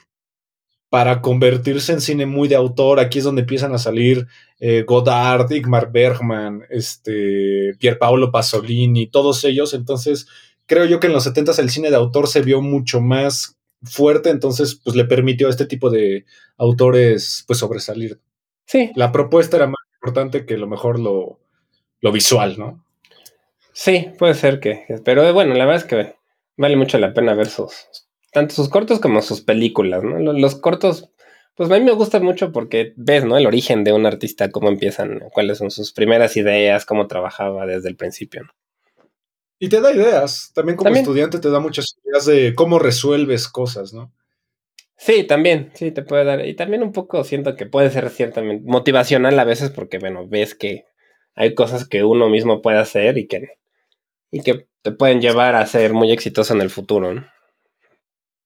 para 0.89 1.21
convertirse 1.21 1.93
en 1.93 2.01
cine 2.01 2.25
muy 2.25 2.47
de 2.47 2.55
autor. 2.55 2.99
Aquí 2.99 3.19
es 3.19 3.25
donde 3.25 3.41
empiezan 3.41 3.73
a 3.73 3.77
salir 3.77 4.27
eh, 4.59 4.83
Godard, 4.87 5.51
Igmar 5.51 5.91
Bergman, 5.91 6.63
este, 6.69 7.75
Pierpaolo 7.79 8.31
Pasolini, 8.31 9.07
todos 9.07 9.43
ellos. 9.43 9.73
Entonces, 9.73 10.27
creo 10.65 10.85
yo 10.85 10.99
que 10.99 11.07
en 11.07 11.13
los 11.13 11.27
70s 11.27 11.59
el 11.59 11.69
cine 11.69 11.89
de 11.89 11.95
autor 11.95 12.27
se 12.27 12.41
vio 12.41 12.61
mucho 12.61 13.01
más 13.01 13.57
fuerte, 13.83 14.29
entonces 14.29 14.75
pues 14.83 14.95
le 14.95 15.05
permitió 15.05 15.47
a 15.47 15.51
este 15.51 15.65
tipo 15.65 15.89
de 15.89 16.25
autores 16.57 17.43
pues 17.47 17.59
sobresalir. 17.59 18.19
sí, 18.65 18.91
La 18.95 19.11
propuesta 19.11 19.57
era 19.57 19.67
más 19.67 19.78
importante 20.01 20.45
que 20.45 20.57
lo 20.57 20.67
mejor 20.67 20.99
lo, 20.99 21.39
lo 22.01 22.11
visual, 22.11 22.57
¿no? 22.57 22.83
sí, 23.73 24.11
puede 24.17 24.33
ser 24.33 24.59
que. 24.59 24.85
Pero 25.05 25.23
eh, 25.27 25.31
bueno, 25.31 25.53
la 25.53 25.65
verdad 25.65 25.83
es 25.83 25.87
que 25.87 26.15
vale 26.57 26.75
mucho 26.75 26.97
la 26.97 27.13
pena 27.13 27.33
ver 27.33 27.47
sus. 27.47 27.87
Tanto 28.31 28.53
sus 28.53 28.69
cortos 28.69 28.99
como 28.99 29.21
sus 29.21 29.41
películas, 29.41 30.03
¿no? 30.03 30.19
Los, 30.19 30.39
los 30.39 30.55
cortos, 30.55 31.09
pues 31.55 31.71
a 31.71 31.73
mí 31.79 31.81
me 31.83 31.91
gustan 31.93 32.23
mucho 32.23 32.51
porque 32.51 32.93
ves, 32.95 33.25
¿no? 33.25 33.37
El 33.37 33.47
origen 33.47 33.83
de 33.83 33.91
un 33.93 34.05
artista, 34.05 34.51
cómo 34.51 34.69
empiezan, 34.69 35.19
cuáles 35.33 35.57
son 35.57 35.71
sus 35.71 35.93
primeras 35.93 36.37
ideas, 36.37 36.85
cómo 36.85 37.07
trabajaba 37.07 37.65
desde 37.65 37.89
el 37.89 37.95
principio. 37.95 38.43
¿no? 38.43 38.49
Y 39.59 39.67
te 39.67 39.81
da 39.81 39.91
ideas, 39.91 40.51
también 40.53 40.77
como 40.77 40.85
También. 40.85 41.03
estudiante 41.03 41.39
te 41.39 41.49
da 41.49 41.59
muchas 41.59 41.97
ideas 42.05 42.25
de 42.25 42.53
cómo 42.55 42.79
resuelves 42.79 43.49
cosas, 43.49 43.93
¿no? 43.93 44.13
Sí, 45.01 45.23
también, 45.23 45.71
sí, 45.75 45.91
te 45.91 46.01
puede 46.03 46.25
dar. 46.25 46.45
Y 46.45 46.55
también 46.55 46.83
un 46.83 46.91
poco 46.91 47.23
siento 47.23 47.55
que 47.55 47.65
puede 47.65 47.89
ser 47.89 48.09
ciertamente 48.09 48.63
motivacional 48.69 49.39
a 49.39 49.45
veces 49.45 49.69
porque, 49.71 49.97
bueno, 49.97 50.27
ves 50.27 50.55
que 50.55 50.83
hay 51.35 51.55
cosas 51.55 51.87
que 51.87 52.03
uno 52.03 52.27
mismo 52.29 52.61
puede 52.61 52.79
hacer 52.79 53.17
y 53.17 53.25
que, 53.27 53.47
y 54.29 54.41
que 54.41 54.67
te 54.81 54.91
pueden 54.91 55.21
llevar 55.21 55.55
a 55.55 55.65
ser 55.65 55.93
muy 55.93 56.11
exitoso 56.11 56.53
en 56.53 56.61
el 56.61 56.69
futuro, 56.69 57.13
¿no? 57.13 57.25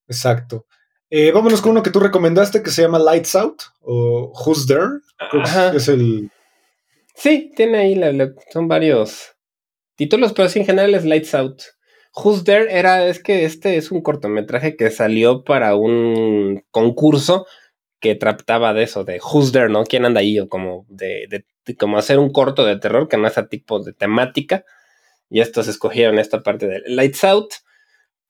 Exacto. 0.07 0.67
Eh, 1.09 1.31
vámonos 1.31 1.61
con 1.61 1.71
uno 1.71 1.83
que 1.83 1.89
tú 1.91 1.99
recomendaste 1.99 2.61
que 2.61 2.69
se 2.71 2.83
llama 2.83 2.99
Lights 2.99 3.35
Out 3.35 3.61
o 3.81 4.31
Who's 4.45 4.67
There. 4.67 4.99
Ajá. 5.19 5.73
Es 5.75 5.87
el. 5.87 6.29
Sí, 7.15 7.51
tiene 7.55 7.77
ahí, 7.79 7.95
la- 7.95 8.11
la- 8.11 8.33
son 8.51 8.67
varios 8.67 9.35
títulos, 9.95 10.33
pero 10.33 10.49
sí 10.49 10.59
en 10.59 10.65
general 10.65 10.93
es 10.95 11.05
Lights 11.05 11.33
Out. 11.35 11.61
Who's 12.15 12.43
There 12.43 12.67
era, 12.77 13.07
es 13.07 13.21
que 13.21 13.45
este 13.45 13.77
es 13.77 13.91
un 13.91 14.01
cortometraje 14.01 14.75
que 14.75 14.91
salió 14.91 15.43
para 15.43 15.75
un 15.75 16.63
concurso 16.71 17.45
que 17.99 18.15
trataba 18.15 18.73
de 18.73 18.83
eso, 18.83 19.03
de 19.03 19.19
Who's 19.19 19.51
There, 19.51 19.69
¿no? 19.69 19.83
¿Quién 19.85 20.05
anda 20.05 20.19
ahí? 20.21 20.39
O 20.39 20.49
como 20.49 20.85
de, 20.89 21.27
de- 21.29 21.45
como 21.77 21.97
hacer 21.97 22.19
un 22.19 22.31
corto 22.31 22.65
de 22.65 22.77
terror 22.77 23.07
que 23.07 23.17
no 23.17 23.27
es 23.27 23.37
a 23.37 23.47
tipo 23.47 23.79
de 23.81 23.93
temática. 23.93 24.65
Y 25.29 25.41
estos 25.41 25.67
escogieron 25.67 26.19
esta 26.19 26.43
parte 26.43 26.67
de 26.67 26.81
Lights 26.87 27.23
Out, 27.23 27.53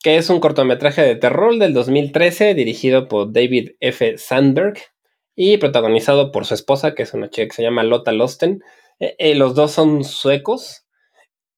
que 0.02 0.18
es 0.18 0.30
un 0.30 0.40
cortometraje 0.40 1.02
de 1.02 1.16
terror 1.16 1.58
del 1.58 1.74
2013 1.74 2.54
dirigido 2.54 3.08
por 3.08 3.34
David 3.34 3.72
F. 3.80 4.18
Sandberg 4.18 4.76
y 5.36 5.58
protagonizado 5.58 6.32
por 6.32 6.46
su 6.46 6.54
esposa, 6.54 6.94
que 6.96 7.04
es 7.04 7.14
una 7.14 7.30
chica 7.30 7.48
que 7.48 7.54
se 7.56 7.64
llama 7.64 7.84
Lotta 7.84 8.12
Losten. 8.12 8.62
Eh, 9.00 9.16
eh, 9.18 9.36
los 9.36 9.56
dos 9.56 9.72
son 9.72 10.04
suecos. 10.04 10.83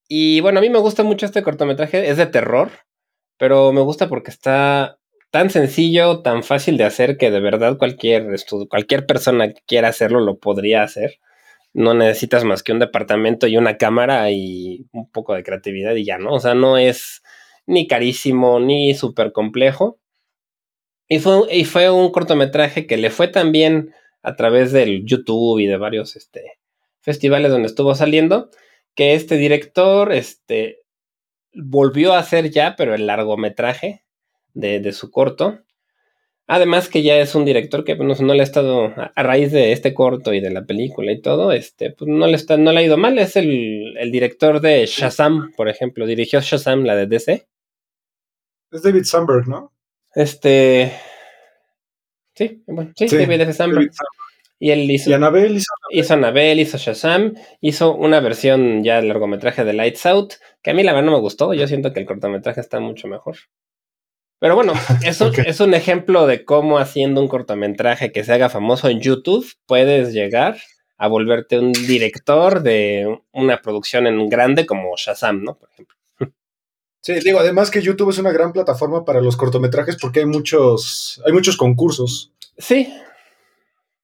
Y 0.08 0.42
bueno, 0.42 0.60
a 0.60 0.62
mí 0.62 0.70
me 0.70 0.80
gusta 0.80 1.04
mucho 1.04 1.26
este 1.26 1.44
cortometraje. 1.44 2.10
Es 2.10 2.18
de 2.18 2.28
terror, 2.28 2.72
pero 3.38 3.72
me 3.74 3.82
gusta 3.82 4.08
porque 4.10 4.32
está 4.32 5.00
tan 5.32 5.50
sencillo, 5.50 6.22
tan 6.22 6.44
fácil 6.44 6.78
de 6.78 6.86
hacer 6.86 7.18
que 7.18 7.32
de 7.32 7.40
verdad 7.42 7.78
cualquier, 7.78 8.28
estu- 8.28 8.68
cualquier 8.70 9.06
persona 9.06 9.50
que 9.50 9.62
quiera 9.66 9.90
hacerlo 9.90 10.20
lo 10.22 10.38
podría 10.40 10.84
hacer. 10.84 11.20
No 11.74 11.94
necesitas 11.94 12.46
más 12.46 12.64
que 12.64 12.72
un 12.72 12.80
departamento 12.80 13.48
y 13.48 13.58
una 13.58 13.78
cámara 13.78 14.32
y 14.32 14.86
un 14.94 15.10
poco 15.12 15.34
de 15.34 15.44
creatividad 15.44 15.96
y 15.96 16.06
ya, 16.06 16.18
¿no? 16.18 16.34
O 16.34 16.40
sea, 16.40 16.56
no 16.56 16.78
es 16.78 17.22
ni 17.66 17.88
carísimo 17.88 18.60
ni 18.60 18.94
súper 18.96 19.32
complejo. 19.34 20.00
Y 21.08 21.20
fue, 21.20 21.54
y 21.54 21.66
fue 21.66 21.90
un 21.92 22.12
cortometraje 22.12 22.88
que 22.88 22.98
le 22.98 23.10
fue 23.10 23.28
también 23.28 23.94
a 24.24 24.36
través 24.36 24.72
del 24.72 25.06
YouTube 25.06 25.60
y 25.60 25.68
de 25.68 25.78
varios 25.78 26.16
este, 26.16 26.54
festivales 27.02 27.52
donde 27.52 27.68
estuvo 27.68 27.94
saliendo, 27.94 28.50
que 28.96 29.14
este 29.14 29.38
director 29.38 30.12
este, 30.14 30.80
volvió 31.54 32.14
a 32.14 32.20
hacer 32.20 32.50
ya, 32.50 32.76
pero 32.76 32.96
el 32.96 33.08
largometraje 33.08 34.04
de, 34.54 34.80
de 34.80 34.92
su 34.94 35.12
corto. 35.12 35.60
Además 36.48 36.90
que 36.90 37.02
ya 37.02 37.18
es 37.18 37.34
un 37.34 37.44
director 37.44 37.84
que 37.84 37.96
pues, 37.96 38.22
no 38.22 38.34
le 38.34 38.42
ha 38.42 38.44
estado, 38.44 38.86
a, 38.86 39.12
a 39.16 39.24
raíz 39.24 39.52
de 39.52 39.72
este 39.72 39.94
corto 39.94 40.34
y 40.34 40.42
de 40.42 40.52
la 40.52 40.66
película 40.66 41.12
y 41.12 41.20
todo, 41.20 41.52
este, 41.52 41.92
pues 41.92 42.08
no 42.08 42.28
le, 42.28 42.36
está, 42.36 42.56
no 42.58 42.72
le 42.72 42.80
ha 42.80 42.84
ido 42.84 42.98
mal. 42.98 43.18
Es 43.18 43.36
el, 43.36 43.98
el 43.98 44.12
director 44.12 44.62
de 44.62 44.86
Shazam, 44.86 45.54
por 45.58 45.70
ejemplo. 45.70 46.06
Dirigió 46.06 46.42
Shazam, 46.42 46.84
la 46.84 46.96
de 46.96 47.08
DC. 47.08 47.48
Es 48.72 48.84
David 48.84 49.04
Sandberg, 49.04 49.48
¿no? 49.48 49.74
Este... 50.14 50.92
Sí, 52.36 52.64
bueno, 52.68 52.92
sí, 52.96 53.08
Sí, 53.08 53.18
David 53.18 53.42
F. 53.42 53.54
Sandberg. 53.54 53.86
David 53.86 53.94
Sandberg. 53.94 54.25
Y 54.60 54.72
él 54.72 54.90
hizo... 54.90 55.10
Y 55.10 55.14
Annabelle 55.14 55.56
hizo. 55.56 55.66
Hizo 55.90 56.14
Annabelle, 56.14 56.62
hizo 56.62 56.78
Shazam, 56.78 57.34
hizo 57.62 57.94
una 57.96 58.20
versión 58.20 58.84
ya 58.84 58.98
del 58.98 59.10
largometraje 59.10 59.64
de 59.64 59.74
Lights 59.74 60.06
Out, 60.06 60.34
que 60.62 60.72
a 60.72 60.74
mí 60.74 60.84
la 60.84 60.94
verdad 60.94 61.08
no 61.08 61.12
me 61.14 61.20
gustó, 61.20 61.54
yo 61.54 61.68
siento 61.68 61.94
que 61.94 62.00
el 62.00 62.06
cortometraje 62.06 62.62
está 62.62 62.80
mucho 62.80 63.08
mejor. 63.08 63.38
Pero 64.40 64.56
bueno, 64.56 64.74
es 65.06 65.22
un, 65.22 65.28
Ok. 65.28 65.40
es 65.40 65.60
un 65.60 65.74
ejemplo 65.74 66.28
de 66.28 66.46
cómo 66.46 66.78
haciendo 66.80 67.22
un 67.22 67.28
cortometraje 67.28 68.12
que 68.12 68.24
se 68.24 68.34
haga 68.34 68.50
famoso 68.50 68.90
en 68.90 69.02
YouTube 69.02 69.46
puedes 69.66 70.14
llegar 70.14 70.58
a 70.98 71.08
volverte 71.08 71.60
un 71.60 71.74
director 71.74 72.62
de 72.62 73.20
una 73.34 73.62
producción 73.62 74.08
en 74.08 74.30
grande 74.30 74.66
como 74.66 74.96
Shazam, 74.96 75.44
¿no? 75.44 75.58
Por 75.58 75.70
ejemplo. 75.70 75.96
Sí, 77.02 77.14
digo, 77.24 77.38
además 77.40 77.70
que 77.70 77.84
YouTube 77.84 78.10
es 78.10 78.18
una 78.18 78.32
gran 78.32 78.52
plataforma 78.52 79.06
para 79.06 79.22
los 79.22 79.38
cortometrajes 79.38 79.98
porque 80.02 80.22
hay 80.22 80.26
muchos, 80.26 81.22
hay 81.26 81.34
muchos 81.34 81.56
concursos. 81.56 82.34
Sí. 82.58 82.92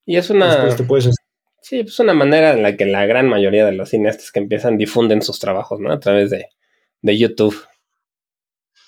Y 0.06 0.18
es 0.18 0.30
una... 0.30 0.48
Después 0.48 0.76
te 0.78 0.84
puedes 0.84 1.16
Sí, 1.62 1.84
pues 1.84 2.00
una 2.00 2.14
manera 2.14 2.54
en 2.54 2.64
la 2.64 2.76
que 2.76 2.86
la 2.86 3.06
gran 3.06 3.30
mayoría 3.30 3.66
de 3.66 3.72
los 3.72 3.90
cineastas 3.90 4.32
que 4.32 4.40
empiezan 4.40 4.78
difunden 4.78 5.22
sus 5.22 5.40
trabajos, 5.40 5.80
¿no? 5.80 5.92
A 5.92 6.00
través 6.00 6.32
de, 6.32 6.48
de 7.02 7.18
YouTube. 7.18 7.56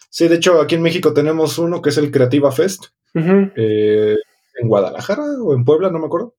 Sí, 0.09 0.27
de 0.27 0.35
hecho, 0.35 0.59
aquí 0.59 0.75
en 0.75 0.81
México 0.81 1.13
tenemos 1.13 1.59
uno 1.59 1.81
que 1.81 1.89
es 1.89 1.97
el 1.97 2.11
Creativa 2.11 2.51
Fest, 2.51 2.85
eh, 3.15 4.15
en 4.59 4.67
Guadalajara 4.67 5.23
o 5.43 5.53
en 5.53 5.65
Puebla, 5.65 5.91
no 5.91 5.99
me 5.99 6.07
acuerdo. 6.07 6.35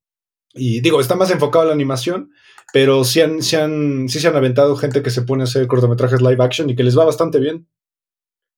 Y 0.53 0.81
digo, 0.81 1.01
está 1.01 1.15
más 1.15 1.31
enfocado 1.31 1.65
a 1.65 1.69
la 1.69 1.73
animación, 1.73 2.31
pero 2.73 3.05
sí, 3.05 3.21
han, 3.21 3.43
sí, 3.43 3.57
han, 3.57 4.09
sí 4.09 4.19
se 4.19 4.29
han 4.29 4.37
aventado 4.37 4.77
gente 4.77 5.03
que 5.03 5.11
se 5.11 5.23
pone 5.23 5.43
a 5.43 5.45
hacer 5.45 5.67
cortometrajes 5.69 6.21
live 6.21 6.43
action 6.43 6.69
y 6.69 6.77
que 6.77 6.85
les 6.85 6.99
va 6.99 7.05
bastante 7.05 7.39
bien. 7.39 7.69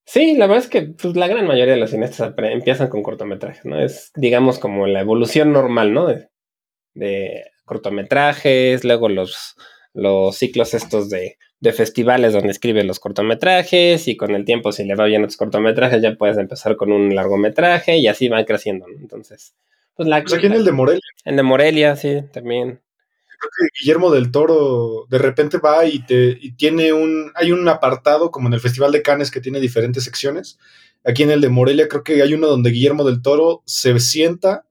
Sí, 0.06 0.36
la 0.36 0.46
verdad 0.46 0.64
es 0.64 0.70
que 0.70 0.82
pues, 0.82 1.16
la 1.16 1.26
gran 1.26 1.46
mayoría 1.46 1.74
de 1.74 1.80
los 1.80 1.90
cineastas 1.90 2.32
empiezan 2.38 2.88
con 2.88 3.02
cortometrajes, 3.02 3.64
¿no? 3.64 3.80
Es, 3.80 4.12
digamos, 4.14 4.60
como 4.60 4.86
la 4.86 5.00
evolución 5.00 5.52
normal, 5.52 5.92
¿no? 5.92 6.06
De, 6.06 6.28
de 6.94 7.44
cortometrajes, 7.64 8.84
luego 8.84 9.08
los, 9.08 9.56
los 9.94 10.36
ciclos 10.36 10.74
estos 10.74 11.10
de, 11.10 11.38
de 11.60 11.72
festivales 11.72 12.32
donde 12.32 12.52
escriben 12.52 12.86
los 12.86 13.00
cortometrajes 13.00 14.06
y 14.08 14.16
con 14.16 14.34
el 14.36 14.44
tiempo, 14.44 14.70
si 14.72 14.84
le 14.84 14.94
va 14.94 15.06
bien 15.06 15.24
a 15.24 15.26
tus 15.26 15.36
cortometrajes, 15.36 16.00
ya 16.00 16.14
puedes 16.14 16.38
empezar 16.38 16.76
con 16.76 16.92
un 16.92 17.14
largometraje 17.14 17.96
y 17.98 18.06
así 18.06 18.28
van 18.28 18.44
creciendo, 18.44 18.86
¿no? 18.86 18.98
Entonces, 19.00 19.56
pues 19.94 20.08
la... 20.08 20.22
Pues 20.22 20.34
aquí 20.34 20.46
en 20.46 20.52
el 20.52 20.64
de 20.64 20.72
Morelia, 20.72 21.02
en 21.24 21.36
de 21.36 21.42
Morelia, 21.42 21.96
sí, 21.96 22.22
también. 22.32 22.80
Creo 23.38 23.50
que 23.56 23.78
Guillermo 23.80 24.10
del 24.12 24.30
Toro 24.30 25.06
de 25.08 25.18
repente 25.18 25.58
va 25.58 25.84
y 25.86 26.00
te 26.04 26.36
y 26.40 26.52
tiene 26.52 26.92
un 26.92 27.32
hay 27.34 27.52
un 27.52 27.68
apartado 27.68 28.30
como 28.30 28.48
en 28.48 28.54
el 28.54 28.60
Festival 28.60 28.92
de 28.92 29.02
Cannes 29.02 29.30
que 29.30 29.40
tiene 29.40 29.60
diferentes 29.60 30.04
secciones. 30.04 30.58
Aquí 31.04 31.22
en 31.22 31.30
el 31.30 31.40
de 31.40 31.48
Morelia 31.48 31.88
creo 31.88 32.02
que 32.04 32.22
hay 32.22 32.34
uno 32.34 32.48
donde 32.48 32.70
Guillermo 32.70 33.04
del 33.04 33.22
Toro 33.22 33.62
se 33.66 33.98
sienta, 34.00 34.66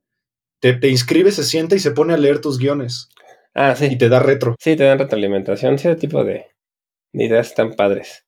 te, 0.59 0.73
te 0.73 0.89
inscribe, 0.89 1.31
se 1.31 1.43
sienta 1.43 1.75
y 1.75 1.79
se 1.79 1.91
pone 1.91 2.13
a 2.13 2.17
leer 2.17 2.39
tus 2.41 2.57
guiones 2.59 3.09
Ah, 3.53 3.73
y 3.79 3.91
sí. 3.91 3.97
te 3.97 4.09
da 4.09 4.19
retro. 4.19 4.55
Sí, 4.59 4.75
te 4.75 4.83
dan 4.83 4.99
retroalimentación, 4.99 5.75
ese 5.75 5.95
tipo 5.95 6.23
de, 6.25 6.47
de 7.13 7.23
ideas 7.25 7.47
están 7.47 7.73
padres. 7.75 8.25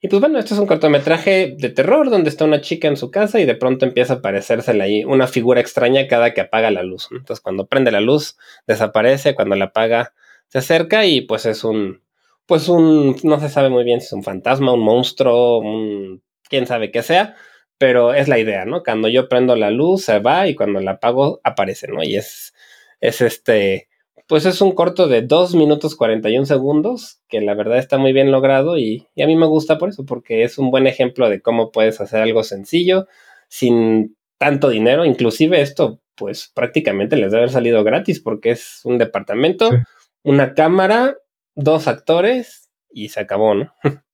Y 0.00 0.08
pues 0.08 0.20
bueno, 0.20 0.38
esto 0.38 0.54
es 0.54 0.60
un 0.60 0.66
cortometraje 0.66 1.56
de 1.58 1.70
terror 1.70 2.08
donde 2.08 2.30
está 2.30 2.44
una 2.44 2.60
chica 2.60 2.86
en 2.86 2.96
su 2.96 3.10
casa 3.10 3.40
y 3.40 3.46
de 3.46 3.56
pronto 3.56 3.84
empieza 3.84 4.14
a 4.14 4.16
aparecérsela 4.18 4.84
ahí 4.84 5.04
una 5.04 5.26
figura 5.26 5.60
extraña 5.60 6.06
cada 6.06 6.32
que 6.34 6.40
apaga 6.40 6.70
la 6.70 6.84
luz. 6.84 7.08
Entonces 7.10 7.40
cuando 7.40 7.66
prende 7.66 7.90
la 7.90 8.00
luz 8.00 8.36
desaparece, 8.68 9.34
cuando 9.34 9.56
la 9.56 9.66
apaga 9.66 10.14
se 10.46 10.58
acerca 10.58 11.04
y 11.04 11.22
pues 11.22 11.46
es 11.46 11.64
un, 11.64 12.02
pues 12.46 12.68
un, 12.68 13.16
no 13.24 13.40
se 13.40 13.48
sabe 13.48 13.70
muy 13.70 13.82
bien 13.82 14.00
si 14.00 14.06
es 14.06 14.12
un 14.12 14.22
fantasma, 14.22 14.72
un 14.72 14.80
monstruo, 14.84 15.58
un, 15.58 16.22
quién 16.48 16.66
sabe 16.68 16.92
qué 16.92 17.02
sea, 17.02 17.34
pero 17.76 18.14
es 18.14 18.28
la 18.28 18.38
idea, 18.38 18.64
¿no? 18.64 18.84
Cuando 18.84 19.08
yo 19.08 19.28
prendo 19.28 19.56
la 19.56 19.70
luz 19.70 20.04
se 20.04 20.20
va 20.20 20.46
y 20.46 20.54
cuando 20.54 20.78
la 20.80 20.92
apago 20.92 21.40
aparece, 21.42 21.88
¿no? 21.88 22.04
Y 22.04 22.16
es, 22.16 22.54
es 23.00 23.20
este, 23.20 23.87
pues 24.28 24.46
es 24.46 24.60
un 24.60 24.72
corto 24.72 25.08
de 25.08 25.22
2 25.22 25.54
minutos 25.54 25.96
41 25.96 26.46
segundos, 26.46 27.20
que 27.28 27.40
la 27.40 27.54
verdad 27.54 27.78
está 27.78 27.98
muy 27.98 28.12
bien 28.12 28.30
logrado 28.30 28.76
y, 28.78 29.06
y, 29.14 29.22
a 29.22 29.26
mí 29.26 29.34
me 29.36 29.46
gusta 29.46 29.78
por 29.78 29.88
eso, 29.88 30.04
porque 30.04 30.44
es 30.44 30.58
un 30.58 30.70
buen 30.70 30.86
ejemplo 30.86 31.28
de 31.28 31.40
cómo 31.40 31.72
puedes 31.72 32.00
hacer 32.00 32.22
algo 32.22 32.44
sencillo, 32.44 33.06
sin 33.48 34.16
tanto 34.38 34.68
dinero, 34.68 35.04
inclusive 35.04 35.60
esto 35.60 36.00
pues 36.14 36.50
prácticamente 36.52 37.16
les 37.16 37.30
debe 37.30 37.44
haber 37.44 37.52
salido 37.52 37.84
gratis 37.84 38.20
porque 38.20 38.50
es 38.50 38.80
un 38.84 38.98
departamento, 38.98 39.70
una 40.22 40.52
cámara, 40.54 41.16
dos 41.54 41.88
actores 41.88 42.70
y 42.90 43.08
se 43.08 43.20
acabó, 43.20 43.54
¿no? 43.54 43.72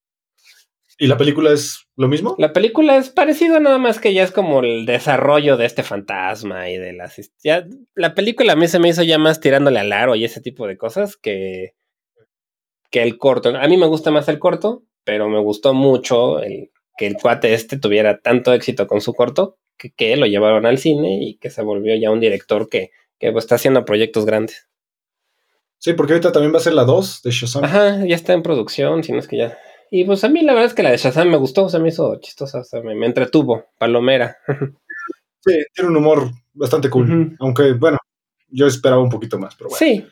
¿Y 0.98 1.06
la 1.08 1.16
película 1.16 1.52
es 1.52 1.86
lo 1.96 2.08
mismo? 2.08 2.36
La 2.38 2.52
película 2.52 2.96
es 2.96 3.10
parecido, 3.10 3.58
nada 3.58 3.78
más 3.78 3.98
que 3.98 4.14
ya 4.14 4.22
es 4.22 4.30
como 4.30 4.60
el 4.60 4.86
desarrollo 4.86 5.56
de 5.56 5.66
este 5.66 5.82
fantasma 5.82 6.70
y 6.70 6.78
de 6.78 6.92
las... 6.92 7.18
Ya, 7.42 7.66
la 7.94 8.14
película 8.14 8.52
a 8.52 8.56
mí 8.56 8.68
se 8.68 8.78
me 8.78 8.88
hizo 8.88 9.02
ya 9.02 9.18
más 9.18 9.40
tirándole 9.40 9.80
al 9.80 9.92
aro 9.92 10.14
y 10.14 10.24
ese 10.24 10.40
tipo 10.40 10.66
de 10.66 10.76
cosas 10.76 11.16
que, 11.16 11.74
que 12.90 13.02
el 13.02 13.18
corto. 13.18 13.56
A 13.56 13.66
mí 13.66 13.76
me 13.76 13.86
gusta 13.86 14.10
más 14.10 14.28
el 14.28 14.38
corto, 14.38 14.84
pero 15.04 15.28
me 15.28 15.40
gustó 15.40 15.74
mucho 15.74 16.40
el, 16.40 16.70
que 16.96 17.06
el 17.06 17.16
cuate 17.16 17.54
este 17.54 17.78
tuviera 17.78 18.20
tanto 18.20 18.52
éxito 18.52 18.86
con 18.86 19.00
su 19.00 19.14
corto 19.14 19.58
que, 19.76 19.92
que 19.92 20.16
lo 20.16 20.26
llevaron 20.26 20.66
al 20.66 20.78
cine 20.78 21.18
y 21.22 21.36
que 21.38 21.50
se 21.50 21.62
volvió 21.62 21.96
ya 21.96 22.12
un 22.12 22.20
director 22.20 22.68
que, 22.68 22.90
que 23.18 23.32
pues, 23.32 23.44
está 23.44 23.56
haciendo 23.56 23.84
proyectos 23.84 24.24
grandes. 24.26 24.68
Sí, 25.78 25.92
porque 25.92 26.14
ahorita 26.14 26.32
también 26.32 26.54
va 26.54 26.58
a 26.58 26.62
ser 26.62 26.72
la 26.72 26.84
2 26.84 27.22
de 27.22 27.30
Shazam. 27.30 27.64
Ajá, 27.64 28.06
ya 28.06 28.14
está 28.14 28.32
en 28.32 28.42
producción, 28.42 29.04
si 29.04 29.12
no 29.12 29.18
es 29.18 29.28
que 29.28 29.36
ya. 29.36 29.58
Y 29.96 30.04
pues 30.04 30.24
a 30.24 30.28
mí 30.28 30.42
la 30.42 30.54
verdad 30.54 30.66
es 30.66 30.74
que 30.74 30.82
la 30.82 30.90
de 30.90 30.96
Shazam 30.96 31.28
me 31.28 31.36
gustó, 31.36 31.68
se 31.68 31.78
me 31.78 31.90
hizo 31.90 32.18
chistosa, 32.20 32.58
o 32.58 32.64
sea, 32.64 32.82
me, 32.82 32.96
me, 32.96 33.06
entretuvo, 33.06 33.66
palomera. 33.78 34.36
sí, 35.40 35.52
tiene 35.72 35.88
un 35.88 35.96
humor 35.96 36.32
bastante 36.52 36.90
cool, 36.90 37.08
uh 37.08 37.14
-huh. 37.14 37.36
aunque 37.38 37.74
bueno, 37.74 37.98
yo 38.48 38.66
esperaba 38.66 39.00
un 39.00 39.08
poquito 39.08 39.38
más, 39.38 39.54
pero 39.54 39.70
bueno. 39.70 39.78
Sí. 39.78 40.04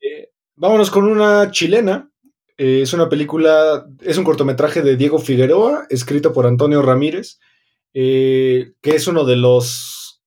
Eh, 0.00 0.30
vámonos 0.54 0.92
con 0.92 1.08
una 1.08 1.50
chilena. 1.50 2.08
Eh, 2.56 2.82
es 2.82 2.92
una 2.92 3.08
película, 3.08 3.84
es 4.00 4.16
un 4.16 4.22
cortometraje 4.22 4.80
de 4.80 4.94
Diego 4.94 5.18
Figueroa, 5.18 5.88
escrito 5.90 6.32
por 6.32 6.46
Antonio 6.46 6.80
Ramírez, 6.80 7.40
eh, 7.94 8.74
que 8.80 8.90
es 8.90 9.08
uno 9.08 9.24
de 9.24 9.34
los 9.34 10.22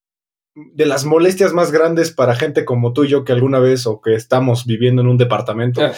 de 0.55 0.85
las 0.85 1.05
molestias 1.05 1.53
más 1.53 1.71
grandes 1.71 2.11
para 2.11 2.35
gente 2.35 2.65
como 2.65 2.91
tú 2.91 3.05
y 3.05 3.07
yo 3.07 3.23
que 3.23 3.31
alguna 3.31 3.59
vez 3.59 3.87
o 3.87 4.01
que 4.01 4.13
estamos 4.13 4.65
viviendo 4.65 5.01
en 5.03 5.07
un 5.07 5.17
departamento. 5.17 5.79
Ah. 5.79 5.93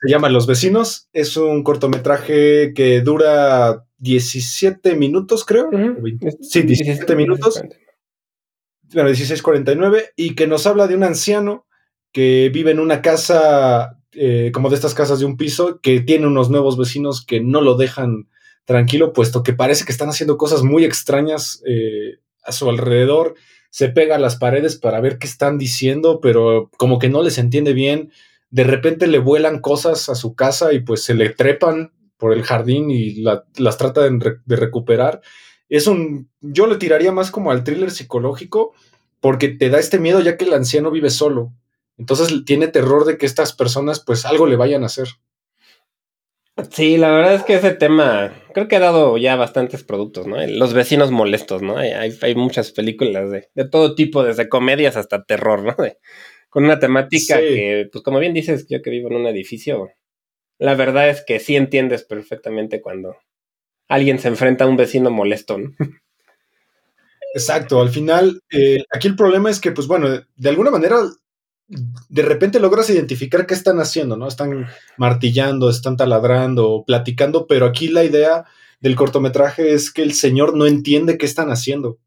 Se 0.00 0.08
llama 0.08 0.28
Los 0.28 0.46
Vecinos. 0.46 1.08
Es 1.12 1.36
un 1.36 1.62
cortometraje 1.62 2.72
que 2.74 3.00
dura 3.00 3.84
17 3.98 4.94
minutos, 4.94 5.44
creo. 5.44 5.68
Uh 5.68 5.72
-huh. 5.72 6.36
Sí, 6.40 6.62
17 6.62 7.16
minutos. 7.16 7.60
Bueno, 8.94 9.10
16.49. 9.10 10.10
Y 10.16 10.34
que 10.34 10.46
nos 10.46 10.66
habla 10.66 10.86
de 10.86 10.94
un 10.94 11.02
anciano 11.02 11.66
que 12.12 12.50
vive 12.52 12.70
en 12.70 12.78
una 12.78 13.02
casa, 13.02 13.98
eh, 14.12 14.50
como 14.52 14.70
de 14.70 14.76
estas 14.76 14.94
casas 14.94 15.18
de 15.18 15.26
un 15.26 15.36
piso, 15.36 15.80
que 15.80 16.00
tiene 16.00 16.26
unos 16.26 16.48
nuevos 16.48 16.78
vecinos 16.78 17.24
que 17.24 17.40
no 17.40 17.60
lo 17.60 17.76
dejan 17.76 18.28
tranquilo, 18.64 19.12
puesto 19.12 19.42
que 19.42 19.52
parece 19.52 19.84
que 19.84 19.92
están 19.92 20.10
haciendo 20.10 20.36
cosas 20.36 20.62
muy 20.62 20.84
extrañas 20.84 21.62
eh, 21.66 22.18
a 22.44 22.52
su 22.52 22.68
alrededor, 22.68 23.34
se 23.70 23.88
pega 23.88 24.16
a 24.16 24.18
las 24.18 24.36
paredes 24.36 24.76
para 24.76 25.00
ver 25.00 25.18
qué 25.18 25.26
están 25.26 25.58
diciendo, 25.58 26.20
pero 26.20 26.70
como 26.76 26.98
que 26.98 27.08
no 27.08 27.22
les 27.22 27.38
entiende 27.38 27.72
bien. 27.72 28.10
De 28.50 28.64
repente 28.64 29.06
le 29.06 29.18
vuelan 29.18 29.60
cosas 29.60 30.08
a 30.08 30.14
su 30.14 30.34
casa 30.34 30.72
y 30.72 30.80
pues 30.80 31.02
se 31.04 31.14
le 31.14 31.30
trepan 31.30 31.92
por 32.16 32.32
el 32.32 32.42
jardín 32.42 32.90
y 32.90 33.14
la, 33.22 33.44
las 33.56 33.78
trata 33.78 34.02
de, 34.02 34.56
recuperar. 34.56 35.20
Es 35.68 35.86
un, 35.86 36.30
yo 36.40 36.66
le 36.66 36.76
tiraría 36.76 37.12
más 37.12 37.30
como 37.30 37.50
al 37.50 37.64
thriller 37.64 37.90
psicológico 37.90 38.74
porque 39.20 39.48
te 39.48 39.70
da 39.70 39.78
este 39.78 39.98
miedo 39.98 40.20
ya 40.20 40.36
que 40.36 40.44
el 40.44 40.54
anciano 40.54 40.90
vive 40.90 41.10
solo. 41.10 41.52
Entonces 41.96 42.44
tiene 42.44 42.68
terror 42.68 43.04
de 43.04 43.18
que 43.18 43.26
estas 43.26 43.52
personas 43.52 44.00
pues 44.00 44.24
algo 44.24 44.46
le 44.46 44.56
vayan 44.56 44.82
a 44.82 44.86
hacer. 44.86 45.08
Sí, 46.70 46.96
la 46.96 47.10
verdad 47.10 47.34
es 47.34 47.44
que 47.44 47.54
ese 47.54 47.72
tema 47.72 48.32
creo 48.52 48.66
que 48.66 48.76
ha 48.76 48.80
dado 48.80 49.16
ya 49.16 49.36
bastantes 49.36 49.84
productos, 49.84 50.26
¿no? 50.26 50.44
Los 50.46 50.74
vecinos 50.74 51.12
molestos, 51.12 51.62
¿no? 51.62 51.76
Hay, 51.76 52.34
muchas 52.34 52.72
películas 52.72 53.30
de, 53.30 53.48
todo 53.70 53.94
tipo, 53.94 54.24
desde 54.24 54.48
comedias 54.48 54.96
hasta 54.96 55.22
terror, 55.22 55.62
¿no? 55.62 55.76
Con 56.48 56.64
una 56.64 56.78
temática 56.78 57.36
sí. 57.36 57.42
que, 57.42 57.88
pues 57.92 58.02
como 58.04 58.18
bien 58.18 58.34
dices, 58.34 58.66
yo 58.68 58.82
que 58.82 58.90
vivo 58.90 59.08
en 59.08 59.16
un 59.16 59.26
edificio, 59.26 59.90
la 60.58 60.74
verdad 60.74 61.08
es 61.08 61.24
que 61.24 61.40
sí 61.40 61.56
entiendes 61.56 62.04
perfectamente 62.04 62.80
cuando 62.80 63.16
alguien 63.88 64.18
se 64.18 64.28
enfrenta 64.28 64.64
a 64.64 64.68
un 64.68 64.76
vecino 64.76 65.10
molesto, 65.10 65.58
¿no? 65.58 65.72
Exacto, 67.34 67.80
al 67.80 67.90
final, 67.90 68.42
eh, 68.50 68.82
aquí 68.90 69.06
el 69.06 69.16
problema 69.16 69.50
es 69.50 69.60
que, 69.60 69.72
pues 69.72 69.86
bueno, 69.86 70.08
de 70.08 70.48
alguna 70.48 70.70
manera 70.70 70.96
de 71.68 72.22
repente 72.22 72.60
logras 72.60 72.88
identificar 72.88 73.46
qué 73.46 73.54
están 73.54 73.78
haciendo, 73.78 74.16
¿no? 74.16 74.26
Están 74.26 74.66
martillando, 74.96 75.68
están 75.68 75.96
taladrando, 75.96 76.84
platicando, 76.86 77.46
pero 77.46 77.66
aquí 77.66 77.88
la 77.88 78.04
idea 78.04 78.46
del 78.80 78.96
cortometraje 78.96 79.74
es 79.74 79.92
que 79.92 80.02
el 80.02 80.14
señor 80.14 80.56
no 80.56 80.66
entiende 80.66 81.18
qué 81.18 81.26
están 81.26 81.50
haciendo. 81.50 81.98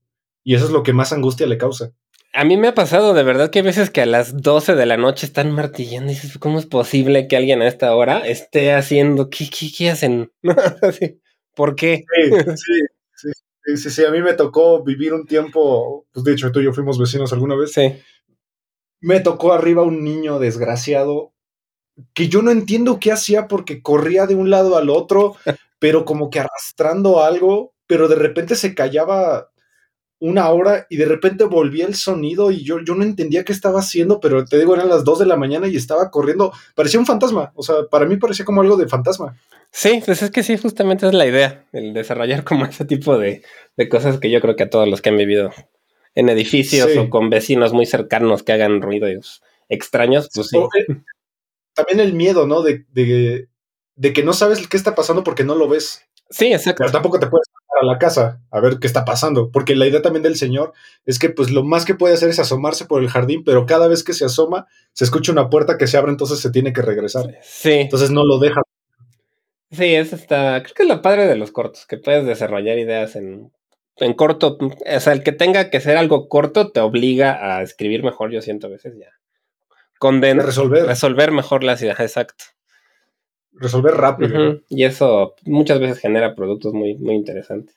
Y 0.44 0.56
eso 0.56 0.66
es 0.66 0.72
lo 0.72 0.82
que 0.82 0.94
más 0.94 1.14
angustia 1.14 1.46
le 1.46 1.60
causa. 1.60 1.92
A 2.34 2.46
mí 2.46 2.58
me 2.58 2.70
ha 2.70 2.74
pasado 2.74 3.14
de 3.14 3.24
verdad 3.24 3.50
que 3.50 3.60
hay 3.60 3.66
veces 3.66 3.90
que 3.90 4.02
a 4.02 4.06
las 4.06 4.42
12 4.42 4.76
de 4.76 4.86
la 4.86 4.98
noche 4.98 5.26
están 5.26 5.52
martillando 5.52 6.12
y 6.12 6.16
dices, 6.16 6.38
¿cómo 6.38 6.60
es 6.60 6.66
posible 6.66 7.28
que 7.28 7.36
alguien 7.36 7.62
a 7.62 7.68
esta 7.68 7.94
hora 7.96 8.20
esté 8.20 8.74
haciendo? 8.74 9.30
¿Qué, 9.30 9.50
qué, 9.50 9.70
qué 9.76 9.90
hacen? 9.92 10.32
¿Por 11.56 11.76
qué? 11.76 12.06
Sí, 12.16 12.32
sí, 12.56 13.32
sí, 13.66 13.78
sí, 13.78 13.90
sí, 13.90 14.06
a 14.06 14.12
mí 14.12 14.22
me 14.22 14.34
tocó 14.34 14.84
vivir 14.84 15.14
un 15.14 15.26
tiempo, 15.26 16.06
pues 16.14 16.24
de 16.24 16.34
hecho 16.34 16.52
tú 16.52 16.62
y 16.62 16.66
yo 16.66 16.74
fuimos 16.74 16.98
vecinos 16.98 17.34
alguna 17.34 17.56
vez. 17.56 17.74
Sí 17.74 17.94
me 19.02 19.20
tocó 19.20 19.52
arriba 19.52 19.82
un 19.82 20.04
niño 20.04 20.40
desgraciado 20.40 21.34
que 22.14 22.30
yo 22.30 22.42
no 22.42 22.52
entiendo 22.52 23.00
qué 23.00 23.12
hacía 23.12 23.48
porque 23.48 23.82
corría 23.82 24.28
de 24.28 24.36
un 24.36 24.50
lado 24.50 24.78
al 24.78 24.90
otro, 24.90 25.36
pero 25.80 26.06
como 26.06 26.30
que 26.30 26.40
arrastrando 26.40 27.22
algo, 27.22 27.74
pero 27.88 28.08
de 28.08 28.16
repente 28.16 28.56
se 28.56 28.74
callaba 28.74 29.51
una 30.22 30.50
hora 30.52 30.86
y 30.88 30.98
de 30.98 31.06
repente 31.06 31.44
volvía 31.46 31.88
el 31.88 31.96
sonido 31.96 32.52
y 32.52 32.64
yo, 32.64 32.80
yo 32.80 32.94
no 32.94 33.04
entendía 33.04 33.44
qué 33.44 33.52
estaba 33.52 33.80
haciendo, 33.80 34.20
pero 34.20 34.46
te 34.46 34.60
digo, 34.60 34.76
eran 34.76 34.88
las 34.88 35.04
2 35.04 35.20
de 35.20 35.26
la 35.26 35.36
mañana 35.36 35.68
y 35.68 35.76
estaba 35.76 36.12
corriendo, 36.12 36.54
parecía 36.76 37.00
un 37.00 37.08
fantasma, 37.08 37.52
o 37.56 37.64
sea, 37.64 37.88
para 37.90 38.06
mí 38.06 38.18
parecía 38.18 38.46
como 38.46 38.62
algo 38.62 38.78
de 38.78 38.88
fantasma. 38.88 39.36
Sí, 39.72 40.02
pues 40.06 40.22
es 40.22 40.30
que 40.30 40.44
sí, 40.44 40.58
justamente 40.58 41.08
es 41.08 41.14
la 41.14 41.26
idea, 41.26 41.66
el 41.74 41.94
desarrollar 41.94 42.44
como 42.44 42.66
ese 42.66 42.86
tipo 42.86 43.18
de, 43.18 43.42
de 43.76 43.90
cosas 43.90 44.20
que 44.20 44.30
yo 44.30 44.42
creo 44.42 44.56
que 44.56 44.64
a 44.64 44.70
todos 44.70 44.88
los 44.88 45.02
que 45.02 45.10
han 45.10 45.18
vivido 45.18 45.52
en 46.14 46.30
edificios 46.30 46.92
sí. 46.92 46.98
o 47.00 47.10
con 47.10 47.32
vecinos 47.32 47.74
muy 47.74 47.88
cercanos 47.88 48.44
que 48.44 48.52
hagan 48.52 48.82
ruidos 48.82 49.42
extraños, 49.70 50.30
pues 50.34 50.50
sí. 50.50 50.60
También 51.74 52.00
el 52.00 52.14
miedo, 52.14 52.46
¿no? 52.46 52.62
De, 52.62 52.86
de, 52.92 53.48
de, 53.96 54.14
que 54.14 54.24
no 54.24 54.34
sabes 54.34 54.68
qué 54.68 54.78
está 54.78 54.94
pasando 54.94 55.24
porque 55.24 55.46
no 55.46 55.56
lo 55.56 55.68
ves. 55.68 56.04
Sí, 56.30 56.54
exacto. 56.54 56.80
Pero 56.80 56.92
tampoco 56.92 57.20
te 57.20 57.28
puedes 57.28 57.48
a 57.82 57.86
la 57.86 57.98
casa 57.98 58.42
a 58.52 58.60
ver 58.60 58.80
qué 58.80 58.88
está 58.88 59.06
pasando, 59.06 59.52
porque 59.52 59.76
la 59.76 59.88
idea 59.88 60.02
también 60.02 60.24
del 60.24 60.36
señor 60.36 60.74
es 61.06 61.20
que 61.20 61.30
pues 61.30 61.52
lo 61.52 61.64
más 61.64 61.86
que 61.86 61.96
puede 61.96 62.14
hacer 62.14 62.30
es 62.30 62.40
asomarse 62.40 62.86
por 62.86 63.02
el 63.02 63.10
jardín, 63.10 63.44
pero 63.44 63.66
cada 63.66 63.88
vez 63.88 64.04
que 64.04 64.14
se 64.14 64.26
asoma 64.26 64.68
se 64.94 65.04
escucha 65.04 65.32
una 65.32 65.50
puerta 65.50 65.78
que 65.78 65.88
se 65.88 65.98
abre, 65.98 66.12
entonces 66.12 66.40
se 66.40 66.52
tiene 66.52 66.74
que 66.74 66.82
regresar. 66.82 67.38
Sí. 67.42 67.74
Entonces 67.74 68.12
no 68.12 68.24
lo 68.26 68.40
deja. 68.40 68.62
Sí, 69.72 69.96
eso 69.96 70.16
está, 70.16 70.62
creo 70.64 70.76
que 70.76 70.84
es 70.84 70.90
lo 70.90 71.02
padre 71.02 71.28
de 71.28 71.36
los 71.36 71.52
cortos, 71.52 71.86
que 71.86 71.98
puedes 71.98 72.26
desarrollar 72.26 72.78
ideas 72.78 73.16
en 73.16 73.52
en 74.02 74.14
corto, 74.14 74.58
o 74.60 75.00
sea, 75.00 75.14
el 75.14 75.24
que 75.24 75.32
tenga 75.32 75.70
que 75.70 75.80
ser 75.80 75.98
algo 75.98 76.28
corto 76.28 76.72
te 76.72 76.80
obliga 76.80 77.58
a 77.58 77.62
escribir 77.62 78.04
mejor, 78.04 78.32
yo 78.32 78.42
siento 78.42 78.68
a 78.68 78.72
veces 78.72 78.96
ya. 78.98 79.12
Conden 80.00 80.40
resolver. 80.40 80.86
Resolver 80.86 81.32
mejor 81.32 81.64
las 81.64 81.82
ideas, 81.82 82.00
exacto. 82.00 82.46
Resolver 83.54 83.94
rápido. 83.94 84.30
Uh 84.30 84.54
-huh. 84.54 84.64
Y 84.70 84.84
eso 84.84 85.36
muchas 85.44 85.80
veces 85.80 86.00
genera 86.00 86.36
productos 86.36 86.74
muy, 86.74 86.96
muy 86.98 87.16
interesantes. 87.16 87.76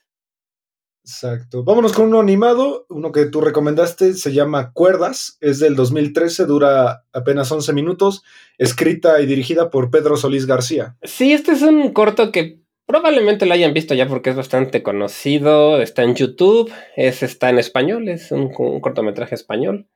Exacto. 1.02 1.64
Vámonos 1.64 1.92
con 1.92 2.06
uno 2.06 2.20
animado, 2.20 2.86
uno 2.88 3.12
que 3.12 3.26
tú 3.26 3.42
recomendaste, 3.42 4.14
se 4.14 4.32
llama 4.32 4.72
Cuerdas, 4.72 5.36
es 5.42 5.58
del 5.58 5.76
2013, 5.76 6.46
dura 6.46 7.04
apenas 7.12 7.52
11 7.52 7.74
minutos, 7.74 8.22
escrita 8.56 9.20
y 9.20 9.26
dirigida 9.26 9.68
por 9.68 9.90
Pedro 9.90 10.16
Solís 10.16 10.46
García. 10.46 10.96
Sí, 11.02 11.34
este 11.34 11.52
es 11.52 11.60
un 11.60 11.92
corto 11.92 12.32
que 12.32 12.64
Probablemente 12.86 13.46
lo 13.46 13.54
hayan 13.54 13.72
visto 13.72 13.94
ya 13.94 14.06
porque 14.06 14.30
es 14.30 14.36
bastante 14.36 14.82
conocido, 14.82 15.80
está 15.80 16.02
en 16.02 16.14
YouTube, 16.14 16.70
es, 16.96 17.22
está 17.22 17.48
en 17.48 17.58
español, 17.58 18.08
es 18.08 18.30
un, 18.30 18.52
un, 18.58 18.80
cortometraje 18.80 19.34
español. 19.34 19.88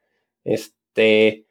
Este, 0.42 1.44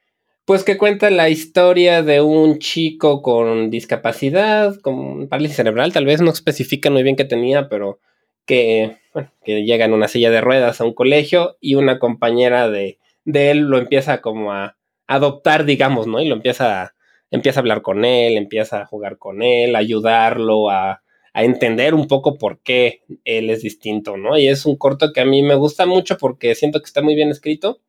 pues 0.47 0.63
que 0.63 0.77
cuenta 0.77 1.09
la 1.09 1.27
historia 1.27 2.03
de 2.03 2.21
un 2.21 2.57
chico 2.59 3.21
con 3.21 3.69
discapacidad, 3.69 4.79
con 4.79 5.27
parálisis 5.27 5.57
cerebral, 5.57 5.91
tal 5.91 6.05
vez 6.05 6.21
no 6.21 6.31
especifica 6.31 6.89
muy 6.89 7.03
bien 7.03 7.17
qué 7.17 7.25
tenía, 7.25 7.67
pero 7.67 7.99
que, 8.45 8.95
bueno, 9.13 9.29
que 9.43 9.65
llega 9.65 9.83
en 9.83 9.91
una 9.91 10.07
silla 10.07 10.31
de 10.31 10.39
ruedas 10.39 10.79
a 10.79 10.85
un 10.85 10.93
colegio 10.93 11.57
y 11.59 11.75
una 11.75 11.99
compañera 11.99 12.69
de, 12.69 12.97
de 13.25 13.51
él 13.51 13.63
lo 13.63 13.77
empieza 13.77 14.21
como 14.21 14.53
a 14.53 14.77
adoptar, 15.05 15.65
digamos, 15.65 16.07
¿no? 16.07 16.21
Y 16.21 16.29
lo 16.29 16.35
empieza 16.35 16.81
a 16.81 16.93
empieza 17.29 17.59
a 17.59 17.61
hablar 17.61 17.81
con 17.81 18.05
él, 18.05 18.37
empieza 18.37 18.79
a 18.81 18.85
jugar 18.85 19.17
con 19.17 19.43
él, 19.43 19.75
a 19.75 19.79
ayudarlo 19.79 20.69
a, 20.69 21.03
a 21.33 21.43
entender 21.43 21.93
un 21.93 22.07
poco 22.07 22.37
por 22.37 22.61
qué 22.61 23.01
él 23.25 23.49
es 23.49 23.63
distinto, 23.63 24.15
¿no? 24.15 24.37
Y 24.37 24.47
es 24.47 24.65
un 24.65 24.77
corto 24.77 25.11
que 25.11 25.19
a 25.19 25.25
mí 25.25 25.43
me 25.43 25.55
gusta 25.55 25.85
mucho 25.85 26.17
porque 26.17 26.55
siento 26.55 26.79
que 26.79 26.85
está 26.85 27.01
muy 27.01 27.15
bien 27.15 27.31
escrito 27.31 27.81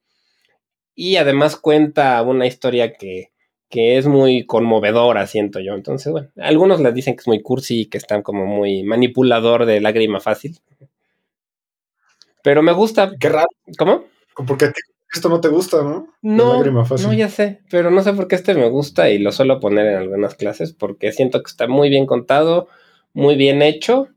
y 1.00 1.14
además 1.14 1.54
cuenta 1.54 2.20
una 2.22 2.48
historia 2.48 2.92
que, 2.94 3.30
que 3.68 3.98
es 3.98 4.08
muy 4.08 4.44
conmovedora, 4.46 5.28
siento 5.28 5.60
yo. 5.60 5.74
Entonces, 5.74 6.10
bueno, 6.10 6.28
algunos 6.38 6.80
les 6.80 6.92
dicen 6.92 7.14
que 7.14 7.20
es 7.20 7.28
muy 7.28 7.40
cursi 7.40 7.82
y 7.82 7.86
que 7.86 7.98
está 7.98 8.20
como 8.24 8.46
muy 8.46 8.82
manipulador 8.82 9.64
de 9.64 9.80
lágrima 9.80 10.18
fácil. 10.18 10.58
Pero 12.42 12.64
me 12.64 12.72
gusta. 12.72 13.12
Qué 13.20 13.28
raro. 13.28 13.46
¿Cómo? 13.78 14.06
Porque 14.44 14.72
esto 15.14 15.28
no 15.28 15.40
te 15.40 15.46
gusta, 15.46 15.84
¿no? 15.84 16.08
No, 16.20 16.64
no, 16.64 17.12
ya 17.12 17.28
sé, 17.28 17.60
pero 17.70 17.92
no 17.92 18.02
sé 18.02 18.12
por 18.12 18.26
qué 18.26 18.34
este 18.34 18.54
me 18.54 18.68
gusta 18.68 19.08
y 19.08 19.18
lo 19.18 19.30
suelo 19.30 19.60
poner 19.60 19.86
en 19.86 19.98
algunas 19.98 20.34
clases 20.34 20.72
porque 20.72 21.12
siento 21.12 21.44
que 21.44 21.48
está 21.48 21.68
muy 21.68 21.90
bien 21.90 22.06
contado, 22.06 22.66
muy 23.12 23.36
bien 23.36 23.62
hecho. 23.62 24.08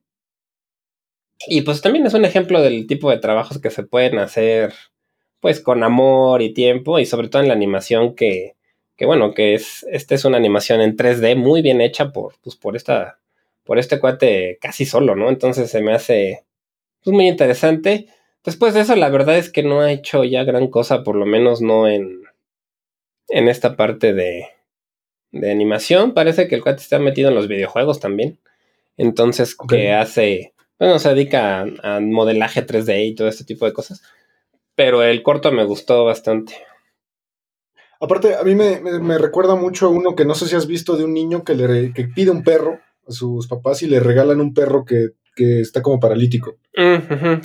Y 1.46 1.62
pues 1.62 1.82
también 1.82 2.08
es 2.08 2.16
un 2.16 2.26
ejemplo 2.26 2.60
del 2.60 2.88
tipo 2.88 3.12
de 3.12 3.20
trabajos 3.20 3.60
que 3.60 3.70
se 3.70 3.84
pueden 3.84 4.18
hacer 4.18 4.74
pues 5.42 5.60
con 5.60 5.84
amor 5.84 6.42
y 6.42 6.54
tiempo 6.54 7.00
y 7.00 7.06
sobre 7.06 7.28
todo 7.28 7.42
en 7.42 7.50
la 7.50 7.54
animación 7.54 8.16
que, 8.16 8.56
que 8.96 9.06
bueno, 9.06 9.34
que 9.34 9.56
es, 9.56 9.86
esta 9.92 10.16
es 10.16 10.24
una 10.24 10.38
animación 10.38 10.80
en 10.80 10.96
3D 10.96 11.36
muy 11.36 11.62
bien 11.62 11.82
hecha 11.82 12.14
por, 12.14 12.36
pues 12.42 12.56
por 12.56 12.78
esta, 12.78 13.20
por 13.66 13.80
este 13.80 14.00
cuate 14.00 14.58
casi 14.62 14.86
solo, 14.86 15.16
¿no? 15.16 15.30
Entonces 15.30 15.70
se 15.70 15.82
me 15.82 15.94
hace 15.94 16.44
pues, 17.04 17.14
muy 17.14 17.28
interesante. 17.28 18.08
Después 18.46 18.74
de 18.74 18.82
eso, 18.82 18.96
la 18.96 19.10
verdad 19.10 19.38
es 19.38 19.52
que 19.52 19.64
no 19.64 19.82
ha 19.82 19.92
hecho 19.92 20.24
ya 20.24 20.44
gran 20.44 20.68
cosa, 20.68 21.04
por 21.04 21.16
lo 21.16 21.26
menos 21.26 21.62
no 21.62 21.88
en, 21.88 22.22
en 23.30 23.48
esta 23.50 23.76
parte 23.76 24.14
de, 24.14 24.46
de 25.32 25.52
animación. 25.52 26.14
Parece 26.14 26.48
que 26.48 26.56
el 26.56 26.64
cuate 26.64 26.82
está 26.82 27.00
metido 27.00 27.30
en 27.30 27.36
los 27.36 27.48
videojuegos 27.48 28.00
también. 28.00 28.40
Entonces, 28.98 29.56
que 29.56 29.94
hace, 29.94 30.54
bueno, 30.78 31.00
se 31.00 31.10
dedica 31.10 31.66
a, 31.82 32.00
modelaje 32.00 32.66
3D 32.66 33.08
y 33.08 33.16
todo 33.16 33.28
este 33.28 33.46
tipo 33.46 33.66
de 33.66 33.74
cosas. 33.74 34.04
Pero 34.76 35.04
el 35.04 35.22
corto 35.24 35.52
me 35.52 35.66
gustó 35.66 36.06
bastante. 36.06 36.56
Aparte, 38.00 38.36
a 38.36 38.44
mí 38.44 38.56
me, 38.56 39.18
recuerda 39.18 39.56
mucho 39.56 39.88
a 39.88 39.90
uno 39.90 40.16
que 40.16 40.26
no 40.26 40.34
sé 40.34 40.48
si 40.48 40.56
has 40.56 40.66
visto 40.66 40.98
de 40.98 41.04
un 41.04 41.14
niño 41.14 41.44
que 41.44 41.54
le 41.54 41.94
que 41.94 42.06
pide 42.06 42.32
un 42.32 42.44
perro 42.44 42.80
a 43.08 43.12
sus 43.12 43.48
papás 43.48 43.84
y 43.84 43.88
le 43.88 44.00
regalan 44.00 44.42
un 44.42 44.54
perro 44.54 44.86
que 44.86 45.10
que 45.36 45.62
está 45.62 45.82
como 45.82 46.00
paralítico. 46.00 46.58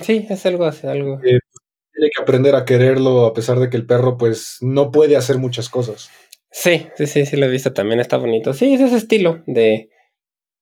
Sí, 0.01 0.27
es 0.29 0.45
algo 0.45 0.65
así, 0.65 0.87
algo. 0.87 1.19
tiene 1.19 2.09
que 2.15 2.21
aprender 2.21 2.55
a 2.55 2.65
quererlo 2.65 3.25
a 3.25 3.33
pesar 3.33 3.59
de 3.59 3.69
que 3.69 3.77
el 3.77 3.85
perro 3.85 4.17
pues 4.17 4.57
no 4.61 4.91
puede 4.91 5.15
hacer 5.15 5.37
muchas 5.37 5.69
cosas. 5.69 6.09
Sí, 6.51 6.87
sí, 6.95 7.07
sí, 7.07 7.25
sí 7.25 7.37
lo 7.37 7.45
he 7.45 7.49
visto 7.49 7.73
también, 7.73 7.99
está 7.99 8.17
bonito. 8.17 8.53
Sí, 8.53 8.73
es 8.73 8.81
ese 8.81 8.97
estilo 8.97 9.43
de, 9.45 9.89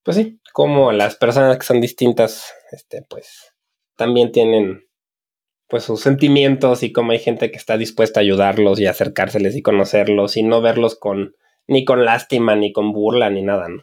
pues 0.04 0.18
sí, 0.18 0.40
como 0.52 0.92
las 0.92 1.16
personas 1.16 1.58
que 1.58 1.66
son 1.66 1.80
distintas, 1.80 2.54
este, 2.72 3.04
pues 3.10 3.54
también 3.96 4.32
tienen 4.32 4.85
pues 5.68 5.84
sus 5.84 6.02
sentimientos 6.02 6.84
y 6.84 6.92
como 6.92 7.12
hay 7.12 7.20
gente 7.20 7.52
que 7.52 7.58
está 7.58 7.78
dispuesta 7.78 8.20
a 8.20 8.24
ayudarlos 8.24 8.80
y 8.80 8.88
acercárseles 8.88 9.56
y 9.56 9.62
conocerlos 9.62 10.38
y 10.38 10.44
no 10.44 10.62
verlos 10.62 10.96
con 10.96 11.36
ni 11.68 11.84
con 11.84 12.06
lástima, 12.06 12.56
ni 12.56 12.72
con 12.72 12.92
burla, 12.92 13.30
ni 13.30 13.42
nada, 13.42 13.68
¿no? 13.70 13.82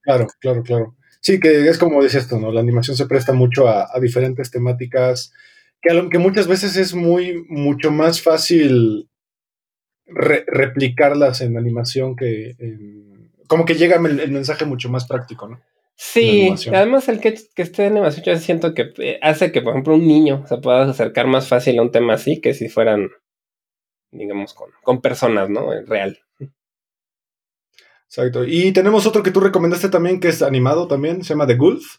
Claro, 0.00 0.26
claro, 0.40 0.62
claro. 0.62 0.96
Sí, 1.20 1.40
que 1.40 1.68
es 1.68 1.78
como 1.78 2.02
dices 2.02 2.22
esto, 2.22 2.38
¿no? 2.38 2.52
La 2.52 2.60
animación 2.60 2.96
se 2.96 3.06
presta 3.06 3.32
mucho 3.32 3.68
a, 3.68 3.88
diferentes 4.00 4.50
temáticas 4.50 5.32
que, 5.82 6.08
que, 6.10 6.18
muchas 6.18 6.46
veces 6.46 6.76
es 6.76 6.94
muy, 6.94 7.44
mucho 7.48 7.90
más 7.90 8.22
fácil 8.22 9.10
replicarlas 10.06 11.40
en 11.40 11.58
animación 11.58 12.14
que 12.14 12.54
como 13.48 13.64
que 13.64 13.74
llega 13.74 13.96
el, 13.96 14.30
mensaje 14.32 14.64
mucho 14.64 14.88
más 14.88 15.06
práctico, 15.06 15.48
¿no? 15.48 15.60
Sí, 15.98 16.54
además 16.74 17.08
el 17.08 17.20
que, 17.20 17.28
esté 17.28 17.86
en 17.86 17.92
animación 17.92 18.24
yo 18.24 18.36
siento 18.38 18.74
que 18.74 18.92
eh, 18.98 19.18
hace 19.22 19.50
que, 19.50 19.62
por 19.62 19.72
ejemplo, 19.72 19.94
un 19.94 20.06
niño 20.06 20.44
se 20.46 20.58
pueda 20.58 20.82
acercar 20.82 21.26
más 21.26 21.48
fácil 21.48 21.78
a 21.78 21.82
un 21.82 21.90
tema 21.90 22.14
así 22.14 22.40
que 22.40 22.52
si 22.52 22.68
fueran, 22.68 23.08
digamos, 24.10 24.52
con, 24.52 24.70
con 24.82 25.00
personas, 25.00 25.48
¿no? 25.48 25.70
Real. 25.86 26.18
Exacto. 28.08 28.44
Y 28.44 28.72
tenemos 28.72 29.06
otro 29.06 29.22
que 29.22 29.30
tú 29.30 29.40
recomendaste 29.40 29.88
también, 29.88 30.20
que 30.20 30.28
es 30.28 30.42
animado 30.42 30.86
también, 30.86 31.24
se 31.24 31.30
llama 31.30 31.46
The 31.46 31.56
Gulf. 31.56 31.96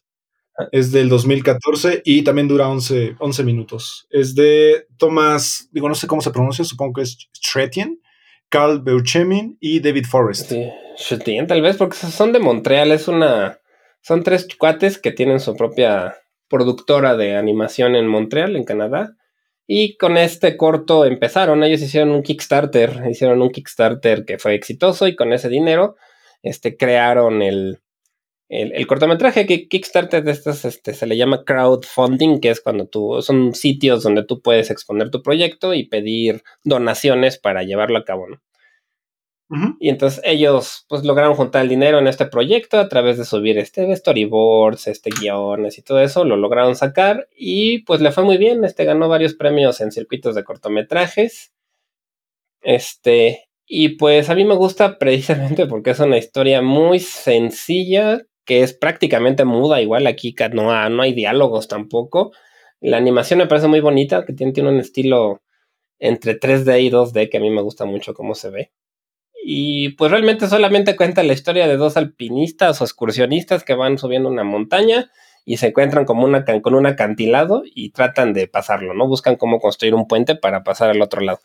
Ah. 0.57 0.67
Es 0.71 0.91
del 0.91 1.09
2014 1.09 2.01
y 2.05 2.23
también 2.23 2.47
dura 2.47 2.67
11, 2.67 3.15
11 3.19 3.43
minutos. 3.43 4.07
Es 4.09 4.33
de 4.35 4.87
Thomas, 4.97 5.69
digo, 5.71 5.87
no 5.87 5.95
sé 5.95 6.07
cómo 6.07 6.21
se 6.21 6.31
pronuncia, 6.31 6.65
supongo 6.65 6.93
que 6.93 7.01
es 7.03 7.29
Stretian, 7.35 7.99
Carl 8.49 8.81
Beuchemin 8.81 9.57
y 9.59 9.79
David 9.79 10.05
Forrest. 10.05 10.51
Sí, 10.97 11.15
tal 11.47 11.61
vez, 11.61 11.77
porque 11.77 11.95
son 11.95 12.31
de 12.31 12.39
Montreal, 12.39 12.91
es 12.91 13.07
una... 13.07 13.59
Son 14.07 14.23
tres 14.23 14.47
cuates 14.57 14.97
que 14.97 15.11
tienen 15.11 15.41
su 15.41 15.53
propia 15.57 16.15
productora 16.47 17.17
de 17.17 17.35
animación 17.35 17.93
en 17.93 18.07
Montreal, 18.07 18.55
en 18.55 18.63
Canadá. 18.63 19.17
Y 19.67 19.97
con 19.97 20.15
este 20.15 20.55
corto 20.55 21.03
empezaron, 21.03 21.61
ellos 21.61 21.81
hicieron 21.81 22.11
un 22.11 22.23
Kickstarter, 22.23 23.03
hicieron 23.11 23.41
un 23.41 23.49
Kickstarter 23.51 24.23
que 24.23 24.39
fue 24.39 24.53
exitoso 24.55 25.09
y 25.09 25.17
con 25.17 25.33
ese 25.33 25.49
dinero 25.49 25.97
este, 26.41 26.77
crearon 26.77 27.41
el, 27.41 27.81
el, 28.47 28.87
cortometraje 28.87 29.45
que 29.45 29.67
Kickstarter 29.67 30.23
de 30.23 30.31
estas 30.31 30.63
este, 30.63 30.93
se 30.93 31.05
le 31.05 31.17
llama 31.17 31.43
crowdfunding, 31.43 32.39
que 32.39 32.51
es 32.51 32.61
cuando 32.61 32.87
tú, 32.87 33.21
son 33.21 33.55
sitios 33.55 34.03
donde 34.03 34.23
tú 34.23 34.41
puedes 34.41 34.71
exponer 34.71 35.11
tu 35.11 35.21
proyecto 35.21 35.73
y 35.73 35.83
pedir 35.83 36.43
donaciones 36.63 37.37
para 37.37 37.63
llevarlo 37.63 37.97
a 37.97 38.05
cabo, 38.05 38.29
¿no? 38.29 38.41
Y 39.79 39.87
entonces 39.87 40.21
ellos 40.25 40.85
pues 40.89 41.05
lograron 41.05 41.33
juntar 41.35 41.61
el 41.61 41.69
dinero 41.69 41.99
en 41.99 42.07
este 42.07 42.25
proyecto 42.25 42.79
a 42.79 42.89
través 42.89 43.17
de 43.17 43.23
subir 43.23 43.57
este 43.57 43.95
storyboards, 43.95 44.87
este 44.87 45.09
guiones 45.09 45.77
y 45.77 45.81
todo 45.83 46.01
eso, 46.01 46.25
lo 46.25 46.35
lograron 46.35 46.75
sacar 46.75 47.29
y 47.33 47.79
pues 47.83 48.01
le 48.01 48.11
fue 48.11 48.25
muy 48.25 48.37
bien, 48.37 48.65
este 48.65 48.83
ganó 48.83 49.07
varios 49.07 49.35
premios 49.35 49.79
en 49.79 49.93
circuitos 49.93 50.35
de 50.35 50.43
cortometrajes. 50.43 51.53
Este, 52.61 53.47
y 53.65 53.89
pues 53.97 54.29
a 54.29 54.35
mí 54.35 54.43
me 54.43 54.55
gusta 54.55 54.97
precisamente 54.99 55.65
porque 55.65 55.91
es 55.91 55.99
una 55.99 56.17
historia 56.17 56.61
muy 56.61 56.99
sencilla, 56.99 58.21
que 58.45 58.63
es 58.63 58.73
prácticamente 58.73 59.45
muda, 59.45 59.81
igual 59.81 60.07
aquí 60.07 60.35
no, 60.51 60.89
no 60.89 61.03
hay 61.03 61.13
diálogos 61.13 61.69
tampoco. 61.69 62.31
La 62.81 62.97
animación 62.97 63.39
me 63.39 63.47
parece 63.47 63.67
muy 63.67 63.79
bonita, 63.79 64.25
que 64.25 64.33
tiene, 64.33 64.53
tiene 64.53 64.69
un 64.69 64.79
estilo 64.79 65.41
entre 65.99 66.39
3D 66.39 66.81
y 66.83 66.89
2D 66.91 67.29
que 67.29 67.37
a 67.37 67.41
mí 67.41 67.49
me 67.49 67.61
gusta 67.61 67.85
mucho 67.85 68.13
cómo 68.13 68.35
se 68.35 68.49
ve. 68.49 68.71
Y 69.43 69.89
pues 69.89 70.11
realmente 70.11 70.47
solamente 70.47 70.95
cuenta 70.95 71.23
la 71.23 71.33
historia 71.33 71.67
de 71.67 71.77
dos 71.77 71.97
alpinistas 71.97 72.81
o 72.81 72.83
excursionistas 72.83 73.63
que 73.63 73.75
van 73.75 73.97
subiendo 73.97 74.29
una 74.29 74.43
montaña 74.43 75.09
y 75.45 75.57
se 75.57 75.67
encuentran 75.67 76.03
como 76.03 76.25
una, 76.25 76.43
con 76.61 76.75
un 76.75 76.85
acantilado 76.85 77.63
y 77.65 77.91
tratan 77.91 78.33
de 78.33 78.47
pasarlo, 78.47 78.93
¿no? 78.93 79.07
Buscan 79.07 79.37
cómo 79.37 79.59
construir 79.59 79.95
un 79.95 80.05
puente 80.05 80.35
para 80.35 80.63
pasar 80.63 80.89
al 80.89 81.01
otro 81.01 81.21
lado. 81.21 81.39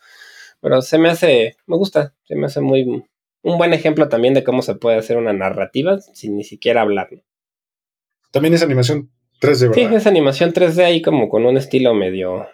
Pero 0.59 0.81
se 0.81 0.97
me 0.97 1.09
hace, 1.09 1.55
me 1.67 1.77
gusta, 1.77 2.13
se 2.25 2.35
me 2.35 2.47
hace 2.47 2.59
muy, 2.59 3.05
un 3.43 3.57
buen 3.57 3.73
ejemplo 3.73 4.09
también 4.09 4.33
de 4.33 4.43
cómo 4.43 4.61
se 4.61 4.75
puede 4.75 4.97
hacer 4.97 5.15
una 5.15 5.31
narrativa 5.31 5.99
sin 6.01 6.35
ni 6.35 6.43
siquiera 6.43 6.81
hablar. 6.81 7.09
También 8.31 8.53
es 8.53 8.63
animación 8.63 9.11
3D, 9.39 9.69
¿verdad? 9.69 9.75
Sí, 9.75 9.95
es 9.95 10.07
animación 10.07 10.51
3D 10.51 10.83
ahí 10.83 11.01
como 11.01 11.29
con 11.29 11.45
un 11.45 11.55
estilo 11.55 11.93
medio 11.93 12.47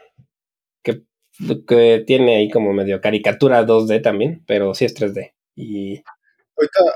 que 1.68 2.04
tiene 2.06 2.38
ahí 2.38 2.50
como 2.50 2.74
medio 2.74 3.02
caricatura 3.02 3.66
2D 3.66 4.02
también, 4.02 4.44
pero 4.46 4.74
sí 4.74 4.86
es 4.86 4.96
3D. 4.96 5.34
Y 5.56 6.04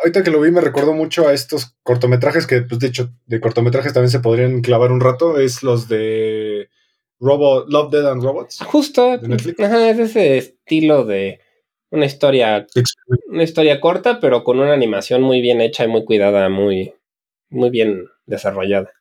Ahorita, 0.01 0.23
que 0.23 0.31
lo 0.31 0.41
vi 0.41 0.51
me 0.51 0.61
recordó 0.61 0.93
mucho 0.93 1.27
a 1.27 1.33
estos 1.33 1.75
cortometrajes 1.83 2.45
que, 2.47 2.61
pues 2.61 2.79
de 2.79 2.87
hecho, 2.87 3.09
de 3.27 3.39
cortometrajes 3.39 3.93
también 3.93 4.11
se 4.11 4.19
podrían 4.19 4.61
clavar 4.61 4.91
un 4.91 4.99
rato. 4.99 5.39
Es 5.39 5.63
los 5.63 5.87
de 5.87 6.69
Robot, 7.19 7.69
Love, 7.69 7.91
Dead 7.91 8.11
and 8.11 8.21
Robots. 8.21 8.59
Justo. 8.65 9.13
Ajá, 9.59 9.89
es 9.89 9.99
ese 9.99 10.37
estilo 10.37 11.05
de 11.05 11.39
una 11.91 12.05
historia, 12.05 12.67
una 13.29 13.43
historia 13.43 13.79
corta, 13.79 14.19
pero 14.19 14.43
con 14.43 14.59
una 14.59 14.73
animación 14.73 15.21
muy 15.21 15.39
bien 15.39 15.61
hecha 15.61 15.85
y 15.85 15.87
muy 15.87 16.03
cuidada, 16.03 16.49
muy, 16.49 16.93
muy 17.49 17.69
bien 17.69 18.07
desarrollada. 18.25 18.91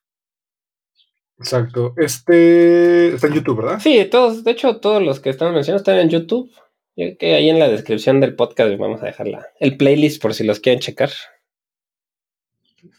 Exacto. 1.39 1.93
Este 1.97 3.13
está 3.15 3.27
en 3.27 3.33
YouTube, 3.33 3.57
¿verdad? 3.57 3.79
Sí, 3.79 4.05
todos, 4.09 4.43
de 4.43 4.51
hecho, 4.51 4.77
todos 4.77 5.01
los 5.01 5.19
que 5.19 5.29
estamos 5.29 5.53
mencionando 5.53 5.81
están 5.81 5.99
en 5.99 6.09
YouTube. 6.09 6.51
que 6.95 7.35
ahí 7.35 7.49
en 7.49 7.59
la 7.59 7.67
descripción 7.67 8.19
del 8.19 8.35
podcast 8.35 8.77
vamos 8.77 9.01
a 9.01 9.07
dejar 9.07 9.27
el 9.59 9.77
playlist 9.77 10.21
por 10.21 10.33
si 10.33 10.43
los 10.43 10.59
quieren 10.59 10.79
checar. 10.79 11.11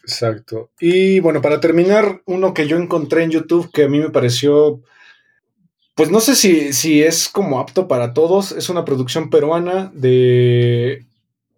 Exacto. 0.03 0.71
Y 0.79 1.19
bueno, 1.19 1.41
para 1.41 1.59
terminar, 1.59 2.21
uno 2.25 2.53
que 2.53 2.67
yo 2.67 2.77
encontré 2.77 3.23
en 3.23 3.31
YouTube 3.31 3.71
que 3.71 3.83
a 3.83 3.89
mí 3.89 3.99
me 3.99 4.09
pareció, 4.09 4.81
pues 5.95 6.11
no 6.11 6.19
sé 6.19 6.35
si, 6.35 6.73
si 6.73 7.03
es 7.03 7.29
como 7.29 7.59
apto 7.59 7.87
para 7.87 8.13
todos, 8.13 8.51
es 8.51 8.69
una 8.69 8.85
producción 8.85 9.29
peruana 9.29 9.91
de 9.93 11.05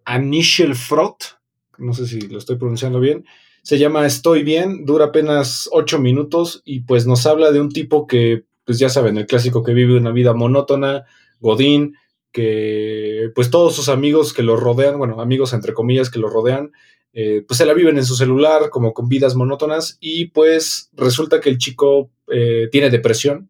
Anichel 0.06 0.76
Frot, 0.76 1.40
no 1.78 1.94
sé 1.94 2.08
si 2.08 2.22
lo 2.22 2.38
estoy 2.38 2.58
pronunciando 2.58 3.00
bien, 3.00 3.26
se 3.68 3.78
llama 3.78 4.06
Estoy 4.06 4.44
bien, 4.44 4.86
dura 4.86 5.08
apenas 5.08 5.68
ocho 5.74 6.00
minutos 6.00 6.62
y 6.64 6.80
pues 6.80 7.06
nos 7.06 7.26
habla 7.26 7.52
de 7.52 7.60
un 7.60 7.68
tipo 7.68 8.08
que, 8.08 8.46
pues 8.64 8.80
ya 8.80 8.88
saben, 8.88 9.18
el 9.18 9.26
clásico 9.26 9.62
que 9.62 9.74
vive 9.74 9.98
una 9.98 10.12
vida 10.12 10.34
monótona, 10.34 11.04
godín, 11.42 11.98
que 12.32 13.30
pues 13.36 13.50
todos 13.50 13.76
sus 13.76 13.90
amigos 13.90 14.32
que 14.32 14.42
lo 14.42 14.56
rodean, 14.56 14.98
bueno, 14.98 15.20
amigos 15.20 15.52
entre 15.52 15.74
comillas 15.74 16.10
que 16.10 16.18
lo 16.18 16.30
rodean, 16.30 16.72
eh, 17.12 17.44
pues 17.46 17.58
se 17.58 17.66
la 17.66 17.74
viven 17.74 17.98
en 17.98 18.06
su 18.06 18.16
celular 18.16 18.70
como 18.70 18.94
con 18.94 19.10
vidas 19.10 19.36
monótonas 19.36 19.98
y 20.00 20.28
pues 20.28 20.90
resulta 20.94 21.42
que 21.42 21.50
el 21.50 21.58
chico 21.58 22.10
eh, 22.32 22.70
tiene 22.72 22.90
depresión, 22.90 23.50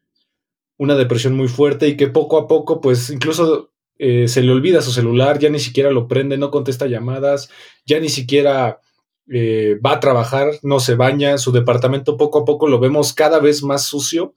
una 0.77 0.95
depresión 0.95 1.35
muy 1.35 1.47
fuerte 1.47 1.89
y 1.89 1.95
que 1.95 2.07
poco 2.07 2.39
a 2.39 2.47
poco 2.47 2.81
pues 2.81 3.11
incluso 3.11 3.69
eh, 3.99 4.27
se 4.27 4.41
le 4.41 4.51
olvida 4.51 4.81
su 4.81 4.91
celular, 4.91 5.37
ya 5.37 5.51
ni 5.51 5.59
siquiera 5.59 5.91
lo 5.91 6.07
prende, 6.07 6.39
no 6.39 6.49
contesta 6.49 6.87
llamadas, 6.87 7.51
ya 7.85 7.99
ni 7.99 8.09
siquiera 8.09 8.81
va 9.29 9.93
a 9.93 9.99
trabajar, 9.99 10.47
no 10.63 10.79
se 10.79 10.95
baña, 10.95 11.37
su 11.37 11.51
departamento 11.51 12.17
poco 12.17 12.39
a 12.39 12.45
poco 12.45 12.67
lo 12.67 12.79
vemos 12.79 13.13
cada 13.13 13.39
vez 13.39 13.63
más 13.63 13.83
sucio 13.83 14.33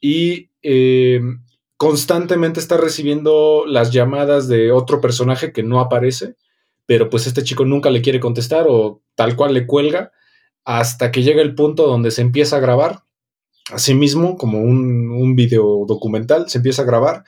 y 0.00 0.50
constantemente 1.76 2.60
está 2.60 2.76
recibiendo 2.76 3.64
las 3.66 3.92
llamadas 3.92 4.46
de 4.46 4.72
otro 4.72 5.00
personaje 5.00 5.52
que 5.52 5.62
no 5.62 5.80
aparece 5.80 6.36
pero 6.90 7.08
pues 7.08 7.28
este 7.28 7.44
chico 7.44 7.64
nunca 7.64 7.88
le 7.88 8.02
quiere 8.02 8.18
contestar 8.18 8.66
o 8.68 9.00
tal 9.14 9.36
cual 9.36 9.54
le 9.54 9.64
cuelga 9.64 10.10
hasta 10.64 11.12
que 11.12 11.22
llega 11.22 11.40
el 11.40 11.54
punto 11.54 11.86
donde 11.86 12.10
se 12.10 12.20
empieza 12.20 12.56
a 12.56 12.58
grabar, 12.58 13.04
así 13.70 13.94
mismo 13.94 14.36
como 14.36 14.58
un, 14.58 15.08
un 15.12 15.36
video 15.36 15.84
documental, 15.86 16.50
se 16.50 16.58
empieza 16.58 16.82
a 16.82 16.86
grabar 16.86 17.22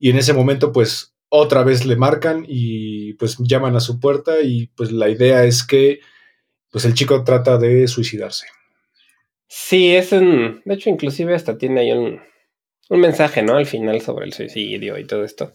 y 0.00 0.10
en 0.10 0.18
ese 0.18 0.32
momento 0.32 0.72
pues 0.72 1.14
otra 1.28 1.62
vez 1.62 1.86
le 1.86 1.94
marcan 1.94 2.44
y 2.48 3.12
pues 3.12 3.36
llaman 3.38 3.76
a 3.76 3.80
su 3.80 4.00
puerta 4.00 4.40
y 4.42 4.66
pues 4.74 4.90
la 4.90 5.08
idea 5.08 5.44
es 5.44 5.64
que 5.64 6.00
pues 6.74 6.84
el 6.84 6.92
chico 6.94 7.22
trata 7.22 7.56
de 7.56 7.86
suicidarse. 7.86 8.46
Sí, 9.46 9.94
es 9.94 10.10
un... 10.10 10.60
De 10.64 10.74
hecho, 10.74 10.90
inclusive 10.90 11.34
hasta 11.34 11.56
tiene 11.56 11.82
ahí 11.82 11.92
un, 11.92 12.20
un 12.90 13.00
mensaje, 13.00 13.42
¿no? 13.42 13.56
Al 13.56 13.66
final 13.66 14.00
sobre 14.00 14.26
el 14.26 14.32
suicidio 14.32 14.98
y 14.98 15.06
todo 15.06 15.24
esto 15.24 15.52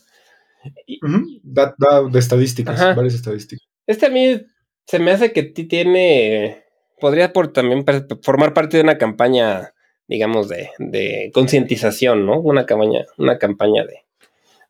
da, 1.44 1.76
de 2.10 2.20
estadísticas, 2.20 2.96
varias 2.96 3.16
estadísticas. 3.16 3.68
Este 3.88 4.06
a 4.06 4.10
mí 4.10 4.42
se 4.86 5.00
me 5.00 5.12
hace 5.12 5.32
que 5.32 5.44
tiene. 5.44 6.64
Podría 7.00 7.32
por 7.32 7.54
también 7.54 7.86
formar 8.24 8.54
parte 8.54 8.78
de 8.78 8.84
una 8.84 8.98
campaña, 8.98 9.74
digamos, 10.08 10.50
de, 10.50 10.70
de 10.80 11.32
concientización, 11.34 12.26
¿no? 12.26 12.40
Una 12.40 12.66
campaña, 12.66 13.06
una 13.18 13.38
campaña 13.38 13.86
de, 13.86 14.06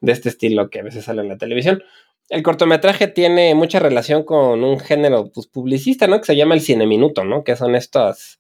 de 0.02 0.12
este 0.12 0.30
estilo 0.30 0.70
que 0.70 0.80
a 0.80 0.84
veces 0.84 1.06
sale 1.06 1.22
en 1.22 1.30
la 1.30 1.38
televisión. 1.38 1.84
El 2.30 2.44
cortometraje 2.44 3.08
tiene 3.08 3.56
mucha 3.56 3.80
relación 3.80 4.24
con 4.24 4.64
un 4.64 4.80
género 4.80 5.32
pues, 5.34 5.48
publicista, 5.48 6.08
¿no? 6.08 6.20
Que 6.20 6.26
se 6.26 6.36
llama 6.36 6.54
el 6.54 6.62
cine 6.62 6.86
minuto, 6.86 7.26
¿no? 7.26 7.44
Que 7.44 7.56
son 7.56 7.76
estos 7.76 8.40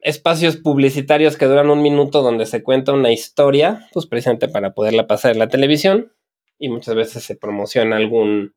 espacios 0.00 0.56
publicitarios 0.56 1.36
que 1.36 1.46
duran 1.46 1.68
un 1.70 1.82
minuto 1.82 2.22
donde 2.22 2.46
se 2.46 2.62
cuenta 2.62 2.92
una 2.92 3.12
historia, 3.12 3.88
pues 3.92 4.06
precisamente 4.06 4.48
para 4.48 4.72
poderla 4.72 5.08
pasar 5.08 5.32
en 5.32 5.40
la 5.40 5.48
televisión 5.48 6.12
y 6.58 6.68
muchas 6.68 6.94
veces 6.94 7.24
se 7.24 7.34
promociona 7.34 7.96
algún, 7.96 8.54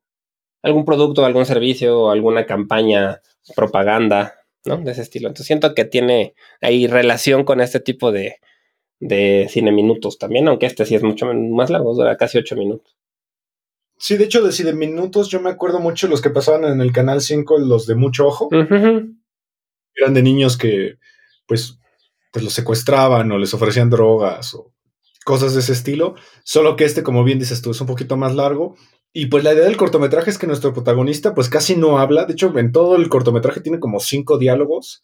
algún 0.61 0.85
producto, 0.85 1.25
algún 1.25 1.47
servicio 1.47 2.11
alguna 2.11 2.45
campaña, 2.45 3.21
propaganda, 3.55 4.35
¿no? 4.65 4.77
De 4.77 4.91
ese 4.91 5.01
estilo. 5.01 5.27
Entonces 5.27 5.47
siento 5.47 5.73
que 5.73 5.85
tiene 5.85 6.35
ahí 6.61 6.85
relación 6.85 7.43
con 7.43 7.59
este 7.59 7.79
tipo 7.79 8.11
de, 8.11 8.35
de 8.99 9.47
cine 9.49 9.71
minutos 9.71 10.19
también, 10.19 10.47
aunque 10.47 10.67
este 10.67 10.85
sí 10.85 10.93
es 10.93 11.01
mucho 11.01 11.25
más 11.33 11.71
largo, 11.71 11.95
dura 11.95 12.17
casi 12.17 12.37
ocho 12.37 12.55
minutos. 12.55 12.95
Sí, 14.01 14.15
de 14.15 14.23
hecho, 14.23 14.41
de 14.41 14.73
minutos 14.73 15.27
yo 15.27 15.41
me 15.41 15.49
acuerdo 15.49 15.79
mucho 15.79 16.07
los 16.07 16.21
que 16.21 16.29
pasaban 16.29 16.63
en 16.63 16.79
el 16.79 16.93
Canal 16.93 17.19
5, 17.19 17.59
los 17.59 17.85
de 17.85 17.95
mucho 17.95 18.27
ojo. 18.27 18.47
Eran 18.51 20.13
de 20.13 20.23
niños 20.23 20.57
que 20.57 20.97
pues, 21.45 21.77
pues 22.31 22.45
los 22.45 22.53
secuestraban 22.53 23.29
o 23.29 23.37
les 23.37 23.53
ofrecían 23.53 23.89
drogas 23.89 24.53
o 24.53 24.71
cosas 25.25 25.53
de 25.53 25.59
ese 25.59 25.73
estilo. 25.73 26.15
Solo 26.45 26.77
que 26.77 26.85
este, 26.85 27.03
como 27.03 27.25
bien 27.25 27.39
dices 27.39 27.61
tú, 27.61 27.71
es 27.71 27.81
un 27.81 27.87
poquito 27.87 28.15
más 28.15 28.33
largo. 28.33 28.77
Y 29.11 29.25
pues 29.25 29.43
la 29.43 29.53
idea 29.53 29.65
del 29.65 29.75
cortometraje 29.75 30.29
es 30.29 30.37
que 30.37 30.47
nuestro 30.47 30.73
protagonista 30.73 31.35
pues 31.35 31.49
casi 31.49 31.75
no 31.75 31.99
habla. 31.99 32.23
De 32.23 32.33
hecho, 32.33 32.57
en 32.57 32.71
todo 32.71 32.95
el 32.95 33.09
cortometraje 33.09 33.59
tiene 33.59 33.79
como 33.79 33.99
cinco 33.99 34.37
diálogos, 34.37 35.03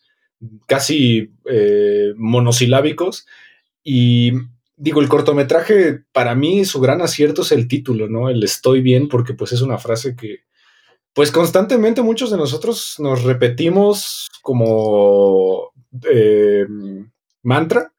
casi 0.68 1.34
eh, 1.50 2.14
monosilábicos. 2.16 3.28
Y 3.84 4.32
digo, 4.78 5.02
el 5.02 5.10
cortometraje 5.10 6.04
para 6.12 6.36
mí 6.36 6.66
su 6.66 6.80
gran 6.80 7.02
acierto 7.02 7.42
es 7.42 7.52
el 7.52 7.68
título, 7.68 8.08
¿no? 8.08 8.30
El 8.30 8.44
estoy 8.44 8.82
bien, 8.82 9.08
porque 9.08 9.34
pues 9.34 9.52
es 9.52 9.62
una 9.62 9.78
frase 9.78 10.16
que 10.16 10.40
pues 11.14 11.32
constantemente 11.32 12.02
muchos 12.02 12.30
de 12.30 12.38
nosotros 12.38 12.96
nos 13.00 13.24
repetimos 13.24 14.28
como 14.42 15.72
eh, 16.12 16.66
mantra 17.42 17.94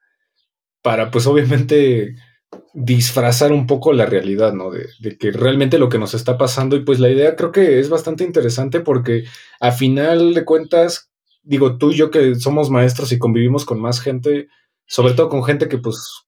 para 0.83 1.11
pues 1.11 1.27
obviamente 1.27 2.15
disfrazar 2.75 3.53
un 3.53 3.67
poco 3.67 3.95
la 3.95 4.05
realidad, 4.05 4.53
¿no? 4.53 4.71
De, 4.71 5.17
que 5.17 5.31
realmente 5.31 5.79
lo 5.79 5.89
que 5.89 5.99
nos 5.99 6.13
está 6.13 6.37
pasando 6.37 6.77
y 6.77 6.85
pues 6.85 7.01
la 7.01 7.09
idea 7.09 7.37
creo 7.37 7.53
que 7.53 7.81
es 7.81 7.89
bastante 7.89 8.23
interesante 8.23 8.81
porque 8.81 9.25
a 9.61 9.73
final 9.73 10.35
de 10.35 10.45
cuentas, 10.45 11.11
digo 11.43 11.79
tú 11.79 11.93
y 11.93 11.97
yo 11.97 12.11
que 12.11 12.35
somos 12.35 12.69
maestros 12.69 13.13
y 13.13 13.19
convivimos 13.19 13.65
con 13.65 13.81
más 13.81 13.99
gente, 13.99 14.49
sobre 14.87 15.15
todo 15.15 15.31
con 15.31 15.43
gente 15.43 15.69
que 15.69 15.79
pues 15.79 16.26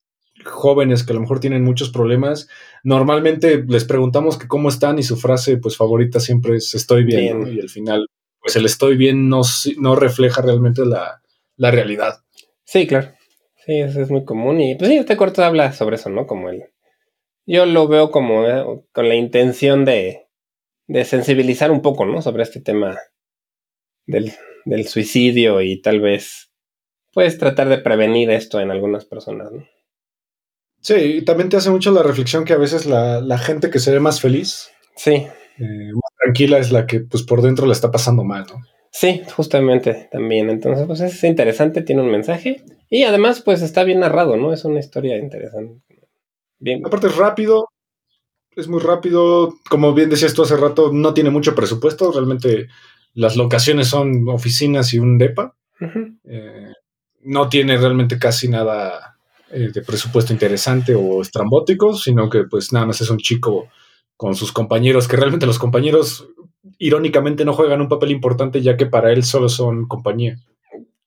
jóvenes 0.49 1.05
que 1.05 1.13
a 1.13 1.15
lo 1.15 1.21
mejor 1.21 1.41
tienen 1.41 1.65
muchos 1.65 1.91
problemas, 1.91 2.49
normalmente 2.83 3.65
les 3.67 3.85
preguntamos 3.85 4.39
que 4.39 4.49
cómo 4.49 4.69
están 4.69 4.99
y 4.99 5.03
su 5.03 5.17
frase 5.17 5.57
pues 5.59 5.77
favorita 5.77 6.21
siempre 6.21 6.57
es 6.57 6.75
estoy 6.75 7.05
bien, 7.05 7.47
y 7.55 7.61
al 7.61 7.69
final 7.69 8.07
pues 8.41 8.57
el 8.57 8.65
estoy 8.67 8.97
bien 8.97 9.29
no, 9.29 9.43
no 9.79 9.97
refleja 9.97 10.43
realmente 10.43 10.85
la, 10.85 11.21
la 11.57 11.71
realidad. 11.71 12.21
Sí, 12.65 12.87
claro. 12.87 13.13
Sí, 13.57 13.81
eso 13.81 14.01
es 14.01 14.11
muy 14.11 14.25
común. 14.25 14.61
Y 14.61 14.77
pues 14.77 14.91
sí, 14.91 14.97
este 14.97 15.17
corto 15.17 15.45
habla 15.45 15.73
sobre 15.73 15.97
eso, 15.97 16.09
¿no? 16.09 16.27
Como 16.27 16.49
el. 16.49 16.65
Yo 17.45 17.67
lo 17.67 17.89
veo 17.89 18.11
como 18.11 18.47
eh, 18.47 18.65
con 18.93 19.09
la 19.09 19.15
intención 19.15 19.85
de, 19.85 20.27
de 20.87 21.05
sensibilizar 21.05 21.71
un 21.71 21.83
poco, 21.83 22.07
¿no? 22.07 22.23
Sobre 22.23 22.43
este 22.43 22.61
tema 22.61 22.99
del, 24.07 24.33
del 24.65 24.87
suicidio 24.87 25.61
y 25.61 25.81
tal 25.83 26.01
vez, 26.01 26.51
pues, 27.13 27.39
tratar 27.39 27.69
de 27.69 27.79
prevenir 27.79 28.31
esto 28.31 28.61
en 28.61 28.71
algunas 28.71 29.05
personas, 29.05 29.53
¿no? 29.53 29.67
Sí, 30.81 30.95
y 30.95 31.25
también 31.25 31.49
te 31.49 31.57
hace 31.57 31.71
mucho 31.71 31.91
la 31.91 32.03
reflexión 32.03 32.45
que 32.45 32.53
a 32.53 32.59
veces 32.59 32.87
la, 32.87 33.21
la 33.21 33.39
gente 33.39 33.71
que 33.71 33.79
se 33.79 33.93
ve 33.93 34.01
más 34.01 34.21
feliz, 34.21 34.71
sí. 34.97 35.27
Eh, 35.59 35.93
más 35.93 36.13
tranquila, 36.23 36.59
es 36.59 36.71
la 36.71 36.87
que, 36.87 37.01
pues, 37.01 37.25
por 37.25 37.43
dentro 37.43 37.67
la 37.67 37.73
está 37.73 37.91
pasando 37.91 38.23
mal, 38.23 38.47
¿no? 38.49 38.63
Sí, 38.91 39.23
justamente 39.37 40.09
también. 40.11 40.51
Entonces, 40.51 40.87
pues 40.87 41.01
es 41.01 41.23
interesante, 41.25 41.83
tiene 41.83 42.03
un 42.03 42.11
mensaje 42.11 42.63
y 42.91 43.05
además, 43.05 43.43
pues 43.43 43.63
está 43.63 43.85
bien 43.85 44.01
narrado, 44.01 44.37
¿no? 44.37 44.53
Es 44.53 44.65
una 44.65 44.81
historia 44.81 45.19
interesante. 45.19 45.83
Bien. 46.59 46.85
Aparte 46.85 47.09
es 47.09 47.17
rápido, 47.17 47.69
es 48.57 48.67
muy 48.69 48.81
rápido. 48.81 49.55
Como 49.69 49.95
bien 49.95 50.11
decías 50.11 50.35
tú 50.35 50.43
hace 50.43 50.57
rato, 50.57 50.91
no 50.93 51.15
tiene 51.15 51.31
mucho 51.31 51.55
presupuesto. 51.55 52.11
Realmente 52.13 52.69
las 53.15 53.37
locaciones 53.37 53.89
son 53.89 54.29
oficinas 54.29 54.93
y 54.95 54.99
un 54.99 55.19
DEPA. 55.19 55.55
Eh, 56.25 56.73
no 57.23 57.49
tiene 57.49 57.77
realmente 57.77 58.19
casi 58.19 58.49
nada 58.49 59.08
eh, 59.51 59.71
de 59.73 59.83
presupuesto 59.83 60.33
interesante 60.33 60.95
o 60.95 61.23
estrambótico, 61.23 61.95
sino 61.95 62.29
que 62.29 62.45
pues 62.45 62.73
nada 62.73 62.87
más 62.87 63.01
es 63.01 63.09
un 63.09 63.19
chico 63.19 63.69
con 64.17 64.35
sus 64.35 64.53
compañeros, 64.53 65.09
que 65.09 65.17
realmente 65.17 65.47
los 65.47 65.59
compañeros 65.59 66.29
irónicamente 66.79 67.45
no 67.45 67.55
juegan 67.55 67.81
un 67.81 67.89
papel 67.89 68.11
importante 68.11 68.61
ya 68.61 68.77
que 68.77 68.87
para 68.87 69.13
él 69.13 69.25
solo 69.25 69.49
son 69.49 69.87
compañía. 69.87 70.39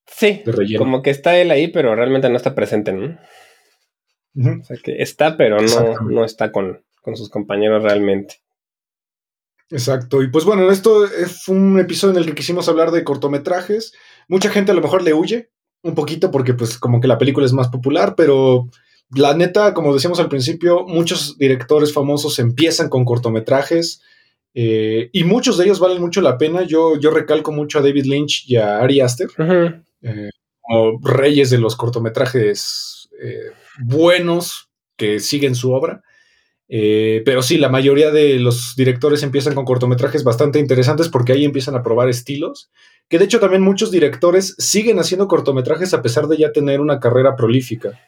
Sí, 0.07 0.43
como 0.77 1.01
que 1.01 1.09
está 1.09 1.37
él 1.37 1.51
ahí, 1.51 1.67
pero 1.67 1.95
realmente 1.95 2.29
no 2.29 2.37
está 2.37 2.55
presente, 2.55 2.91
¿no? 2.93 3.17
O 4.35 4.63
sea 4.63 4.77
que 4.83 5.01
está, 5.01 5.37
pero 5.37 5.57
no, 5.59 5.99
no 6.09 6.25
está 6.25 6.51
con, 6.51 6.83
sus 7.15 7.29
compañeros 7.29 7.83
realmente. 7.83 8.41
Exacto. 9.69 10.21
Y 10.21 10.29
pues 10.29 10.45
bueno, 10.45 10.69
esto 10.69 11.05
es 11.05 11.47
un 11.47 11.79
episodio 11.79 12.13
en 12.13 12.19
el 12.19 12.25
que 12.25 12.35
quisimos 12.35 12.67
hablar 12.67 12.91
de 12.91 13.03
cortometrajes. 13.03 13.93
Mucha 14.27 14.49
gente 14.49 14.71
a 14.71 14.75
lo 14.75 14.81
mejor 14.81 15.03
le 15.03 15.13
huye 15.13 15.51
un 15.83 15.95
poquito 15.95 16.31
porque 16.31 16.53
pues 16.53 16.77
como 16.77 16.99
que 16.99 17.07
la 17.07 17.17
película 17.17 17.45
es 17.45 17.53
más 17.53 17.69
popular, 17.69 18.15
pero 18.15 18.67
la 19.13 19.33
neta, 19.33 19.73
como 19.73 19.93
decíamos 19.93 20.19
al 20.19 20.29
principio, 20.29 20.85
muchos 20.87 21.37
directores 21.37 21.93
famosos 21.93 22.39
empiezan 22.39 22.89
con 22.89 23.03
cortometrajes 23.03 24.01
eh, 24.53 25.09
y 25.11 25.23
muchos 25.23 25.57
de 25.57 25.65
ellos 25.65 25.79
valen 25.79 26.01
mucho 26.01 26.21
la 26.21 26.37
pena. 26.37 26.63
Yo, 26.63 26.97
yo 26.99 27.11
recalco 27.11 27.51
mucho 27.51 27.79
a 27.79 27.81
David 27.81 28.05
Lynch 28.05 28.45
y 28.47 28.55
a 28.57 28.79
Ari 28.79 29.01
Aster 29.01 29.29
eh, 30.01 30.29
como 30.61 30.99
reyes 31.03 31.49
de 31.49 31.57
los 31.57 31.75
cortometrajes 31.75 33.09
eh, 33.21 33.51
buenos 33.79 34.69
que 34.95 35.19
siguen 35.19 35.55
su 35.55 35.73
obra. 35.73 36.03
pero 36.69 37.41
sí, 37.41 37.57
la 37.57 37.69
mayoría 37.69 38.11
de 38.11 38.39
los 38.39 38.75
directores 38.77 39.23
empiezan 39.23 39.55
con 39.55 39.65
cortometrajes 39.65 40.23
bastante 40.23 40.59
interesantes 40.59 41.09
porque 41.09 41.33
ahí 41.33 41.43
empiezan 41.43 41.75
a 41.75 41.83
probar 41.83 42.07
estilos. 42.07 42.69
Que 43.11 43.19
de 43.19 43.25
hecho 43.25 43.41
también 43.41 43.61
muchos 43.61 43.91
directores 43.91 44.55
siguen 44.57 44.97
haciendo 44.97 45.27
cortometrajes 45.27 45.93
a 45.93 46.01
pesar 46.01 46.27
de 46.27 46.37
ya 46.37 46.53
tener 46.53 46.79
una 46.79 46.99
carrera 46.99 47.35
prolífica. 47.35 47.99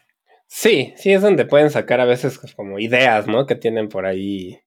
Sí, 0.47 0.93
sí, 0.95 1.11
es 1.11 1.21
donde 1.21 1.45
pueden 1.45 1.69
sacar 1.69 1.99
a 1.99 2.05
veces 2.05 2.39
como 2.55 2.79
ideas, 2.79 3.27
¿no? 3.27 3.45
Que 3.45 3.55
tienen 3.55 3.89
por 3.89 4.05
ahí 4.05 4.61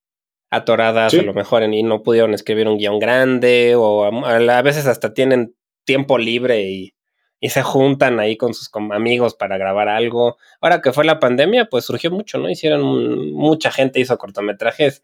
atoradas 0.50 1.14
a 1.14 1.22
lo 1.22 1.32
mejor 1.32 1.62
y 1.62 1.82
no 1.82 2.02
pudieron 2.02 2.34
escribir 2.34 2.68
un 2.68 2.76
guion 2.76 2.98
grande 2.98 3.74
o 3.76 4.04
a, 4.04 4.62
veces 4.62 4.86
hasta 4.86 5.14
tienen 5.14 5.56
tiempo 5.84 6.18
libre 6.18 6.70
y 6.70 6.92
y 7.40 7.50
se 7.50 7.62
juntan 7.62 8.18
ahí 8.18 8.36
con 8.36 8.54
sus 8.54 8.70
amigos 8.92 9.34
para 9.34 9.58
grabar 9.58 9.88
algo. 9.88 10.36
Ahora 10.60 10.80
que 10.80 10.92
fue 10.92 11.04
la 11.04 11.20
pandemia, 11.20 11.66
pues 11.66 11.84
surgió 11.84 12.10
mucho, 12.10 12.38
¿no? 12.38 12.48
Hicieron, 12.48 13.32
mucha 13.32 13.70
gente 13.70 14.00
hizo 14.00 14.16
cortometrajes 14.18 15.02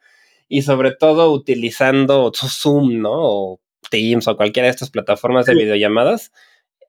y 0.48 0.62
sobre 0.62 0.92
todo 0.92 1.32
utilizando 1.32 2.32
Zoom, 2.34 3.00
¿no? 3.00 3.12
O 3.14 3.60
Teams 3.90 4.28
o 4.28 4.36
cualquiera 4.36 4.66
de 4.66 4.70
estas 4.70 4.90
plataformas 4.90 5.46
de 5.46 5.54
videollamadas. 5.54 6.32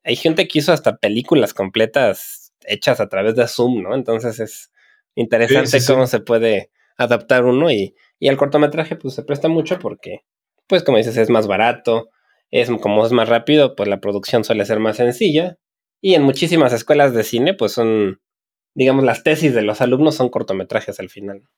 Hay 0.03 0.15
gente 0.15 0.47
que 0.47 0.59
hizo 0.59 0.73
hasta 0.73 0.97
películas 0.97 1.53
completas 1.53 2.53
hechas 2.65 2.99
a 2.99 3.09
través 3.09 3.35
de 3.35 3.47
Zoom, 3.47 3.83
¿no? 3.83 3.95
Entonces 3.95 4.39
es 4.39 4.71
interesante 5.15 5.79
cómo 5.85 6.07
se 6.07 6.19
puede 6.19 6.71
adaptar 6.97 7.45
uno 7.45 7.71
y, 7.71 7.95
y 8.19 8.27
el 8.27 8.37
cortometraje 8.37 8.95
pues 8.95 9.13
se 9.15 9.23
presta 9.23 9.47
mucho 9.47 9.79
porque, 9.79 10.21
pues 10.67 10.83
como 10.83 10.97
dices, 10.97 11.17
es 11.17 11.29
más 11.29 11.47
barato, 11.47 12.09
es 12.51 12.69
como 12.81 13.05
es 13.05 13.11
más 13.11 13.29
rápido, 13.29 13.75
pues 13.75 13.89
la 13.89 13.99
producción 13.99 14.43
suele 14.43 14.65
ser 14.65 14.79
más 14.79 14.97
sencilla. 14.97 15.57
Y 16.01 16.15
en 16.15 16.21
muchísimas 16.21 16.71
escuelas 16.73 17.13
de 17.13 17.23
cine, 17.23 17.53
pues 17.53 17.71
son, 17.71 18.21
digamos, 18.75 19.03
las 19.03 19.23
tesis 19.23 19.55
de 19.55 19.63
los 19.63 19.81
alumnos 19.81 20.15
son 20.15 20.29
cortometrajes 20.29 20.99
al 20.99 21.09
final. 21.09 21.49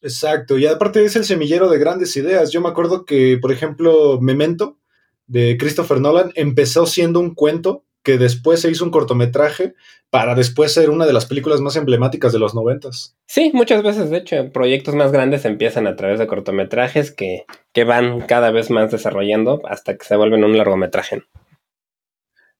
Exacto, 0.00 0.58
y 0.58 0.66
aparte 0.66 1.04
es 1.04 1.16
el 1.16 1.24
semillero 1.24 1.68
de 1.68 1.78
grandes 1.78 2.16
ideas. 2.16 2.52
Yo 2.52 2.60
me 2.60 2.68
acuerdo 2.68 3.04
que, 3.04 3.38
por 3.40 3.52
ejemplo, 3.52 4.20
Memento 4.20 4.78
de 5.26 5.56
Christopher 5.58 6.00
Nolan 6.00 6.32
empezó 6.34 6.86
siendo 6.86 7.20
un 7.20 7.34
cuento 7.34 7.84
que 8.02 8.16
después 8.16 8.60
se 8.60 8.70
hizo 8.70 8.84
un 8.84 8.90
cortometraje 8.90 9.74
para 10.08 10.34
después 10.34 10.72
ser 10.72 10.88
una 10.88 11.04
de 11.04 11.12
las 11.12 11.26
películas 11.26 11.60
más 11.60 11.76
emblemáticas 11.76 12.32
de 12.32 12.38
los 12.38 12.54
noventas. 12.54 13.16
Sí, 13.26 13.50
muchas 13.52 13.82
veces, 13.82 14.08
de 14.08 14.18
hecho, 14.18 14.50
proyectos 14.50 14.94
más 14.94 15.12
grandes 15.12 15.44
empiezan 15.44 15.86
a 15.86 15.96
través 15.96 16.18
de 16.18 16.26
cortometrajes 16.26 17.10
que, 17.10 17.44
que 17.74 17.84
van 17.84 18.22
cada 18.22 18.50
vez 18.50 18.70
más 18.70 18.90
desarrollando 18.90 19.60
hasta 19.68 19.96
que 19.96 20.06
se 20.06 20.16
vuelven 20.16 20.44
un 20.44 20.56
largometraje. 20.56 21.24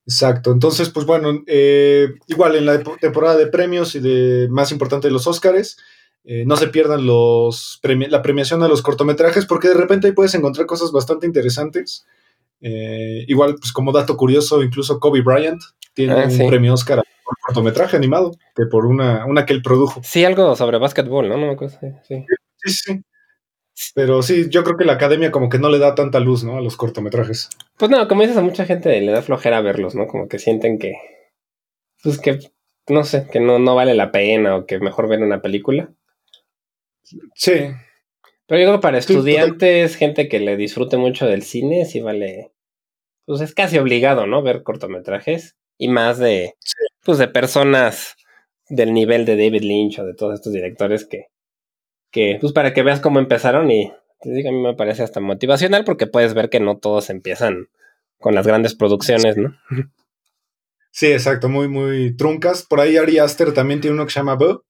Exacto, 0.05 0.53
entonces, 0.53 0.91
pues 0.91 1.07
bueno, 1.07 1.43
eh, 1.47 2.09
igual 2.26 2.57
en 2.57 2.66
la 2.66 2.82
temporada 2.82 3.36
de 3.36 3.47
premios 3.47 3.95
y 3.95 4.01
de 4.01 4.49
más 4.51 4.72
importante 4.72 5.09
de 5.09 5.12
los 5.12 5.26
Óscares, 5.26 5.78
eh, 6.30 6.44
no 6.44 6.56
se 6.56 6.68
pierdan 6.68 7.06
los 7.06 7.80
la 7.82 8.20
premiación 8.20 8.60
de 8.60 8.68
los 8.68 8.82
cortometrajes 8.82 9.46
porque 9.46 9.68
de 9.68 9.74
repente 9.74 10.06
ahí 10.06 10.12
puedes 10.12 10.34
encontrar 10.34 10.66
cosas 10.66 10.92
bastante 10.92 11.26
interesantes. 11.26 12.06
Eh, 12.60 13.24
igual, 13.28 13.54
pues 13.58 13.72
como 13.72 13.92
dato 13.92 14.14
curioso, 14.18 14.62
incluso 14.62 15.00
Kobe 15.00 15.22
Bryant 15.22 15.62
tiene 15.94 16.12
ah, 16.12 16.28
un 16.28 16.48
premio 16.48 16.74
Oscar 16.74 17.02
por 17.24 17.34
cortometraje 17.46 17.96
animado, 17.96 18.32
que 18.54 18.66
por 18.66 18.84
una, 18.84 19.24
una 19.24 19.46
que 19.46 19.54
él 19.54 19.62
produjo. 19.62 20.02
Sí, 20.04 20.22
algo 20.22 20.54
sobre 20.54 20.76
básquetbol, 20.76 21.30
¿no? 21.30 21.38
no 21.38 21.56
sí. 21.66 22.14
sí, 22.56 22.70
sí. 22.70 23.02
Pero 23.94 24.20
sí, 24.20 24.50
yo 24.50 24.64
creo 24.64 24.76
que 24.76 24.84
la 24.84 24.92
academia 24.92 25.30
como 25.30 25.48
que 25.48 25.58
no 25.58 25.70
le 25.70 25.78
da 25.78 25.94
tanta 25.94 26.20
luz, 26.20 26.44
¿no? 26.44 26.58
A 26.58 26.60
los 26.60 26.76
cortometrajes. 26.76 27.48
Pues 27.78 27.90
no, 27.90 28.06
como 28.06 28.20
dices, 28.20 28.36
a 28.36 28.42
mucha 28.42 28.66
gente 28.66 29.00
le 29.00 29.12
da 29.12 29.22
flojera 29.22 29.62
verlos, 29.62 29.94
¿no? 29.94 30.06
Como 30.06 30.28
que 30.28 30.38
sienten 30.38 30.78
que, 30.78 30.92
pues 32.02 32.20
que, 32.20 32.38
no 32.86 33.04
sé, 33.04 33.26
que 33.32 33.40
no, 33.40 33.58
no 33.58 33.74
vale 33.74 33.94
la 33.94 34.12
pena 34.12 34.56
o 34.56 34.66
que 34.66 34.78
mejor 34.78 35.08
ven 35.08 35.22
una 35.22 35.40
película. 35.40 35.90
Sí. 37.34 37.70
Pero 38.46 38.61
digo, 38.61 38.80
para 38.80 38.98
estudiantes, 38.98 39.96
gente 39.96 40.28
que 40.28 40.40
le 40.40 40.56
disfrute 40.56 40.96
mucho 40.96 41.26
del 41.26 41.42
cine, 41.42 41.84
sí 41.84 42.00
vale. 42.00 42.52
Pues 43.26 43.42
es 43.42 43.54
casi 43.54 43.78
obligado, 43.78 44.26
¿no? 44.26 44.42
Ver 44.42 44.62
cortometrajes. 44.62 45.56
Y 45.76 45.88
más 45.88 46.18
de. 46.18 46.54
Pues 47.04 47.18
de 47.18 47.28
personas 47.28 48.16
del 48.68 48.92
nivel 48.92 49.24
de 49.24 49.36
David 49.36 49.62
Lynch 49.62 49.98
o 49.98 50.04
de 50.04 50.14
todos 50.14 50.34
estos 50.34 50.52
directores 50.52 51.06
que. 51.06 51.26
que 52.11 52.38
pues 52.40 52.52
para 52.52 52.72
que 52.72 52.82
veas 52.82 53.00
cómo 53.00 53.18
empezaron 53.18 53.70
y. 53.70 53.92
Te 54.20 54.30
digo, 54.30 54.48
a 54.48 54.52
mí 54.52 54.61
me 54.61 54.74
parece 54.74 55.02
hasta 55.02 55.20
motivacional 55.20 55.84
porque 55.84 56.06
puedes 56.06 56.34
ver 56.34 56.48
que 56.48 56.59
no 56.59 56.78
todos 56.78 57.11
empiezan 57.11 57.68
con 58.18 58.34
las 58.34 58.46
grandes 58.46 58.74
producciones, 58.74 59.36
¿no? 59.36 59.56
Sí, 60.90 61.12
exacto, 61.12 61.48
muy, 61.48 61.68
muy 61.68 62.16
truncas. 62.16 62.64
Por 62.64 62.80
ahí 62.80 62.96
Ari 62.96 63.18
Aster 63.18 63.52
también 63.52 63.80
tiene 63.80 63.94
uno 63.94 64.06
que 64.06 64.11
se 64.11 64.20
llama 64.20 64.36
Bill. 64.36 64.61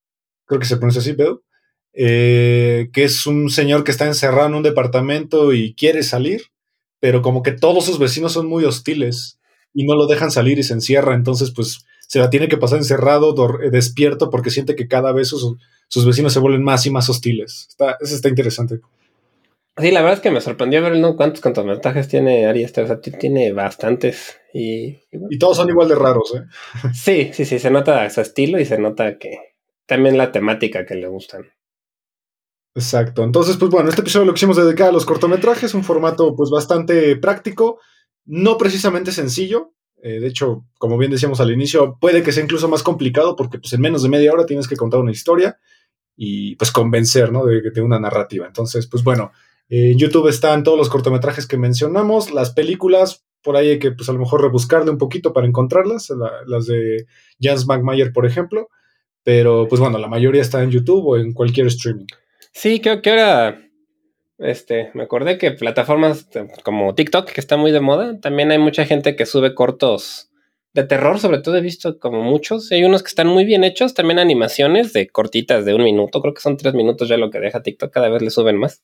Creo 0.44 0.60
que 0.60 0.66
se 0.66 0.76
pronuncia 0.76 1.00
así, 1.00 1.12
Bill 1.12 1.38
eh, 1.92 2.90
que 2.92 3.04
es 3.04 3.26
un 3.26 3.50
señor 3.50 3.84
que 3.84 3.90
está 3.90 4.06
encerrado 4.06 4.48
en 4.48 4.54
un 4.54 4.62
departamento 4.62 5.52
y 5.52 5.74
quiere 5.74 6.02
salir, 6.02 6.42
pero 7.00 7.22
como 7.22 7.42
que 7.42 7.52
todos 7.52 7.84
sus 7.84 7.98
vecinos 7.98 8.32
son 8.32 8.46
muy 8.46 8.64
hostiles 8.64 9.38
y 9.74 9.84
no 9.84 9.94
lo 9.94 10.06
dejan 10.06 10.30
salir 10.30 10.58
y 10.58 10.62
se 10.62 10.74
encierra, 10.74 11.14
entonces 11.14 11.50
pues 11.50 11.84
se 12.08 12.18
la 12.18 12.30
tiene 12.30 12.48
que 12.48 12.56
pasar 12.56 12.78
encerrado, 12.78 13.34
eh, 13.62 13.70
despierto, 13.70 14.30
porque 14.30 14.50
siente 14.50 14.74
que 14.74 14.88
cada 14.88 15.12
vez 15.12 15.28
sus, 15.28 16.06
vecinos 16.06 16.32
se 16.32 16.40
vuelven 16.40 16.62
más 16.62 16.86
y 16.86 16.90
más 16.90 17.08
hostiles. 17.10 17.66
Está, 17.68 17.96
eso 18.00 18.14
está 18.14 18.28
interesante. 18.28 18.80
Sí, 19.76 19.90
la 19.92 20.00
verdad 20.00 20.16
es 20.16 20.20
que 20.20 20.30
me 20.30 20.40
sorprendió 20.40 20.82
ver 20.82 20.96
¿no? 20.96 21.16
cuántos 21.16 21.40
cortometrajes 21.40 22.08
tiene 22.08 22.46
Ari 22.46 22.64
O 22.64 22.68
sea, 22.68 23.00
tiene 23.00 23.52
bastantes. 23.52 24.38
Y, 24.52 24.98
y, 25.12 25.38
todos 25.38 25.58
son 25.58 25.68
igual 25.68 25.88
de 25.88 25.94
raros, 25.94 26.34
¿eh? 26.34 26.44
Sí, 26.94 27.30
sí, 27.32 27.44
sí. 27.44 27.58
Se 27.58 27.70
nota 27.70 28.08
su 28.10 28.20
estilo 28.22 28.58
y 28.58 28.64
se 28.64 28.78
nota 28.78 29.18
que 29.18 29.54
también 29.86 30.16
la 30.16 30.32
temática 30.32 30.84
que 30.84 30.96
le 30.96 31.06
gustan. 31.06 31.46
Exacto. 32.78 33.24
Entonces, 33.24 33.56
pues 33.56 33.72
bueno, 33.72 33.88
este 33.88 34.02
episodio 34.02 34.24
lo 34.24 34.34
quisimos 34.34 34.56
dedicar 34.56 34.90
a 34.90 34.92
los 34.92 35.04
cortometrajes, 35.04 35.74
un 35.74 35.82
formato 35.82 36.36
pues 36.36 36.48
bastante 36.48 37.16
práctico, 37.16 37.80
no 38.24 38.56
precisamente 38.56 39.10
sencillo. 39.10 39.72
Eh, 40.00 40.20
de 40.20 40.28
hecho, 40.28 40.64
como 40.78 40.96
bien 40.96 41.10
decíamos 41.10 41.40
al 41.40 41.50
inicio, 41.50 41.98
puede 42.00 42.22
que 42.22 42.30
sea 42.30 42.44
incluso 42.44 42.68
más 42.68 42.84
complicado 42.84 43.34
porque 43.34 43.58
pues 43.58 43.72
en 43.72 43.80
menos 43.80 44.04
de 44.04 44.08
media 44.08 44.32
hora 44.32 44.46
tienes 44.46 44.68
que 44.68 44.76
contar 44.76 45.00
una 45.00 45.10
historia 45.10 45.58
y 46.14 46.54
pues 46.54 46.70
convencer, 46.70 47.32
¿no? 47.32 47.44
De, 47.44 47.62
de 47.62 47.80
una 47.80 47.98
narrativa. 47.98 48.46
Entonces, 48.46 48.86
pues 48.86 49.02
bueno, 49.02 49.32
en 49.68 49.98
YouTube 49.98 50.28
están 50.28 50.62
todos 50.62 50.78
los 50.78 50.88
cortometrajes 50.88 51.48
que 51.48 51.56
mencionamos, 51.56 52.30
las 52.30 52.50
películas, 52.50 53.24
por 53.42 53.56
ahí 53.56 53.70
hay 53.70 53.78
que 53.80 53.90
pues 53.90 54.08
a 54.08 54.12
lo 54.12 54.20
mejor 54.20 54.42
rebuscarle 54.42 54.92
un 54.92 54.98
poquito 54.98 55.32
para 55.32 55.48
encontrarlas, 55.48 56.12
las 56.46 56.66
de 56.66 57.06
Jans 57.40 57.66
McMayer, 57.66 58.12
por 58.12 58.24
ejemplo, 58.24 58.68
pero 59.24 59.66
pues 59.66 59.80
bueno, 59.80 59.98
la 59.98 60.06
mayoría 60.06 60.42
está 60.42 60.62
en 60.62 60.70
YouTube 60.70 61.04
o 61.04 61.16
en 61.16 61.32
cualquier 61.32 61.66
streaming. 61.66 62.06
Sí, 62.58 62.80
creo 62.80 63.02
que 63.02 63.10
ahora. 63.10 63.62
Este, 64.36 64.90
me 64.94 65.04
acordé 65.04 65.38
que 65.38 65.52
plataformas 65.52 66.28
como 66.64 66.92
TikTok, 66.92 67.30
que 67.30 67.40
está 67.40 67.56
muy 67.56 67.70
de 67.70 67.80
moda, 67.80 68.18
también 68.20 68.50
hay 68.50 68.58
mucha 68.58 68.84
gente 68.84 69.14
que 69.14 69.26
sube 69.26 69.54
cortos 69.54 70.32
de 70.74 70.82
terror, 70.82 71.20
sobre 71.20 71.38
todo 71.38 71.56
he 71.56 71.60
visto 71.60 72.00
como 72.00 72.24
muchos. 72.24 72.72
Hay 72.72 72.82
unos 72.82 73.04
que 73.04 73.10
están 73.10 73.28
muy 73.28 73.44
bien 73.44 73.62
hechos, 73.62 73.94
también 73.94 74.18
animaciones 74.18 74.92
de 74.92 75.08
cortitas 75.08 75.64
de 75.64 75.74
un 75.74 75.84
minuto, 75.84 76.20
creo 76.20 76.34
que 76.34 76.40
son 76.40 76.56
tres 76.56 76.74
minutos 76.74 77.08
ya 77.08 77.16
lo 77.16 77.30
que 77.30 77.38
deja 77.38 77.62
TikTok, 77.62 77.92
cada 77.92 78.08
vez 78.08 78.22
le 78.22 78.30
suben 78.30 78.56
más. 78.56 78.82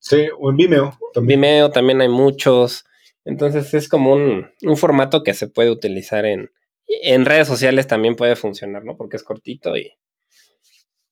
Sí, 0.00 0.26
o 0.36 0.50
en 0.50 0.56
Vimeo. 0.56 0.98
También. 1.14 1.40
Vimeo 1.40 1.70
también 1.70 2.00
hay 2.00 2.08
muchos. 2.08 2.84
Entonces 3.24 3.74
es 3.74 3.88
como 3.88 4.12
un, 4.12 4.50
un 4.60 4.76
formato 4.76 5.22
que 5.22 5.34
se 5.34 5.46
puede 5.46 5.70
utilizar 5.70 6.24
en, 6.24 6.50
en 6.88 7.26
redes 7.26 7.46
sociales 7.46 7.86
también 7.86 8.16
puede 8.16 8.34
funcionar, 8.34 8.84
¿no? 8.84 8.96
Porque 8.96 9.16
es 9.16 9.22
cortito 9.22 9.76
y, 9.76 9.92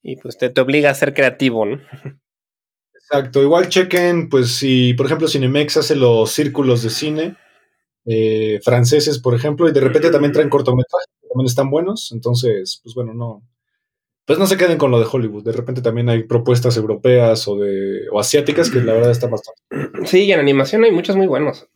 y 0.03 0.16
pues 0.16 0.38
te, 0.38 0.51
te 0.51 0.61
obliga 0.61 0.90
a 0.90 0.94
ser 0.94 1.14
creativo, 1.14 1.66
¿no? 1.66 1.80
Exacto, 2.94 3.42
igual 3.42 3.68
chequen, 3.68 4.28
pues 4.28 4.53
si 4.53 4.94
por 4.94 5.07
ejemplo 5.07 5.26
Cinemex 5.26 5.76
hace 5.76 5.96
los 5.96 6.30
círculos 6.30 6.82
de 6.82 6.90
cine 6.90 7.36
eh, 8.07 8.61
franceses, 8.62 9.18
por 9.18 9.34
ejemplo, 9.34 9.68
y 9.68 9.72
de 9.72 9.80
repente 9.80 10.11
también 10.11 10.32
traen 10.32 10.48
cortometrajes, 10.48 11.09
que 11.20 11.28
también 11.28 11.46
están 11.46 11.70
buenos, 11.70 12.12
entonces, 12.12 12.80
pues 12.82 12.94
bueno, 12.94 13.12
no, 13.12 13.42
pues 14.24 14.38
no 14.38 14.46
se 14.46 14.57
queden 14.57 14.78
con 14.78 14.92
lo 14.92 15.01
de 15.01 15.09
Hollywood, 15.11 15.44
de 15.44 15.53
repente 15.53 15.82
también 15.82 16.09
hay 16.09 16.22
propuestas 16.22 16.76
europeas 16.76 17.48
o 17.48 17.57
de 17.57 18.09
o 18.12 18.20
asiáticas 18.20 18.70
que 18.70 18.80
la 18.80 18.92
verdad 18.92 19.11
están 19.11 19.30
bastante. 19.30 19.61
Sí, 20.07 20.24
y 20.24 20.32
en 20.32 20.40
animación 20.40 20.84
hay 20.84 20.92
muchos 20.92 21.16
muy 21.16 21.26
buenos. 21.26 21.68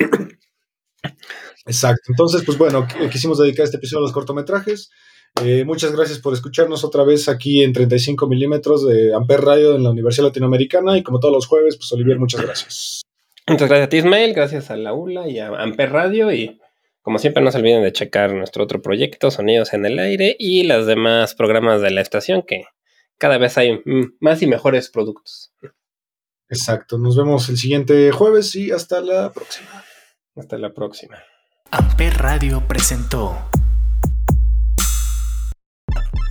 Exacto, 1.66 2.02
entonces, 2.08 2.42
pues 2.44 2.58
bueno, 2.58 2.86
quisimos 3.10 3.38
dedicar 3.38 3.64
este 3.64 3.78
episodio 3.78 3.98
a 3.98 4.02
los 4.02 4.12
cortometrajes. 4.12 4.90
Eh, 5.42 5.64
muchas 5.64 5.92
gracias 5.92 6.20
por 6.20 6.32
escucharnos 6.32 6.84
otra 6.84 7.02
vez 7.02 7.28
aquí 7.28 7.62
en 7.62 7.72
35 7.72 8.28
milímetros 8.28 8.86
de 8.86 9.12
Amper 9.14 9.40
Radio 9.40 9.74
en 9.74 9.82
la 9.82 9.90
Universidad 9.90 10.28
Latinoamericana 10.28 10.96
y 10.96 11.02
como 11.02 11.18
todos 11.18 11.34
los 11.34 11.46
jueves, 11.46 11.76
pues 11.76 11.90
Olivier, 11.92 12.18
muchas 12.18 12.42
gracias. 12.42 13.02
Muchas 13.48 13.68
gracias 13.68 13.86
a 13.86 13.90
ti 13.90 13.96
Ismael, 13.98 14.32
gracias 14.32 14.70
a 14.70 14.76
la 14.76 14.94
ULA 14.94 15.28
y 15.28 15.40
a 15.40 15.48
Amper 15.48 15.90
Radio 15.90 16.32
y 16.32 16.60
como 17.02 17.18
siempre 17.18 17.42
no 17.42 17.50
se 17.50 17.58
olviden 17.58 17.82
de 17.82 17.92
checar 17.92 18.32
nuestro 18.32 18.64
otro 18.64 18.80
proyecto, 18.80 19.30
Sonidos 19.30 19.74
en 19.74 19.84
el 19.84 19.98
Aire 19.98 20.36
y 20.38 20.62
los 20.62 20.86
demás 20.86 21.34
programas 21.34 21.82
de 21.82 21.90
la 21.90 22.00
estación 22.00 22.42
que 22.42 22.64
cada 23.18 23.36
vez 23.36 23.58
hay 23.58 23.82
más 24.20 24.40
y 24.40 24.46
mejores 24.46 24.88
productos. 24.88 25.52
Exacto, 26.48 26.96
nos 26.96 27.16
vemos 27.16 27.48
el 27.48 27.58
siguiente 27.58 28.10
jueves 28.12 28.54
y 28.54 28.70
hasta 28.70 29.00
la 29.00 29.32
próxima. 29.32 29.84
Hasta 30.36 30.56
la 30.58 30.72
próxima. 30.72 31.18
Amper 31.70 32.14
Radio 32.18 32.62
presentó 32.66 33.36